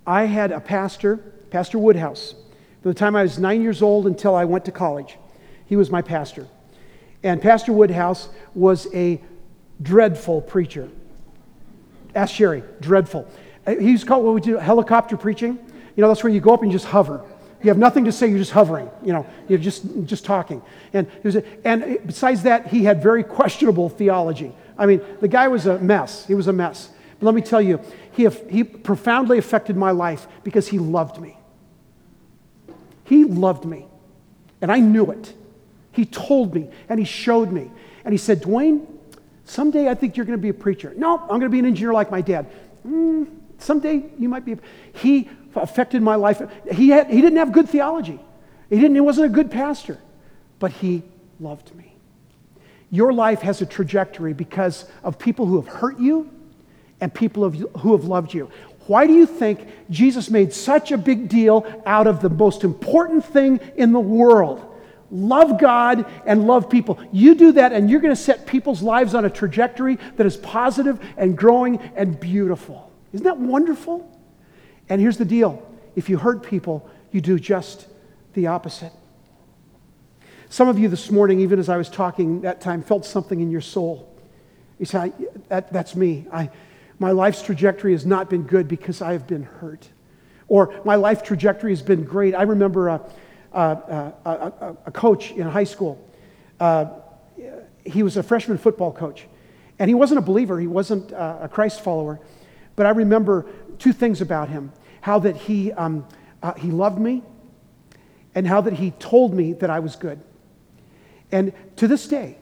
I 0.06 0.26
had 0.26 0.52
a 0.52 0.62
pastor, 0.62 1.18
Pastor 1.50 1.80
Woodhouse, 1.80 2.36
from 2.82 2.92
the 2.92 3.00
time 3.00 3.16
I 3.16 3.24
was 3.24 3.40
nine 3.40 3.62
years 3.62 3.82
old 3.82 4.08
until 4.08 4.36
I 4.36 4.46
went 4.46 4.66
to 4.66 4.72
college. 4.72 5.18
He 5.66 5.76
was 5.76 5.90
my 5.90 6.02
pastor. 6.02 6.48
And 7.24 7.42
Pastor 7.42 7.74
Woodhouse 7.74 8.30
was 8.54 8.88
a 8.94 9.22
dreadful 9.82 10.42
preacher. 10.42 10.90
Ask 12.16 12.34
Sherry, 12.34 12.64
dreadful. 12.80 13.28
Uh, 13.66 13.76
He's 13.76 14.04
called 14.04 14.26
what 14.26 14.34
we 14.34 14.42
do 14.42 14.58
helicopter 14.58 15.18
preaching. 15.18 15.58
You 15.96 16.02
know, 16.02 16.08
that's 16.08 16.24
where 16.24 16.32
you 16.32 16.40
go 16.40 16.54
up 16.54 16.62
and 16.62 16.72
you 16.72 16.78
just 16.78 16.90
hover. 16.90 17.24
You 17.64 17.70
have 17.70 17.78
nothing 17.78 18.06
to 18.06 18.12
say, 18.12 18.28
you're 18.28 18.38
just 18.38 18.52
hovering, 18.52 18.90
you 19.04 19.14
know, 19.14 19.26
you're 19.50 19.58
just, 19.58 19.84
just 20.06 20.24
talking. 20.24 20.62
And, 20.94 21.08
he 21.08 21.28
was 21.28 21.38
a, 21.38 21.68
and 21.68 22.00
besides 22.06 22.44
that, 22.44 22.68
he 22.68 22.84
had 22.84 23.02
very 23.02 23.24
questionable 23.24 23.90
theology. 23.90 24.54
I 24.78 24.86
mean, 24.86 25.02
the 25.22 25.28
guy 25.28 25.48
was 25.48 25.66
a 25.66 25.80
mess. 25.80 26.26
He 26.28 26.36
was 26.36 26.48
a 26.48 26.54
mess. 26.54 26.92
But 27.20 27.26
let 27.26 27.34
me 27.34 27.42
tell 27.42 27.62
you, 27.62 27.82
he, 28.12 28.28
he 28.48 28.64
profoundly 28.64 29.40
affected 29.40 29.76
my 29.76 29.90
life 29.90 30.28
because 30.44 30.68
he 30.68 30.78
loved 30.78 31.20
me. 31.20 31.36
He 33.08 33.24
loved 33.24 33.64
me, 33.64 33.86
and 34.62 34.70
I 34.70 34.80
knew 34.80 35.12
it. 35.12 35.34
He 35.94 36.06
told 36.06 36.54
me, 36.54 36.70
and 36.90 37.00
he 37.00 37.06
showed 37.06 37.52
me. 37.52 37.72
And 38.04 38.14
he 38.14 38.18
said, 38.18 38.42
Dwayne, 38.44 38.86
someday 39.46 39.88
I 39.88 39.96
think 39.96 40.18
you're 40.18 40.26
going 40.26 40.38
to 40.38 40.42
be 40.42 40.50
a 40.50 40.54
preacher. 40.54 40.94
No, 40.98 41.18
I'm 41.18 41.28
going 41.28 41.42
to 41.42 41.50
be 41.50 41.60
an 41.60 41.66
engineer 41.66 41.94
like 41.94 42.12
my 42.12 42.20
dad. 42.20 42.48
Mm, 42.86 43.28
someday 43.60 44.04
you 44.20 44.28
might 44.28 44.44
be. 44.44 44.58
He 44.94 45.30
affected 45.56 46.02
my 46.02 46.16
life. 46.16 46.42
He, 46.70 46.90
had, 46.90 47.10
he 47.10 47.22
didn't 47.22 47.38
have 47.38 47.54
good 47.54 47.70
theology, 47.70 48.20
he, 48.70 48.76
didn't, 48.76 48.96
he 48.96 49.02
wasn't 49.02 49.28
a 49.28 49.30
good 49.30 49.52
pastor, 49.52 49.98
but 50.60 50.72
he 50.72 51.04
loved 51.40 51.74
me. 51.76 51.94
Your 52.90 53.14
life 53.14 53.42
has 53.42 53.62
a 53.62 53.66
trajectory 53.66 54.34
because 54.34 54.86
of 55.02 55.18
people 55.18 55.46
who 55.46 55.62
have 55.62 55.74
hurt 55.74 55.98
you 55.98 56.30
and 57.00 57.14
people 57.14 57.50
who 57.50 57.96
have 57.96 58.06
loved 58.06 58.34
you. 58.34 58.50
Why 58.88 59.06
do 59.06 59.14
you 59.14 59.26
think 59.26 59.68
Jesus 59.90 60.30
made 60.30 60.54
such 60.54 60.92
a 60.92 60.98
big 60.98 61.30
deal 61.30 61.66
out 61.86 62.08
of 62.08 62.22
the 62.22 62.30
most 62.30 62.64
important 62.64 63.26
thing 63.26 63.60
in 63.76 63.92
the 63.92 64.00
world? 64.00 64.64
Love 65.12 65.60
God 65.60 66.06
and 66.26 66.48
love 66.48 66.70
people. 66.70 67.00
You 67.12 67.36
do 67.36 67.54
that, 67.54 67.72
and 67.72 67.90
you're 67.90 68.02
going 68.02 68.16
to 68.16 68.22
set 68.22 68.46
people's 68.46 68.82
lives 68.82 69.14
on 69.14 69.26
a 69.26 69.30
trajectory 69.30 69.98
that 70.16 70.26
is 70.26 70.36
positive 70.38 71.00
and 71.16 71.38
growing 71.38 71.78
and 71.96 72.20
beautiful. 72.20 72.92
Isn't 73.14 73.24
that 73.24 73.38
wonderful? 73.38 74.10
And 74.90 75.00
here's 75.00 75.18
the 75.18 75.26
deal 75.26 75.64
if 75.96 76.10
you 76.10 76.18
hurt 76.18 76.44
people, 76.44 76.90
you 77.12 77.22
do 77.22 77.40
just 77.40 77.88
the 78.34 78.48
opposite. 78.48 78.92
Some 80.50 80.70
of 80.70 80.80
you 80.80 80.88
this 80.88 81.12
morning, 81.12 81.42
even 81.42 81.60
as 81.60 81.68
I 81.68 81.78
was 81.78 81.90
talking 81.90 82.42
that 82.42 82.62
time, 82.62 82.82
felt 82.82 83.06
something 83.06 83.40
in 83.40 83.52
your 83.52 83.62
soul. 83.62 84.14
You 84.80 84.86
say, 84.86 85.12
that, 85.50 85.74
That's 85.74 85.96
me. 85.96 86.26
I, 86.32 86.50
my 87.00 87.12
life's 87.12 87.42
trajectory 87.42 87.92
has 87.92 88.06
not 88.06 88.30
been 88.30 88.44
good 88.44 88.68
because 88.68 89.02
I 89.02 89.14
have 89.14 89.28
been 89.28 89.44
hurt. 89.44 89.88
Or 90.48 90.74
my 90.86 90.96
life 90.96 91.24
trajectory 91.24 91.72
has 91.72 91.82
been 91.82 92.04
great. 92.04 92.34
I 92.34 92.44
remember 92.44 92.88
a, 92.88 93.02
a, 93.54 94.14
a, 94.26 94.78
a 94.88 94.92
coach 94.92 95.32
in 95.32 95.48
high 95.48 95.66
school. 95.66 96.04
Uh, 96.60 96.86
he 97.86 98.04
was 98.04 98.18
a 98.18 98.24
freshman 98.24 98.58
football 98.58 98.92
coach. 98.92 99.28
And 99.80 99.90
he 99.90 99.96
wasn't 99.96 100.18
a 100.18 100.22
believer, 100.22 100.60
he 100.60 100.68
wasn't 100.68 101.14
uh, 101.14 101.40
a 101.42 101.50
Christ 101.50 101.82
follower. 101.82 102.20
But 102.76 102.86
I 102.86 102.90
remember 102.90 103.46
two 103.78 103.94
things 103.94 104.22
about 104.22 104.50
him 104.50 104.72
how 105.02 105.20
that 105.20 105.38
he, 105.38 105.72
um, 105.74 106.06
uh, 106.44 106.54
he 106.54 106.70
loved 106.70 107.00
me, 107.00 107.24
and 108.36 108.46
how 108.46 108.60
that 108.62 108.74
he 108.74 108.92
told 108.92 109.34
me 109.34 109.54
that 109.54 109.70
I 109.70 109.80
was 109.80 109.96
good. 109.96 110.20
And 111.32 111.54
to 111.78 111.88
this 111.88 112.08
day, 112.08 112.38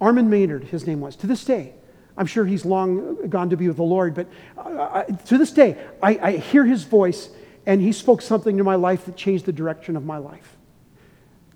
Armin 0.00 0.30
Maynard, 0.30 0.64
his 0.64 0.86
name 0.86 1.00
was, 1.00 1.16
to 1.16 1.26
this 1.26 1.44
day, 1.44 1.74
I'm 2.16 2.26
sure 2.26 2.44
he's 2.44 2.64
long 2.64 3.28
gone 3.28 3.50
to 3.50 3.56
be 3.56 3.68
with 3.68 3.76
the 3.76 3.82
Lord, 3.82 4.14
but 4.14 4.26
uh, 4.56 5.02
to 5.04 5.38
this 5.38 5.50
day, 5.50 5.76
I, 6.02 6.18
I 6.22 6.32
hear 6.32 6.64
his 6.64 6.84
voice, 6.84 7.28
and 7.66 7.80
he 7.80 7.92
spoke 7.92 8.22
something 8.22 8.56
to 8.56 8.64
my 8.64 8.74
life 8.76 9.04
that 9.04 9.16
changed 9.16 9.44
the 9.44 9.52
direction 9.52 9.96
of 9.96 10.04
my 10.04 10.18
life. 10.18 10.56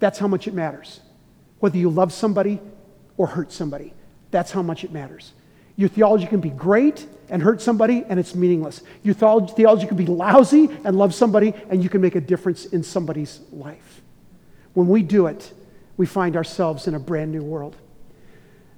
That's 0.01 0.19
how 0.19 0.29
much 0.29 0.47
it 0.47 0.55
matters. 0.55 1.01
Whether 1.61 1.79
you 1.79 1.91
love 1.91 2.13
somebody 2.13 2.61
or 3.17 3.27
hurt 3.27 3.53
somebody, 3.53 3.95
that's 4.31 4.51
how 4.51 4.63
much 4.63 4.85
it 4.85 4.93
matters. 4.93 5.33
Your 5.77 5.89
theology 5.89 6.27
can 6.27 6.41
be 6.41 6.51
great 6.51 7.07
and 7.31 7.43
hurt 7.43 7.63
somebody, 7.63 8.05
and 8.09 8.21
it's 8.21 8.35
meaningless. 8.35 8.83
Your 9.03 9.15
theology 9.15 9.87
can 9.87 9.97
be 9.97 10.07
lousy 10.07 10.69
and 10.85 10.97
love 10.97 11.15
somebody, 11.15 11.55
and 11.71 11.83
you 11.83 11.89
can 11.89 12.01
make 12.01 12.17
a 12.17 12.21
difference 12.21 12.67
in 12.67 12.83
somebody's 12.83 13.41
life. 13.51 14.03
When 14.75 14.89
we 14.89 15.03
do 15.03 15.27
it, 15.27 15.53
we 15.97 16.07
find 16.07 16.37
ourselves 16.37 16.87
in 16.87 16.95
a 16.95 16.99
brand 16.99 17.33
new 17.33 17.43
world. 17.43 17.77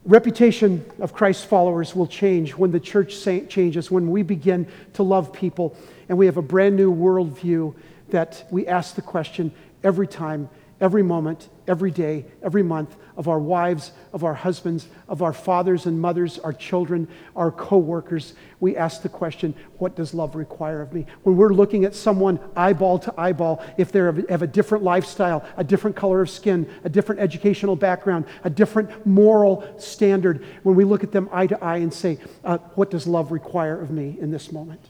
Reputation 0.05 0.85
of 0.99 1.13
Christ's 1.13 1.45
followers 1.45 1.95
will 1.95 2.09
change 2.09 2.57
when 2.57 2.73
the 2.73 2.81
church 2.81 3.25
changes, 3.49 3.91
when 3.91 4.11
we 4.11 4.23
begin 4.23 4.67
to 4.95 5.05
love 5.05 5.33
people, 5.33 5.77
and 6.09 6.19
we 6.19 6.27
have 6.27 6.37
a 6.37 6.43
brand 6.43 6.75
new 6.75 6.93
worldview 6.93 7.73
that 8.09 8.45
we 8.51 8.67
ask 8.67 8.97
the 8.97 9.03
question 9.03 9.53
every 9.85 10.09
time 10.09 10.49
every 10.81 11.05
moment, 11.05 11.49
every 11.67 11.91
day, 11.91 12.25
every 12.43 12.63
month 12.63 12.97
of 13.17 13.29
our 13.29 13.39
wives, 13.39 13.93
of 14.13 14.25
our 14.25 14.35
husbands, 14.35 14.89
of 15.09 15.23
our 15.23 15.33
fathers 15.33 15.87
and 15.87 16.01
mothers, 16.01 16.39
our 16.39 16.53
children, 16.53 17.07
our 17.37 17.51
co-workers. 17.51 18.35
We 18.61 18.77
ask 18.77 19.03
the 19.03 19.09
question, 19.09 19.55
what 19.79 19.97
does 19.97 20.15
love 20.15 20.35
require 20.35 20.83
of 20.83 20.93
me? 20.93 21.07
When 21.23 21.37
we're 21.37 21.53
looking 21.53 21.85
at 21.85 21.95
someone 21.95 22.41
eyeball 22.57 22.99
to 23.01 23.15
eyeball, 23.19 23.65
if 23.77 23.93
they 23.93 24.01
have 24.01 24.43
a 24.43 24.47
different 24.47 24.85
lifestyle, 24.85 25.45
a 25.57 25.65
different 25.65 25.97
color 25.97 26.23
of 26.23 26.31
skin, 26.31 26.69
a 26.85 26.89
different 26.89 27.21
educational 27.21 27.77
background, 27.77 28.25
a 28.45 28.51
different 28.51 29.07
moral 29.07 29.65
standard, 29.79 30.45
when 30.63 30.75
we 30.75 30.85
look 30.85 31.05
at 31.05 31.13
them 31.13 31.29
eye 31.33 31.47
to 31.47 31.63
eye 31.63 31.79
and 31.79 31.93
say, 31.93 32.19
uh, 32.45 32.59
what 32.75 32.91
does 32.91 33.07
love 33.07 33.33
require 33.33 33.81
of 33.81 33.91
me 33.91 34.17
in 34.21 34.31
this 34.31 34.53
moment? 34.53 34.81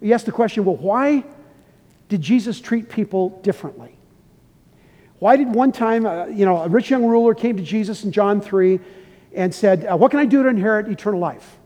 You 0.00 0.14
ask 0.14 0.24
the 0.24 0.32
question, 0.32 0.64
well, 0.64 0.76
why 0.76 1.24
did 2.08 2.22
Jesus 2.22 2.60
treat 2.60 2.88
people 2.88 3.40
differently? 3.42 3.97
Why 5.18 5.36
did 5.36 5.52
one 5.52 5.72
time, 5.72 6.06
uh, 6.06 6.26
you 6.26 6.44
know, 6.44 6.58
a 6.58 6.68
rich 6.68 6.90
young 6.90 7.04
ruler 7.04 7.34
came 7.34 7.56
to 7.56 7.62
Jesus 7.62 8.04
in 8.04 8.12
John 8.12 8.40
3 8.40 8.78
and 9.34 9.54
said, 9.54 9.84
uh, 9.84 9.96
What 9.96 10.10
can 10.10 10.20
I 10.20 10.26
do 10.26 10.42
to 10.42 10.48
inherit 10.48 10.88
eternal 10.88 11.20
life? 11.20 11.56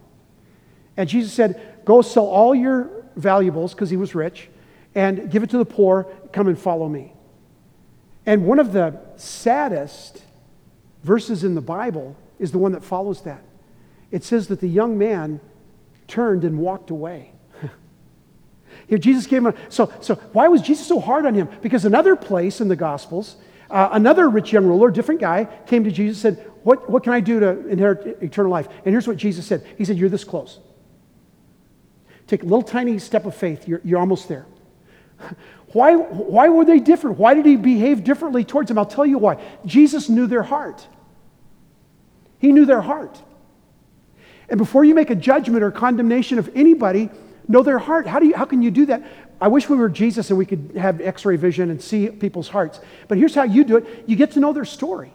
And 0.97 1.09
Jesus 1.09 1.33
said, 1.33 1.85
Go 1.85 2.03
sell 2.03 2.27
all 2.27 2.55
your 2.55 2.91
valuables, 3.17 3.75
because 3.75 3.91
he 3.91 3.97
was 3.97 4.15
rich, 4.15 4.49
and 4.95 5.31
give 5.31 5.43
it 5.43 5.51
to 5.51 5.59
the 5.59 5.65
poor, 5.65 6.05
come 6.33 6.49
and 6.49 6.59
follow 6.59 6.88
me. 6.88 7.12
And 8.25 8.47
one 8.47 8.59
of 8.59 8.73
the 8.73 8.99
saddest 9.17 10.23
verses 11.03 11.45
in 11.45 11.55
the 11.55 11.61
Bible 11.61 12.17
is 12.38 12.53
the 12.53 12.59
one 12.59 12.73
that 12.73 12.85
follows 12.85 13.23
that. 13.23 13.43
It 14.11 14.25
says 14.25 14.49
that 14.49 14.61
the 14.61 14.69
young 14.69 14.97
man 14.97 15.41
turned 16.07 16.45
and 16.45 16.59
walked 16.59 16.91
away. 16.91 17.32
Here, 18.93 18.99
Jesus 18.99 19.27
gave 19.27 19.39
him. 19.39 19.47
A, 19.47 19.55
so, 19.71 19.91
so 20.03 20.17
why 20.35 20.49
was 20.49 20.61
Jesus 20.61 20.87
so 20.87 21.01
hard 21.01 21.25
on 21.25 21.33
him? 21.33 21.49
Because 21.63 21.87
another 21.87 22.15
place 22.15 22.61
in 22.61 22.69
the 22.69 22.77
Gospels, 22.77 23.37
uh, 23.71 23.89
another 23.93 24.29
rich 24.29 24.53
young 24.53 24.67
ruler, 24.67 24.91
different 24.91 25.19
guy, 25.19 25.49
came 25.67 25.83
to 25.85 25.91
Jesus 25.91 26.23
and 26.27 26.37
said, 26.37 26.53
what, 26.63 26.91
what 26.91 27.03
can 27.03 27.15
I 27.15 27.21
do 27.21 27.41
to 27.41 27.69
inherit 27.69 28.23
eternal 28.23 28.53
life? 28.53 28.69
And 28.85 28.93
here's 28.93 29.09
what 29.09 29.17
Jesus 29.17 29.47
said 29.47 29.67
He 29.79 29.87
said, 29.87 29.97
You're 29.97 30.11
this 30.11 30.25
close. 30.25 30.61
Take 32.27 32.43
a 32.43 32.45
little 32.45 32.61
tiny 32.61 32.99
step 32.99 33.25
of 33.25 33.35
faith, 33.35 33.67
you're, 33.67 33.81
you're 33.83 33.99
almost 33.99 34.29
there. 34.29 34.45
Why, 35.73 35.97
why 35.97 36.51
were 36.51 36.67
they 36.67 36.81
different? 36.81 37.17
Why 37.17 37.33
did 37.33 37.47
he 37.47 37.57
behave 37.57 38.05
differently 38.05 38.45
towards 38.45 38.69
them? 38.69 38.77
I'll 38.77 38.85
tell 38.85 39.07
you 39.07 39.17
why. 39.17 39.43
Jesus 39.65 40.11
knew 40.11 40.27
their 40.27 40.43
heart. 40.43 40.87
He 42.41 42.53
knew 42.53 42.67
their 42.67 42.83
heart. 42.83 43.19
And 44.51 44.59
before 44.59 44.85
you 44.85 44.95
make 44.95 45.09
a 45.09 45.15
judgment 45.15 45.63
or 45.63 45.71
condemnation 45.71 46.39
of 46.39 46.51
anybody, 46.55 47.09
know 47.49 47.63
their 47.63 47.79
heart. 47.79 48.07
How, 48.07 48.19
do 48.19 48.27
you, 48.27 48.35
how 48.35 48.45
can 48.45 48.63
you 48.63 48.71
do 48.71 48.87
that? 48.87 49.03
I 49.41 49.49
wish 49.49 49.69
we 49.69 49.77
were 49.77 49.89
Jesus 49.89 50.31
and 50.31 50.39
we 50.39 50.47
could 50.47 50.73
have 50.77 51.01
x 51.01 51.25
ray 51.25 51.37
vision 51.37 51.71
and 51.71 51.83
see 51.83 52.09
people's 52.09 52.49
hearts. 52.49 52.81
But 53.09 53.19
here's 53.19 53.35
how 53.35 53.43
you 53.43 53.65
do 53.65 53.77
it 53.77 54.05
you 54.07 54.17
get 54.17 54.33
to 54.33 54.41
know 54.41 54.53
their 54.53 54.65
story. 54.65 55.13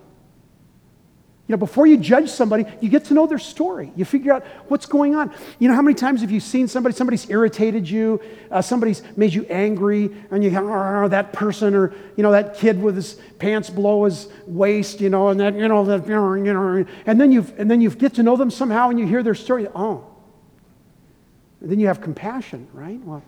You 1.47 1.53
know, 1.53 1.59
before 1.59 1.87
you 1.87 1.95
judge 1.95 2.29
somebody, 2.29 2.65
you 2.81 2.89
get 2.89 3.05
to 3.05 3.13
know 3.13 3.25
their 3.25 3.39
story. 3.39 3.93
You 3.95 4.03
figure 4.03 4.33
out 4.33 4.45
what's 4.67 4.85
going 4.85 5.15
on. 5.15 5.33
You 5.59 5.69
know, 5.69 5.75
how 5.75 5.81
many 5.81 5.95
times 5.95 6.19
have 6.19 6.29
you 6.29 6.41
seen 6.41 6.67
somebody, 6.67 6.93
somebody's 6.93 7.29
irritated 7.29 7.89
you, 7.89 8.19
uh, 8.51 8.61
somebody's 8.61 9.01
made 9.15 9.33
you 9.33 9.45
angry, 9.45 10.13
and 10.29 10.43
you 10.43 10.49
go, 10.49 10.67
oh, 10.67 11.07
that 11.07 11.31
person, 11.31 11.73
or, 11.73 11.93
you 12.17 12.23
know, 12.23 12.33
that 12.33 12.57
kid 12.57 12.81
with 12.81 12.97
his 12.97 13.13
pants 13.39 13.69
below 13.69 14.03
his 14.03 14.27
waist, 14.45 14.99
you 14.99 15.09
know, 15.09 15.29
and 15.29 15.39
that, 15.39 15.53
you 15.55 15.69
know, 15.69 15.85
that, 15.85 16.05
you 16.05 16.15
know, 16.15 16.85
and 17.05 17.21
then 17.21 17.31
you've, 17.31 17.57
and 17.57 17.71
then 17.71 17.79
you 17.79 17.91
get 17.91 18.15
to 18.15 18.23
know 18.23 18.35
them 18.35 18.51
somehow 18.51 18.89
and 18.89 18.99
you 18.99 19.07
hear 19.07 19.23
their 19.23 19.35
story. 19.35 19.69
Oh, 19.73 20.05
then 21.71 21.79
you 21.79 21.87
have 21.87 22.01
compassion, 22.01 22.67
right? 22.73 22.99
Well, 23.03 23.23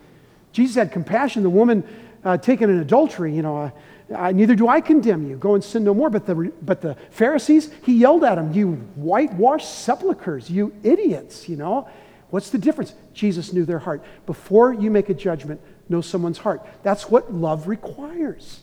Jesus 0.52 0.76
had 0.76 0.92
compassion. 0.92 1.42
The 1.42 1.50
woman 1.50 1.84
uh, 2.24 2.36
taken 2.36 2.70
in 2.70 2.78
adultery, 2.78 3.34
you 3.34 3.42
know, 3.42 3.72
uh, 4.14 4.32
neither 4.32 4.54
do 4.54 4.68
I 4.68 4.80
condemn 4.80 5.28
you. 5.28 5.36
Go 5.36 5.54
and 5.54 5.62
sin 5.62 5.84
no 5.84 5.94
more. 5.94 6.10
But 6.10 6.26
the, 6.26 6.52
but 6.62 6.80
the 6.80 6.96
Pharisees, 7.10 7.70
he 7.84 7.94
yelled 7.94 8.24
at 8.24 8.34
them, 8.34 8.52
you 8.52 8.72
whitewashed 8.96 9.84
sepulchres, 9.84 10.50
you 10.50 10.74
idiots, 10.82 11.48
you 11.48 11.56
know. 11.56 11.88
What's 12.30 12.50
the 12.50 12.58
difference? 12.58 12.94
Jesus 13.12 13.52
knew 13.52 13.64
their 13.64 13.78
heart. 13.78 14.04
Before 14.26 14.72
you 14.72 14.90
make 14.90 15.08
a 15.08 15.14
judgment, 15.14 15.60
know 15.88 16.00
someone's 16.00 16.38
heart. 16.38 16.64
That's 16.82 17.10
what 17.10 17.32
love 17.32 17.66
requires. 17.68 18.60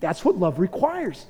That's 0.00 0.24
what 0.24 0.36
love 0.36 0.58
requires. 0.58 1.26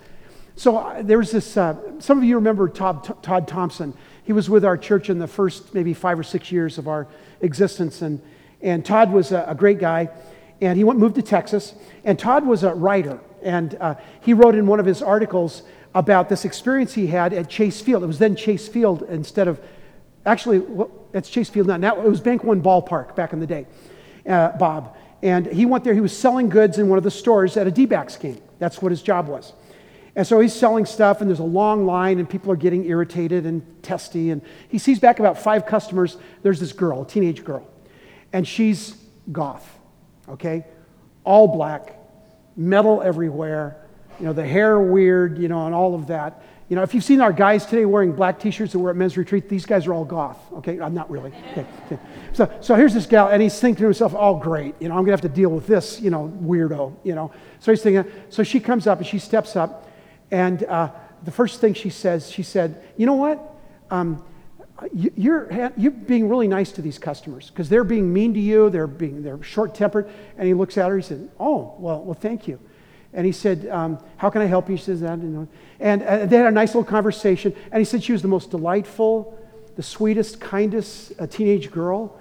So 0.57 0.79
uh, 0.79 1.03
there 1.03 1.19
was 1.19 1.31
this, 1.31 1.57
uh, 1.57 1.77
some 2.01 2.19
of 2.19 2.25
you 2.25 2.37
remember 2.37 2.69
Todd, 2.69 3.23
Todd 3.23 3.47
Thompson. 3.47 3.95
He 4.29 4.35
was 4.35 4.51
with 4.51 4.63
our 4.63 4.77
church 4.77 5.09
in 5.09 5.19
the 5.19 5.27
first 5.27 5.73
maybe 5.73 5.95
five 5.95 6.19
or 6.19 6.23
six 6.23 6.53
years 6.53 6.77
of 6.77 6.87
our 6.87 7.07
existence. 7.41 8.03
And, 8.03 8.21
and 8.61 8.85
Todd 8.85 9.11
was 9.11 9.33
a, 9.33 9.47
a 9.49 9.55
great 9.55 9.79
guy. 9.79 10.11
And 10.61 10.77
he 10.77 10.85
went, 10.85 10.99
moved 10.99 11.15
to 11.15 11.23
Texas. 11.23 11.75
And 12.05 12.19
Todd 12.19 12.47
was 12.47 12.63
a 12.63 12.75
writer. 12.75 13.21
And 13.43 13.75
uh, 13.81 13.95
he 14.21 14.35
wrote 14.35 14.55
in 14.55 14.67
one 14.67 14.81
of 14.81 14.85
his 14.85 15.01
articles 15.01 15.63
about 15.95 16.29
this 16.29 16.45
experience 16.45 16.93
he 16.93 17.07
had 17.07 17.33
at 17.33 17.49
Chase 17.49 17.81
Field. 17.81 18.03
It 18.03 18.07
was 18.07 18.19
then 18.19 18.37
Chase 18.37 18.69
Field 18.69 19.03
instead 19.05 19.49
of, 19.49 19.63
actually, 20.27 20.59
well, 20.59 20.91
it's 21.15 21.31
Chase 21.31 21.49
Field 21.49 21.67
now. 21.67 21.79
Now 21.79 21.99
it 21.99 22.07
was 22.07 22.21
Bank 22.21 22.45
One 22.45 22.63
Ballpark 22.63 23.17
back 23.17 23.33
in 23.33 23.41
the 23.41 23.47
day, 23.47 23.67
uh, 24.29 24.51
Bob. 24.59 24.95
And 25.23 25.47
he 25.47 25.65
went 25.65 25.85
there, 25.85 25.95
he 25.95 26.03
was 26.03 26.15
selling 26.15 26.51
goods 26.51 26.77
in 26.77 26.91
one 26.91 26.99
of 26.99 27.05
the 27.05 27.11
stores 27.11 27.57
at 27.57 27.67
a 27.67 27.71
D 27.71 27.87
backs 27.87 28.17
game. 28.17 28.43
That's 28.59 28.83
what 28.83 28.93
his 28.93 29.01
job 29.01 29.27
was. 29.27 29.55
And 30.19 30.27
so 30.27 30.41
he's 30.41 30.53
selling 30.53 30.85
stuff, 30.85 31.21
and 31.21 31.31
there's 31.31 31.39
a 31.39 31.45
long 31.45 31.87
line, 31.87 32.19
and 32.19 32.29
people 32.29 32.51
are 32.51 32.57
getting 32.57 32.85
irritated 32.87 33.47
and 33.47 33.63
testy. 33.85 34.31
And 34.31 34.43
he 34.69 34.79
sees 34.79 34.99
back 34.99 35.21
about 35.21 35.39
five 35.39 35.65
customers. 35.65 36.17
There's 36.43 36.59
this 36.59 36.73
girl, 36.73 37.03
a 37.03 37.07
teenage 37.07 37.45
girl, 37.45 37.65
and 38.33 38.47
she's 38.47 38.97
goth, 39.31 39.79
okay? 40.29 40.67
All 41.23 41.47
black, 41.47 41.97
metal 42.57 43.01
everywhere, 43.01 43.77
you 44.19 44.27
know, 44.27 44.33
the 44.33 44.45
hair 44.45 44.81
weird, 44.81 45.39
you 45.39 45.47
know, 45.47 45.67
and 45.67 45.75
all 45.75 45.95
of 45.95 46.09
that. 46.09 46.43
You 46.69 46.75
know, 46.75 46.83
if 46.83 46.95
you've 46.95 47.05
seen 47.05 47.21
our 47.21 47.33
guys 47.33 47.65
today 47.65 47.85
wearing 47.85 48.11
black 48.11 48.41
t-shirts 48.41 48.73
that 48.73 48.81
we're 48.81 48.91
at 48.91 48.97
men's 48.97 49.17
retreat, 49.17 49.49
these 49.49 49.67
guys 49.67 49.87
are 49.87 49.95
all 49.95 50.05
goth, 50.05 50.39
okay? 50.53 50.81
I'm 50.81 50.95
not 50.95 51.09
really. 51.13 51.33
Okay, 51.53 51.65
okay. 51.87 51.99
So, 52.33 52.53
so 52.61 52.75
here's 52.75 52.93
this 52.93 53.07
gal, 53.07 53.29
and 53.29 53.41
he's 53.41 53.59
thinking 53.61 53.83
to 53.83 53.85
himself, 53.85 54.17
oh, 54.19 54.35
great, 54.35 54.75
you 54.81 54.89
know, 54.89 54.97
I'm 54.97 55.03
gonna 55.03 55.13
have 55.13 55.21
to 55.21 55.29
deal 55.29 55.51
with 55.51 55.69
this, 55.69 56.01
you 56.01 56.11
know, 56.11 56.29
weirdo, 56.43 56.97
you 57.05 57.15
know. 57.15 57.31
So 57.61 57.71
he's 57.71 57.83
thinking, 57.83 58.11
so 58.31 58.43
she 58.43 58.59
comes 58.59 58.89
up 58.89 58.99
and 58.99 59.07
she 59.07 59.21
steps 59.21 59.55
up, 59.55 59.85
and 60.31 60.63
uh, 60.65 60.91
the 61.23 61.31
first 61.31 61.61
thing 61.61 61.75
she 61.75 61.91
says, 61.91 62.31
she 62.31 62.43
said, 62.43 62.83
You 62.97 63.07
know 63.07 63.15
what? 63.15 63.55
Um, 63.91 64.25
you're, 64.93 65.73
you're 65.77 65.91
being 65.91 66.29
really 66.29 66.47
nice 66.47 66.71
to 66.73 66.83
these 66.83 66.99
customers 66.99 67.51
because 67.51 67.69
they're 67.69 67.85
being 67.85 68.13
mean 68.13 68.33
to 68.35 68.41
you, 68.41 68.71
they're, 68.71 68.87
being, 68.87 69.23
they're 69.23 69.43
short 69.43 69.75
tempered. 69.75 70.09
And 70.37 70.47
he 70.47 70.55
looks 70.55 70.79
at 70.79 70.89
her, 70.89 70.97
he 70.97 71.03
said, 71.03 71.29
Oh, 71.41 71.75
well, 71.79 72.03
well 72.03 72.15
thank 72.15 72.47
you. 72.47 72.61
And 73.13 73.27
he 73.27 73.33
said, 73.33 73.67
um, 73.69 73.99
How 74.17 74.31
can 74.31 74.43
I 74.43 74.47
help 74.47 74.69
you? 74.69 74.77
She 74.77 74.85
says 74.85 75.01
that. 75.01 75.19
And 75.81 76.03
uh, 76.03 76.27
they 76.27 76.37
had 76.37 76.47
a 76.47 76.51
nice 76.51 76.71
little 76.71 76.85
conversation. 76.85 77.55
And 77.73 77.81
he 77.81 77.85
said 77.85 78.03
she 78.03 78.13
was 78.13 78.23
the 78.23 78.29
most 78.29 78.51
delightful, 78.51 79.39
the 79.77 79.83
sweetest, 79.83 80.41
kindest 80.41 81.13
uh, 81.19 81.27
teenage 81.27 81.71
girl. 81.71 82.18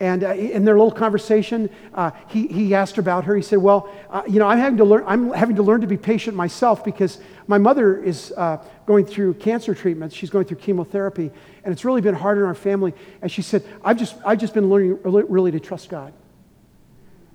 And 0.00 0.24
uh, 0.24 0.34
in 0.34 0.64
their 0.64 0.74
little 0.74 0.90
conversation, 0.90 1.70
uh, 1.94 2.10
he, 2.26 2.48
he 2.48 2.74
asked 2.74 2.98
about 2.98 3.24
her. 3.24 3.36
He 3.36 3.42
said, 3.42 3.58
Well, 3.58 3.88
uh, 4.10 4.22
you 4.28 4.40
know, 4.40 4.48
I'm 4.48 4.58
having, 4.58 4.78
to 4.78 4.84
learn, 4.84 5.04
I'm 5.06 5.32
having 5.32 5.56
to 5.56 5.62
learn 5.62 5.82
to 5.82 5.86
be 5.86 5.96
patient 5.96 6.36
myself 6.36 6.84
because 6.84 7.20
my 7.46 7.58
mother 7.58 8.02
is 8.02 8.32
uh, 8.36 8.62
going 8.86 9.06
through 9.06 9.34
cancer 9.34 9.74
treatment. 9.74 10.12
She's 10.12 10.30
going 10.30 10.46
through 10.46 10.56
chemotherapy. 10.56 11.30
And 11.62 11.72
it's 11.72 11.84
really 11.84 12.00
been 12.00 12.14
hard 12.14 12.38
on 12.38 12.44
our 12.44 12.54
family. 12.56 12.92
And 13.22 13.30
she 13.30 13.42
said, 13.42 13.64
I've 13.84 13.96
just, 13.96 14.16
I've 14.26 14.38
just 14.38 14.52
been 14.52 14.68
learning 14.68 14.98
really 15.04 15.52
to 15.52 15.60
trust 15.60 15.88
God. 15.90 16.12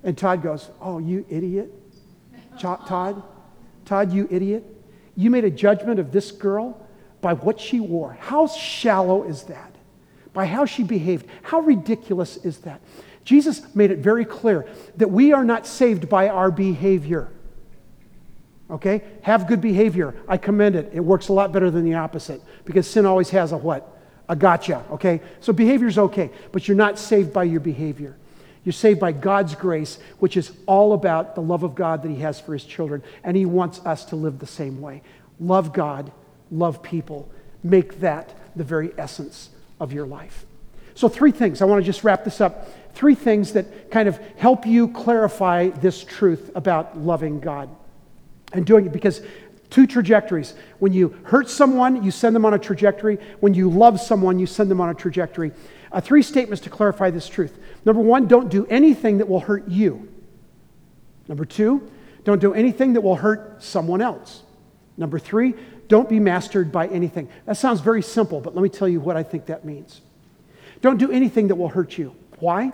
And 0.04 0.16
Todd 0.16 0.42
goes, 0.42 0.70
Oh, 0.80 0.98
you 0.98 1.24
idiot. 1.30 1.72
Todd, 2.58 3.22
Todd, 3.86 4.12
you 4.12 4.28
idiot. 4.30 4.64
You 5.16 5.30
made 5.30 5.44
a 5.44 5.50
judgment 5.50 5.98
of 5.98 6.12
this 6.12 6.30
girl 6.30 6.86
by 7.22 7.32
what 7.34 7.58
she 7.58 7.80
wore. 7.80 8.16
How 8.20 8.46
shallow 8.46 9.22
is 9.24 9.44
that? 9.44 9.69
By 10.32 10.46
how 10.46 10.64
she 10.64 10.82
behaved. 10.82 11.26
How 11.42 11.60
ridiculous 11.60 12.36
is 12.38 12.58
that? 12.58 12.80
Jesus 13.24 13.74
made 13.74 13.90
it 13.90 13.98
very 13.98 14.24
clear 14.24 14.66
that 14.96 15.10
we 15.10 15.32
are 15.32 15.44
not 15.44 15.66
saved 15.66 16.08
by 16.08 16.28
our 16.28 16.50
behavior. 16.50 17.30
Okay? 18.70 19.02
Have 19.22 19.46
good 19.46 19.60
behavior. 19.60 20.14
I 20.28 20.36
commend 20.36 20.76
it. 20.76 20.90
It 20.92 21.00
works 21.00 21.28
a 21.28 21.32
lot 21.32 21.52
better 21.52 21.70
than 21.70 21.84
the 21.84 21.94
opposite 21.94 22.40
because 22.64 22.88
sin 22.88 23.06
always 23.06 23.30
has 23.30 23.52
a 23.52 23.56
what? 23.56 23.98
A 24.28 24.36
gotcha. 24.36 24.84
Okay? 24.92 25.20
So 25.40 25.52
behavior's 25.52 25.98
okay, 25.98 26.30
but 26.52 26.68
you're 26.68 26.76
not 26.76 26.98
saved 26.98 27.32
by 27.32 27.44
your 27.44 27.60
behavior. 27.60 28.16
You're 28.64 28.72
saved 28.72 29.00
by 29.00 29.12
God's 29.12 29.54
grace, 29.54 29.98
which 30.18 30.36
is 30.36 30.52
all 30.66 30.92
about 30.92 31.34
the 31.34 31.40
love 31.40 31.62
of 31.62 31.74
God 31.74 32.02
that 32.02 32.10
He 32.10 32.20
has 32.20 32.38
for 32.38 32.52
His 32.52 32.64
children, 32.64 33.02
and 33.24 33.36
He 33.36 33.46
wants 33.46 33.84
us 33.86 34.04
to 34.06 34.16
live 34.16 34.38
the 34.38 34.46
same 34.46 34.80
way. 34.80 35.02
Love 35.40 35.72
God, 35.72 36.12
love 36.50 36.82
people. 36.82 37.30
Make 37.62 38.00
that 38.00 38.34
the 38.54 38.64
very 38.64 38.92
essence 38.98 39.50
of 39.80 39.92
your 39.92 40.06
life. 40.06 40.46
So, 40.94 41.08
three 41.08 41.32
things. 41.32 41.62
I 41.62 41.64
want 41.64 41.82
to 41.82 41.86
just 41.86 42.04
wrap 42.04 42.24
this 42.24 42.40
up. 42.40 42.68
Three 42.94 43.14
things 43.14 43.54
that 43.54 43.90
kind 43.90 44.08
of 44.08 44.18
help 44.36 44.66
you 44.66 44.88
clarify 44.88 45.68
this 45.68 46.04
truth 46.04 46.50
about 46.54 46.98
loving 46.98 47.40
God 47.40 47.70
and 48.52 48.66
doing 48.66 48.86
it 48.86 48.92
because 48.92 49.22
two 49.70 49.86
trajectories. 49.86 50.54
When 50.78 50.92
you 50.92 51.16
hurt 51.24 51.48
someone, 51.48 52.02
you 52.02 52.10
send 52.10 52.36
them 52.36 52.44
on 52.44 52.54
a 52.54 52.58
trajectory. 52.58 53.18
When 53.38 53.54
you 53.54 53.70
love 53.70 54.00
someone, 54.00 54.38
you 54.38 54.46
send 54.46 54.70
them 54.70 54.80
on 54.80 54.90
a 54.90 54.94
trajectory. 54.94 55.52
Uh, 55.92 56.00
three 56.00 56.22
statements 56.22 56.62
to 56.64 56.70
clarify 56.70 57.10
this 57.10 57.28
truth. 57.28 57.58
Number 57.84 58.02
one, 58.02 58.26
don't 58.26 58.48
do 58.48 58.66
anything 58.66 59.18
that 59.18 59.28
will 59.28 59.40
hurt 59.40 59.68
you. 59.68 60.08
Number 61.28 61.44
two, 61.44 61.90
don't 62.24 62.40
do 62.40 62.52
anything 62.52 62.92
that 62.94 63.00
will 63.00 63.16
hurt 63.16 63.62
someone 63.62 64.00
else. 64.00 64.42
Number 64.96 65.18
three, 65.18 65.54
don't 65.90 66.08
be 66.08 66.20
mastered 66.20 66.70
by 66.70 66.86
anything. 66.86 67.28
That 67.46 67.56
sounds 67.56 67.80
very 67.80 68.00
simple, 68.00 68.40
but 68.40 68.54
let 68.54 68.62
me 68.62 68.68
tell 68.68 68.88
you 68.88 69.00
what 69.00 69.16
I 69.16 69.24
think 69.24 69.46
that 69.46 69.64
means. 69.64 70.00
Don't 70.80 70.98
do 70.98 71.10
anything 71.10 71.48
that 71.48 71.56
will 71.56 71.68
hurt 71.68 71.98
you. 71.98 72.14
Why? 72.38 72.72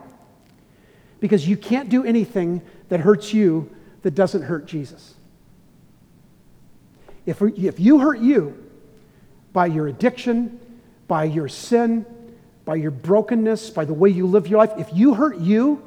Because 1.18 1.48
you 1.48 1.56
can't 1.56 1.88
do 1.88 2.04
anything 2.04 2.60
that 2.90 3.00
hurts 3.00 3.32
you 3.32 3.74
that 4.02 4.10
doesn't 4.10 4.42
hurt 4.42 4.66
Jesus. 4.66 5.14
If, 7.24 7.40
if 7.40 7.80
you 7.80 8.00
hurt 8.00 8.20
you 8.20 8.62
by 9.54 9.66
your 9.66 9.88
addiction, 9.88 10.60
by 11.08 11.24
your 11.24 11.48
sin, 11.48 12.04
by 12.66 12.74
your 12.74 12.90
brokenness, 12.90 13.70
by 13.70 13.86
the 13.86 13.94
way 13.94 14.10
you 14.10 14.26
live 14.26 14.46
your 14.46 14.58
life, 14.58 14.72
if 14.76 14.90
you 14.92 15.14
hurt 15.14 15.38
you, 15.38 15.82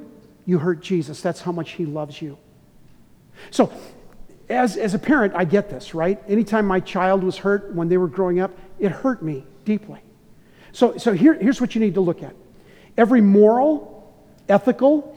you 0.47 0.57
hurt 0.57 0.81
Jesus. 0.81 1.21
That's 1.21 1.41
how 1.41 1.51
much 1.51 1.73
He 1.73 1.85
loves 1.85 2.23
you. 2.23 2.39
So 3.51 3.71
as, 4.49 4.77
as 4.77 4.93
a 4.93 4.99
parent, 4.99 5.33
I 5.35 5.45
get 5.45 5.69
this, 5.69 5.93
right? 5.93 6.21
Anytime 6.27 6.65
my 6.65 6.79
child 6.79 7.23
was 7.23 7.37
hurt 7.37 7.73
when 7.73 7.87
they 7.87 7.97
were 7.97 8.07
growing 8.07 8.39
up, 8.39 8.51
it 8.79 8.91
hurt 8.91 9.21
me 9.21 9.45
deeply. 9.63 9.99
So, 10.71 10.97
so 10.97 11.13
here, 11.13 11.33
here's 11.33 11.61
what 11.61 11.75
you 11.75 11.81
need 11.81 11.95
to 11.95 12.01
look 12.01 12.23
at 12.23 12.35
every 12.97 13.21
moral, 13.21 14.13
ethical, 14.49 15.15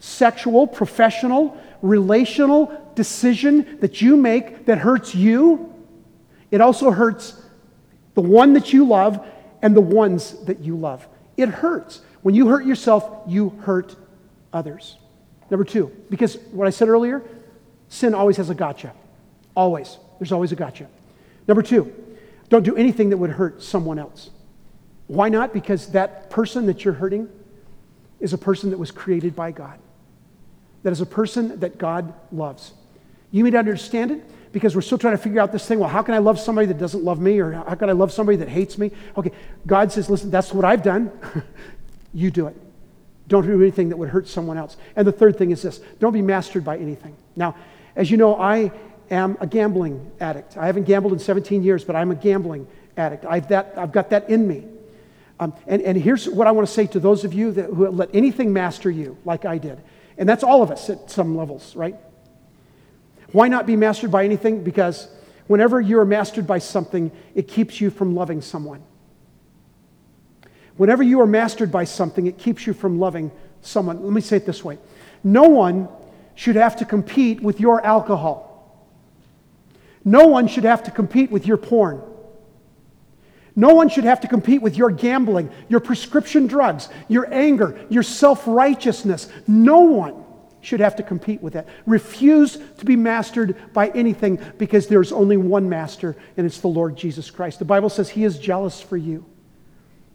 sexual, 0.00 0.66
professional, 0.66 1.56
relational 1.82 2.92
decision 2.94 3.78
that 3.80 4.00
you 4.00 4.16
make 4.16 4.66
that 4.66 4.78
hurts 4.78 5.14
you, 5.14 5.72
it 6.50 6.60
also 6.60 6.90
hurts 6.90 7.40
the 8.14 8.20
one 8.20 8.54
that 8.54 8.72
you 8.72 8.84
love 8.84 9.24
and 9.62 9.76
the 9.76 9.80
ones 9.80 10.44
that 10.46 10.60
you 10.60 10.76
love. 10.76 11.06
It 11.36 11.48
hurts. 11.48 12.00
When 12.22 12.34
you 12.34 12.48
hurt 12.48 12.66
yourself, 12.66 13.08
you 13.26 13.50
hurt 13.60 13.94
others. 14.52 14.96
Number 15.50 15.64
two, 15.64 15.92
because 16.10 16.36
what 16.52 16.66
I 16.66 16.70
said 16.70 16.88
earlier, 16.88 17.22
Sin 17.90 18.14
always 18.14 18.38
has 18.38 18.48
a 18.48 18.54
gotcha. 18.54 18.94
Always. 19.54 19.98
There's 20.18 20.32
always 20.32 20.52
a 20.52 20.56
gotcha. 20.56 20.86
Number 21.46 21.60
two, 21.60 21.92
don't 22.48 22.62
do 22.62 22.76
anything 22.76 23.10
that 23.10 23.18
would 23.18 23.30
hurt 23.30 23.62
someone 23.62 23.98
else. 23.98 24.30
Why 25.08 25.28
not? 25.28 25.52
Because 25.52 25.88
that 25.88 26.30
person 26.30 26.66
that 26.66 26.84
you're 26.84 26.94
hurting 26.94 27.28
is 28.20 28.32
a 28.32 28.38
person 28.38 28.70
that 28.70 28.78
was 28.78 28.92
created 28.92 29.34
by 29.34 29.50
God. 29.50 29.78
That 30.84 30.92
is 30.92 31.00
a 31.00 31.06
person 31.06 31.58
that 31.60 31.78
God 31.78 32.14
loves. 32.30 32.72
You 33.32 33.42
need 33.42 33.50
to 33.50 33.58
understand 33.58 34.12
it 34.12 34.52
because 34.52 34.76
we're 34.76 34.82
still 34.82 34.98
trying 34.98 35.16
to 35.16 35.22
figure 35.22 35.40
out 35.40 35.50
this 35.50 35.66
thing. 35.66 35.80
Well, 35.80 35.88
how 35.88 36.02
can 36.02 36.14
I 36.14 36.18
love 36.18 36.38
somebody 36.38 36.68
that 36.68 36.78
doesn't 36.78 37.02
love 37.02 37.20
me? 37.20 37.40
Or 37.40 37.52
how 37.52 37.74
can 37.74 37.90
I 37.90 37.92
love 37.92 38.12
somebody 38.12 38.36
that 38.38 38.48
hates 38.48 38.78
me? 38.78 38.92
Okay, 39.16 39.32
God 39.66 39.90
says, 39.90 40.08
listen, 40.08 40.30
that's 40.30 40.52
what 40.54 40.64
I've 40.64 40.84
done. 40.84 41.10
you 42.14 42.30
do 42.30 42.46
it. 42.46 42.56
Don't 43.26 43.46
do 43.46 43.60
anything 43.60 43.88
that 43.90 43.96
would 43.96 44.08
hurt 44.08 44.28
someone 44.28 44.58
else. 44.58 44.76
And 44.96 45.06
the 45.06 45.12
third 45.12 45.38
thing 45.38 45.50
is 45.50 45.62
this 45.62 45.78
don't 45.98 46.12
be 46.12 46.22
mastered 46.22 46.64
by 46.64 46.78
anything. 46.78 47.16
Now, 47.34 47.56
as 47.96 48.10
you 48.10 48.16
know, 48.16 48.36
I 48.36 48.72
am 49.10 49.36
a 49.40 49.46
gambling 49.46 50.10
addict. 50.20 50.56
I 50.56 50.66
haven't 50.66 50.84
gambled 50.84 51.12
in 51.12 51.18
17 51.18 51.62
years, 51.62 51.84
but 51.84 51.96
I'm 51.96 52.10
a 52.10 52.14
gambling 52.14 52.66
addict. 52.96 53.24
I've, 53.24 53.48
that, 53.48 53.74
I've 53.76 53.92
got 53.92 54.10
that 54.10 54.30
in 54.30 54.46
me. 54.46 54.66
Um, 55.40 55.54
and, 55.66 55.82
and 55.82 55.96
here's 55.96 56.28
what 56.28 56.46
I 56.46 56.52
want 56.52 56.68
to 56.68 56.72
say 56.72 56.86
to 56.88 57.00
those 57.00 57.24
of 57.24 57.32
you 57.32 57.50
that, 57.52 57.66
who 57.66 57.88
let 57.88 58.14
anything 58.14 58.52
master 58.52 58.90
you, 58.90 59.16
like 59.24 59.44
I 59.44 59.58
did. 59.58 59.80
And 60.18 60.28
that's 60.28 60.44
all 60.44 60.62
of 60.62 60.70
us 60.70 60.90
at 60.90 61.10
some 61.10 61.36
levels, 61.36 61.74
right? 61.74 61.96
Why 63.32 63.48
not 63.48 63.66
be 63.66 63.74
mastered 63.74 64.10
by 64.10 64.24
anything? 64.24 64.62
Because 64.62 65.08
whenever 65.46 65.80
you're 65.80 66.04
mastered 66.04 66.46
by 66.46 66.58
something, 66.58 67.10
it 67.34 67.48
keeps 67.48 67.80
you 67.80 67.90
from 67.90 68.14
loving 68.14 68.42
someone. 68.42 68.82
Whenever 70.76 71.02
you 71.02 71.20
are 71.20 71.26
mastered 71.26 71.72
by 71.72 71.84
something, 71.84 72.26
it 72.26 72.38
keeps 72.38 72.66
you 72.66 72.72
from 72.72 72.98
loving 72.98 73.30
someone. 73.62 74.02
Let 74.02 74.12
me 74.12 74.20
say 74.20 74.36
it 74.36 74.46
this 74.46 74.64
way 74.64 74.78
No 75.24 75.44
one 75.44 75.88
should 76.40 76.56
have 76.56 76.76
to 76.76 76.86
compete 76.86 77.42
with 77.42 77.60
your 77.60 77.84
alcohol. 77.84 78.88
No 80.06 80.28
one 80.28 80.48
should 80.48 80.64
have 80.64 80.84
to 80.84 80.90
compete 80.90 81.30
with 81.30 81.46
your 81.46 81.58
porn. 81.58 82.00
No 83.54 83.74
one 83.74 83.90
should 83.90 84.04
have 84.04 84.22
to 84.22 84.26
compete 84.26 84.62
with 84.62 84.74
your 84.74 84.90
gambling, 84.90 85.50
your 85.68 85.80
prescription 85.80 86.46
drugs, 86.46 86.88
your 87.08 87.30
anger, 87.30 87.78
your 87.90 88.02
self 88.02 88.46
righteousness. 88.46 89.28
No 89.46 89.80
one 89.80 90.24
should 90.62 90.80
have 90.80 90.96
to 90.96 91.02
compete 91.02 91.42
with 91.42 91.52
that. 91.52 91.68
Refuse 91.84 92.56
to 92.78 92.86
be 92.86 92.96
mastered 92.96 93.54
by 93.74 93.88
anything 93.88 94.40
because 94.56 94.86
there's 94.86 95.12
only 95.12 95.36
one 95.36 95.68
master, 95.68 96.16
and 96.38 96.46
it's 96.46 96.60
the 96.60 96.68
Lord 96.68 96.96
Jesus 96.96 97.30
Christ. 97.30 97.58
The 97.58 97.66
Bible 97.66 97.90
says 97.90 98.08
he 98.08 98.24
is 98.24 98.38
jealous 98.38 98.80
for 98.80 98.96
you. 98.96 99.26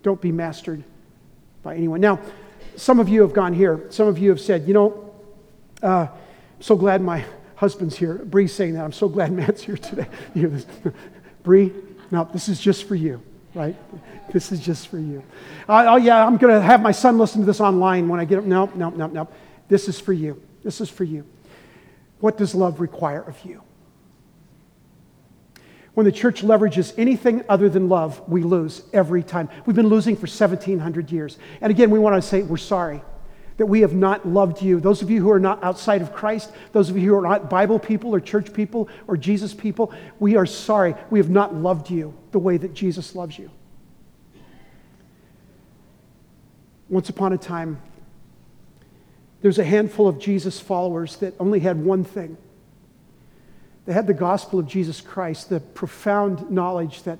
Don't 0.02 0.22
be 0.22 0.32
mastered 0.32 0.84
by 1.62 1.76
anyone. 1.76 2.02
Now, 2.02 2.20
some 2.78 3.00
of 3.00 3.10
you 3.10 3.22
have 3.22 3.34
gone 3.34 3.54
here. 3.54 3.86
Some 3.92 4.08
of 4.08 4.18
you 4.18 4.32
have 4.32 4.42
said, 4.42 4.68
you 4.68 4.74
know, 4.74 5.05
uh, 5.86 6.08
so 6.60 6.76
glad 6.76 7.02
my 7.02 7.24
husband's 7.56 7.96
here. 7.96 8.16
Bree's 8.16 8.54
saying 8.54 8.74
that. 8.74 8.84
I'm 8.84 8.92
so 8.92 9.08
glad 9.08 9.32
Matt's 9.32 9.62
here 9.62 9.78
today. 9.78 10.08
You 10.34 10.42
hear 10.42 10.50
this? 10.50 10.66
Bree, 11.44 11.72
no, 12.12 12.28
this 12.34 12.50
is 12.50 12.60
just 12.60 12.86
for 12.86 12.96
you, 12.96 13.22
right? 13.54 13.76
This 14.34 14.52
is 14.52 14.60
just 14.60 14.88
for 14.88 14.98
you. 14.98 15.24
Uh, 15.70 15.86
oh, 15.90 15.96
yeah, 15.98 16.26
I'm 16.26 16.38
going 16.38 16.54
to 16.54 16.62
have 16.62 16.82
my 16.82 16.92
son 16.92 17.18
listen 17.18 17.42
to 17.42 17.46
this 17.46 17.62
online 17.62 18.08
when 18.08 18.20
I 18.20 18.26
get 18.26 18.40
up. 18.40 18.46
No, 18.46 18.72
no, 18.76 18.90
no, 18.90 19.08
no. 19.08 19.28
This 19.68 19.88
is 19.88 20.00
for 20.00 20.14
you. 20.14 20.42
This 20.64 20.82
is 20.82 20.90
for 20.90 21.04
you. 21.04 21.26
What 22.20 22.38
does 22.38 22.56
love 22.56 22.80
require 22.82 23.22
of 23.22 23.38
you? 23.46 23.62
When 25.94 26.06
the 26.06 26.12
church 26.12 26.42
leverages 26.42 26.94
anything 26.98 27.46
other 27.48 27.70
than 27.70 27.88
love, 27.88 28.22
we 28.28 28.44
lose 28.44 28.82
every 28.92 29.24
time. 29.24 29.50
We've 29.66 29.76
been 29.76 29.88
losing 29.88 30.16
for 30.16 30.28
1,700 30.28 31.12
years. 31.12 31.38
And 31.62 31.72
again, 31.72 31.92
we 31.92 32.00
want 32.00 32.16
to 32.16 32.28
say 32.28 32.42
we're 32.42 32.58
sorry 32.58 33.02
that 33.58 33.66
we 33.66 33.82
have 33.82 33.93
not 33.93 34.28
loved 34.28 34.62
you. 34.62 34.80
Those 34.80 35.01
of 35.01 35.10
you 35.10 35.22
who 35.22 35.32
are 35.32 35.39
not 35.39 35.64
outside 35.64 36.01
of 36.01 36.14
Christ, 36.14 36.51
those 36.74 36.89
of 36.89 36.97
you 36.97 37.10
who 37.10 37.18
are 37.18 37.22
not 37.22 37.49
Bible 37.49 37.80
people 37.80 38.14
or 38.14 38.20
church 38.20 38.53
people 38.53 38.89
or 39.08 39.16
Jesus 39.16 39.53
people, 39.53 39.93
we 40.20 40.36
are 40.36 40.45
sorry. 40.45 40.93
We 41.10 41.20
have 41.20 41.30
not 41.30 41.56
loved 41.56 41.89
you 41.89 42.14
the 42.32 42.39
way 42.39 42.58
that 42.58 42.74
Jesus 42.74 43.16
loves 43.16 43.39
you. 43.39 43.49
Once 46.89 47.10
upon 47.10 47.34
a 47.34 47.38
time, 47.38 47.82
there's 49.41 49.60
a 49.60 49.64
handful 49.64 50.08
of 50.08 50.20
Jesus 50.20 50.60
followers 50.60 51.18
that 51.18 51.34
only 51.39 51.60
had 51.60 51.84
one 51.84 52.03
thing. 52.03 52.38
They 53.86 53.93
had 53.93 54.08
the 54.08 54.14
gospel 54.14 54.60
of 54.60 54.68
Jesus 54.68 55.01
Christ, 55.01 55.49
the 55.49 55.60
profound 55.60 56.49
knowledge 56.49 57.03
that 57.03 57.20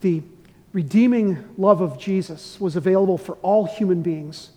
the 0.00 0.22
redeeming 0.72 1.44
love 1.58 1.80
of 1.80 1.98
Jesus 1.98 2.60
was 2.60 2.76
available 2.76 3.18
for 3.18 3.34
all 3.36 3.66
human 3.66 4.02
beings. 4.02 4.50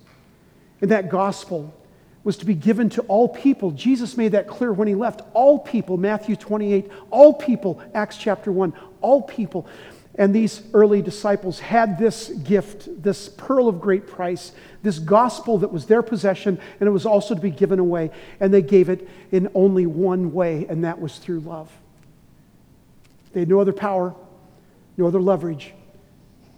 And 0.82 0.92
that 0.92 1.10
gospel 1.10 1.74
was 2.24 2.38
to 2.38 2.46
be 2.46 2.54
given 2.54 2.90
to 2.90 3.02
all 3.04 3.30
people. 3.30 3.72
Jesus 3.72 4.18
made 4.18 4.34
that 4.34 4.48
clear 4.48 4.74
when 4.74 4.88
he 4.88 4.96
left. 4.96 5.22
All 5.34 5.60
people, 5.60 5.98
Matthew 5.98 6.36
28, 6.36 6.90
all 7.12 7.34
people, 7.34 7.82
Acts 7.94 8.18
chapter 8.18 8.52
1, 8.52 8.74
all 9.02 9.22
people. 9.22 9.68
And 10.16 10.36
these 10.36 10.62
early 10.74 11.02
disciples 11.02 11.60
had 11.60 11.98
this 11.98 12.28
gift, 12.30 13.02
this 13.02 13.30
pearl 13.30 13.70
of 13.70 13.80
great 13.80 14.06
price, 14.06 14.52
this 14.84 15.00
gospel 15.00 15.60
that 15.60 15.72
was 15.72 15.86
their 15.86 16.02
possession, 16.02 16.60
and 16.80 16.88
it 16.88 16.92
was 16.92 17.06
also 17.06 17.36
to 17.36 17.42
be 17.42 17.50
given 17.50 17.80
away. 17.80 18.12
And 18.42 18.54
they 18.54 18.62
gave 18.62 18.90
it 18.90 19.08
in 19.32 19.50
only 19.56 19.86
one 19.86 20.34
way, 20.34 20.66
and 20.68 20.84
that 20.84 21.00
was 21.00 21.18
through 21.20 21.40
love. 21.40 21.72
They 23.32 23.40
had 23.42 23.50
no 23.50 23.62
other 23.62 23.72
power, 23.72 24.14
no 24.98 25.08
other 25.08 25.22
leverage. 25.22 25.74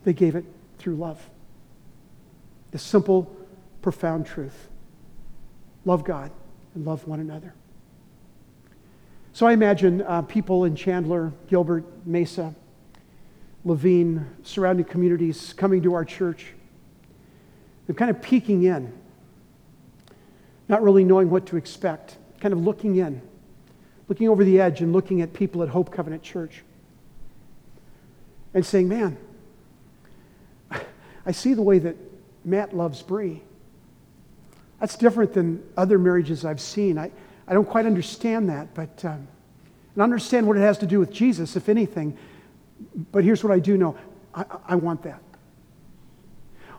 They 0.05 0.13
gave 0.13 0.36
it 0.36 0.45
through 0.80 0.95
love. 0.95 1.24
The 2.72 2.80
simple, 2.80 3.36
profound 3.82 4.25
truth 4.25 4.67
love 5.86 6.03
God 6.03 6.32
and 6.75 6.86
love 6.86 7.07
one 7.07 7.19
another. 7.19 7.53
So 9.34 9.47
I 9.47 9.53
imagine 9.53 10.01
uh, 10.01 10.21
people 10.23 10.65
in 10.65 10.75
Chandler, 10.75 11.32
Gilbert, 11.47 11.86
Mesa, 12.05 12.53
Laveen, 13.65 14.25
surrounding 14.43 14.86
communities 14.86 15.53
coming 15.53 15.82
to 15.84 15.93
our 15.93 16.03
church. 16.03 16.47
They're 17.86 17.95
kind 17.95 18.11
of 18.11 18.21
peeking 18.21 18.63
in, 18.63 18.91
not 20.67 20.84
really 20.84 21.03
knowing 21.03 21.29
what 21.29 21.45
to 21.47 21.57
expect, 21.57 22.17
kind 22.39 22.53
of 22.53 22.59
looking 22.59 22.97
in, 22.97 23.21
looking 24.07 24.27
over 24.27 24.43
the 24.43 24.59
edge 24.59 24.82
and 24.82 24.91
looking 24.91 25.21
at 25.21 25.34
people 25.34 25.63
at 25.63 25.69
Hope 25.69 25.91
Covenant 25.91 26.23
Church 26.23 26.63
and 28.53 28.65
saying, 28.65 28.89
Man, 28.89 29.17
I 31.25 31.32
see 31.32 31.53
the 31.53 31.61
way 31.61 31.79
that 31.79 31.95
Matt 32.43 32.75
loves 32.75 33.01
Bree. 33.01 33.41
That's 34.82 34.97
different 34.97 35.34
than 35.34 35.63
other 35.77 35.97
marriages 35.99 36.43
I've 36.43 36.59
seen. 36.59 36.97
I, 36.97 37.11
I 37.47 37.53
don't 37.53 37.69
quite 37.69 37.86
understand 37.86 38.49
that, 38.49 38.73
but 38.73 39.05
um, 39.05 39.27
and 39.93 40.01
understand 40.01 40.47
what 40.47 40.57
it 40.57 40.61
has 40.61 40.79
to 40.79 40.88
do 40.88 40.99
with 40.99 41.11
Jesus, 41.11 41.55
if 41.55 41.69
anything. 41.69 42.17
But 43.11 43.23
here's 43.23 43.43
what 43.43 43.53
I 43.53 43.59
do 43.59 43.77
know 43.77 43.95
I, 44.34 44.45
I 44.69 44.75
want 44.75 45.03
that. 45.03 45.21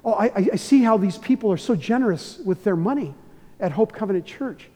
Oh, 0.05 0.15
I, 0.15 0.49
I 0.53 0.57
see 0.57 0.83
how 0.83 0.97
these 0.97 1.17
people 1.17 1.53
are 1.53 1.57
so 1.57 1.77
generous 1.77 2.39
with 2.45 2.65
their 2.65 2.75
money 2.75 3.15
at 3.61 3.71
Hope 3.71 3.93
Covenant 3.93 4.27
Church. 4.27 4.69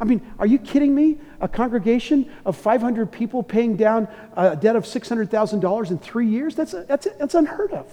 I 0.00 0.04
mean, 0.04 0.20
are 0.40 0.46
you 0.46 0.58
kidding 0.58 0.92
me? 0.92 1.18
A 1.40 1.46
congregation 1.46 2.28
of 2.44 2.56
500 2.56 3.12
people 3.12 3.44
paying 3.44 3.76
down 3.76 4.08
a 4.36 4.56
debt 4.56 4.74
of 4.74 4.82
$600,000 4.82 5.90
in 5.90 5.98
three 5.98 6.26
years? 6.26 6.56
That's, 6.56 6.72
that's, 6.72 7.06
that's 7.18 7.36
unheard 7.36 7.70
of. 7.72 7.86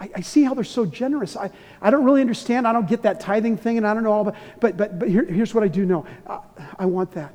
I, 0.00 0.10
I, 0.16 0.20
see 0.22 0.42
how 0.42 0.54
they're 0.54 0.64
so 0.64 0.84
generous. 0.84 1.36
I, 1.36 1.50
I 1.80 1.90
don't 1.90 2.04
really 2.04 2.20
understand. 2.20 2.66
I 2.66 2.72
don't 2.72 2.88
get 2.88 3.02
that 3.02 3.20
tithing 3.20 3.56
thing, 3.56 3.76
and 3.76 3.86
I 3.86 3.94
don't 3.94 4.02
know 4.02 4.12
all 4.12 4.22
about 4.22 4.36
But, 4.60 4.76
but, 4.76 4.98
but 4.98 5.08
here, 5.08 5.24
here's 5.24 5.54
what 5.54 5.62
I 5.62 5.68
do 5.68 5.86
know 5.86 6.04
I, 6.26 6.40
I 6.80 6.86
want 6.86 7.12
that. 7.12 7.34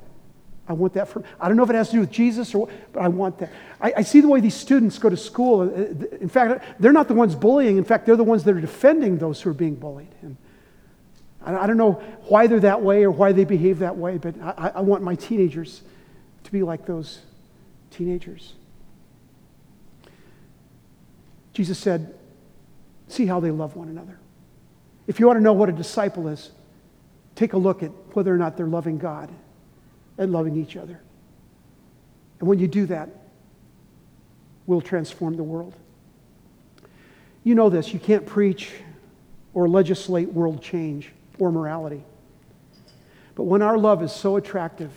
I 0.68 0.72
want 0.72 0.92
that 0.92 1.08
for, 1.08 1.24
I 1.40 1.48
don't 1.48 1.56
know 1.56 1.64
if 1.64 1.70
it 1.70 1.74
has 1.74 1.88
to 1.88 1.94
do 1.94 2.00
with 2.00 2.12
Jesus 2.12 2.54
or 2.54 2.66
what, 2.66 2.92
but 2.92 3.02
I 3.02 3.08
want 3.08 3.38
that. 3.38 3.50
I, 3.80 3.92
I, 3.96 4.02
see 4.02 4.20
the 4.20 4.28
way 4.28 4.38
these 4.38 4.54
students 4.54 4.98
go 4.98 5.08
to 5.08 5.16
school. 5.16 5.62
Uh, 5.62 6.16
in 6.20 6.28
fact, 6.28 6.64
they're 6.78 6.92
not 6.92 7.08
the 7.08 7.14
ones 7.14 7.34
bullying. 7.34 7.76
In 7.76 7.82
fact, 7.82 8.06
they're 8.06 8.14
the 8.14 8.22
ones 8.22 8.44
that 8.44 8.54
are 8.54 8.60
defending 8.60 9.18
those 9.18 9.40
who 9.40 9.50
are 9.50 9.54
being 9.54 9.74
bullied. 9.74 10.14
And 10.22 10.36
I, 11.44 11.64
I 11.64 11.66
don't 11.66 11.76
know 11.76 11.94
why 12.28 12.46
they're 12.46 12.60
that 12.60 12.82
way 12.82 13.02
or 13.02 13.10
why 13.10 13.32
they 13.32 13.44
behave 13.44 13.80
that 13.80 13.96
way, 13.96 14.18
but 14.18 14.40
I, 14.40 14.72
I 14.76 14.80
want 14.82 15.02
my 15.02 15.16
teenagers 15.16 15.82
to 16.44 16.52
be 16.52 16.62
like 16.62 16.86
those 16.86 17.20
teenagers. 17.90 18.52
Jesus 21.52 21.78
said, 21.78 22.14
See 23.10 23.26
how 23.26 23.40
they 23.40 23.50
love 23.50 23.74
one 23.74 23.88
another. 23.88 24.18
If 25.08 25.18
you 25.18 25.26
want 25.26 25.38
to 25.38 25.42
know 25.42 25.52
what 25.52 25.68
a 25.68 25.72
disciple 25.72 26.28
is, 26.28 26.52
take 27.34 27.54
a 27.54 27.58
look 27.58 27.82
at 27.82 27.90
whether 28.12 28.32
or 28.32 28.38
not 28.38 28.56
they're 28.56 28.66
loving 28.66 28.98
God 28.98 29.28
and 30.16 30.30
loving 30.30 30.56
each 30.56 30.76
other. 30.76 31.00
And 32.38 32.48
when 32.48 32.60
you 32.60 32.68
do 32.68 32.86
that, 32.86 33.10
we'll 34.66 34.80
transform 34.80 35.36
the 35.36 35.42
world. 35.42 35.74
You 37.42 37.56
know 37.56 37.68
this 37.68 37.92
you 37.92 37.98
can't 37.98 38.24
preach 38.24 38.70
or 39.54 39.68
legislate 39.68 40.32
world 40.32 40.62
change 40.62 41.10
or 41.40 41.50
morality. 41.50 42.04
But 43.34 43.44
when 43.44 43.60
our 43.60 43.76
love 43.76 44.04
is 44.04 44.12
so 44.12 44.36
attractive 44.36 44.92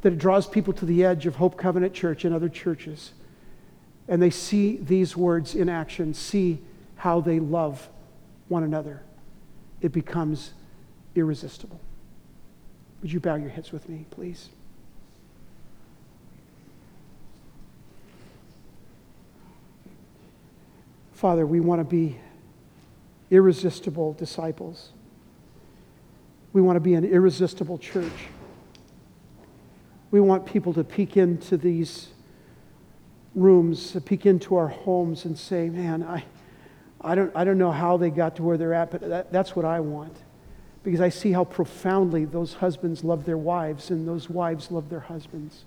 that 0.00 0.14
it 0.14 0.18
draws 0.18 0.46
people 0.46 0.72
to 0.72 0.86
the 0.86 1.04
edge 1.04 1.26
of 1.26 1.36
Hope 1.36 1.58
Covenant 1.58 1.92
Church 1.92 2.24
and 2.24 2.34
other 2.34 2.48
churches, 2.48 3.12
and 4.08 4.22
they 4.22 4.30
see 4.30 4.78
these 4.78 5.14
words 5.14 5.54
in 5.54 5.68
action, 5.68 6.14
see 6.14 6.60
how 6.98 7.20
they 7.20 7.38
love 7.38 7.88
one 8.48 8.64
another, 8.64 9.02
it 9.80 9.92
becomes 9.92 10.52
irresistible. 11.14 11.80
Would 13.00 13.12
you 13.12 13.20
bow 13.20 13.36
your 13.36 13.50
heads 13.50 13.72
with 13.72 13.88
me, 13.88 14.04
please? 14.10 14.48
Father, 21.12 21.46
we 21.46 21.60
want 21.60 21.80
to 21.80 21.84
be 21.84 22.18
irresistible 23.30 24.14
disciples. 24.14 24.90
We 26.52 26.60
want 26.62 26.76
to 26.76 26.80
be 26.80 26.94
an 26.94 27.04
irresistible 27.04 27.78
church. 27.78 28.28
We 30.10 30.20
want 30.20 30.46
people 30.46 30.72
to 30.74 30.82
peek 30.82 31.16
into 31.16 31.56
these 31.56 32.08
rooms, 33.36 33.92
to 33.92 34.00
peek 34.00 34.26
into 34.26 34.56
our 34.56 34.68
homes 34.68 35.24
and 35.24 35.38
say, 35.38 35.68
Man, 35.68 36.02
I, 36.02 36.24
I 37.00 37.14
don't, 37.14 37.34
I 37.34 37.44
don't 37.44 37.58
know 37.58 37.70
how 37.70 37.96
they 37.96 38.10
got 38.10 38.36
to 38.36 38.42
where 38.42 38.56
they're 38.56 38.74
at, 38.74 38.90
but 38.90 39.08
that, 39.08 39.32
that's 39.32 39.54
what 39.54 39.64
I 39.64 39.80
want. 39.80 40.16
Because 40.82 41.00
I 41.00 41.08
see 41.08 41.32
how 41.32 41.44
profoundly 41.44 42.24
those 42.24 42.54
husbands 42.54 43.04
love 43.04 43.24
their 43.24 43.38
wives 43.38 43.90
and 43.90 44.06
those 44.06 44.28
wives 44.28 44.70
love 44.70 44.88
their 44.88 45.00
husbands. 45.00 45.64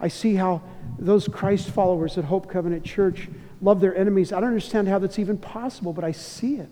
I 0.00 0.08
see 0.08 0.34
how 0.34 0.62
those 0.98 1.28
Christ 1.28 1.70
followers 1.70 2.18
at 2.18 2.24
Hope 2.24 2.48
Covenant 2.48 2.84
Church 2.84 3.28
love 3.62 3.80
their 3.80 3.96
enemies. 3.96 4.32
I 4.32 4.40
don't 4.40 4.50
understand 4.50 4.88
how 4.88 4.98
that's 4.98 5.18
even 5.18 5.38
possible, 5.38 5.92
but 5.92 6.04
I 6.04 6.12
see 6.12 6.56
it. 6.56 6.68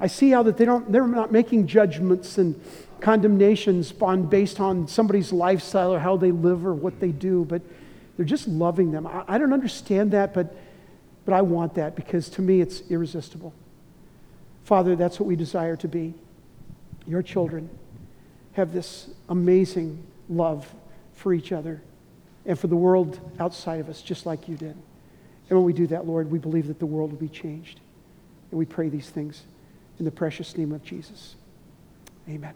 I 0.00 0.08
see 0.08 0.30
how 0.30 0.42
that 0.42 0.56
they 0.56 0.64
don't, 0.64 0.90
they're 0.90 1.06
not 1.06 1.30
making 1.30 1.68
judgments 1.68 2.38
and 2.38 2.60
condemnations 3.00 3.92
on, 4.00 4.24
based 4.24 4.58
on 4.58 4.88
somebody's 4.88 5.32
lifestyle 5.32 5.92
or 5.92 6.00
how 6.00 6.16
they 6.16 6.32
live 6.32 6.66
or 6.66 6.74
what 6.74 6.98
they 6.98 7.12
do, 7.12 7.44
but 7.44 7.62
they're 8.16 8.26
just 8.26 8.48
loving 8.48 8.90
them. 8.90 9.06
I, 9.06 9.24
I 9.28 9.38
don't 9.38 9.52
understand 9.52 10.10
that, 10.10 10.34
but 10.34 10.56
but 11.24 11.34
I 11.34 11.42
want 11.42 11.74
that 11.74 11.94
because 11.94 12.28
to 12.30 12.42
me 12.42 12.60
it's 12.60 12.82
irresistible. 12.90 13.52
Father, 14.64 14.96
that's 14.96 15.18
what 15.20 15.26
we 15.26 15.36
desire 15.36 15.76
to 15.76 15.88
be. 15.88 16.14
Your 17.06 17.22
children 17.22 17.68
have 18.52 18.72
this 18.72 19.08
amazing 19.28 20.04
love 20.28 20.72
for 21.14 21.32
each 21.32 21.52
other 21.52 21.82
and 22.46 22.58
for 22.58 22.66
the 22.66 22.76
world 22.76 23.20
outside 23.38 23.80
of 23.80 23.88
us, 23.88 24.02
just 24.02 24.26
like 24.26 24.48
you 24.48 24.56
did. 24.56 24.76
And 25.48 25.58
when 25.58 25.64
we 25.64 25.72
do 25.72 25.86
that, 25.88 26.06
Lord, 26.06 26.30
we 26.30 26.38
believe 26.38 26.66
that 26.68 26.78
the 26.78 26.86
world 26.86 27.10
will 27.10 27.18
be 27.18 27.28
changed. 27.28 27.80
And 28.50 28.58
we 28.58 28.64
pray 28.64 28.88
these 28.88 29.10
things 29.10 29.42
in 29.98 30.04
the 30.04 30.10
precious 30.10 30.56
name 30.56 30.72
of 30.72 30.82
Jesus. 30.82 31.36
Amen. 32.28 32.54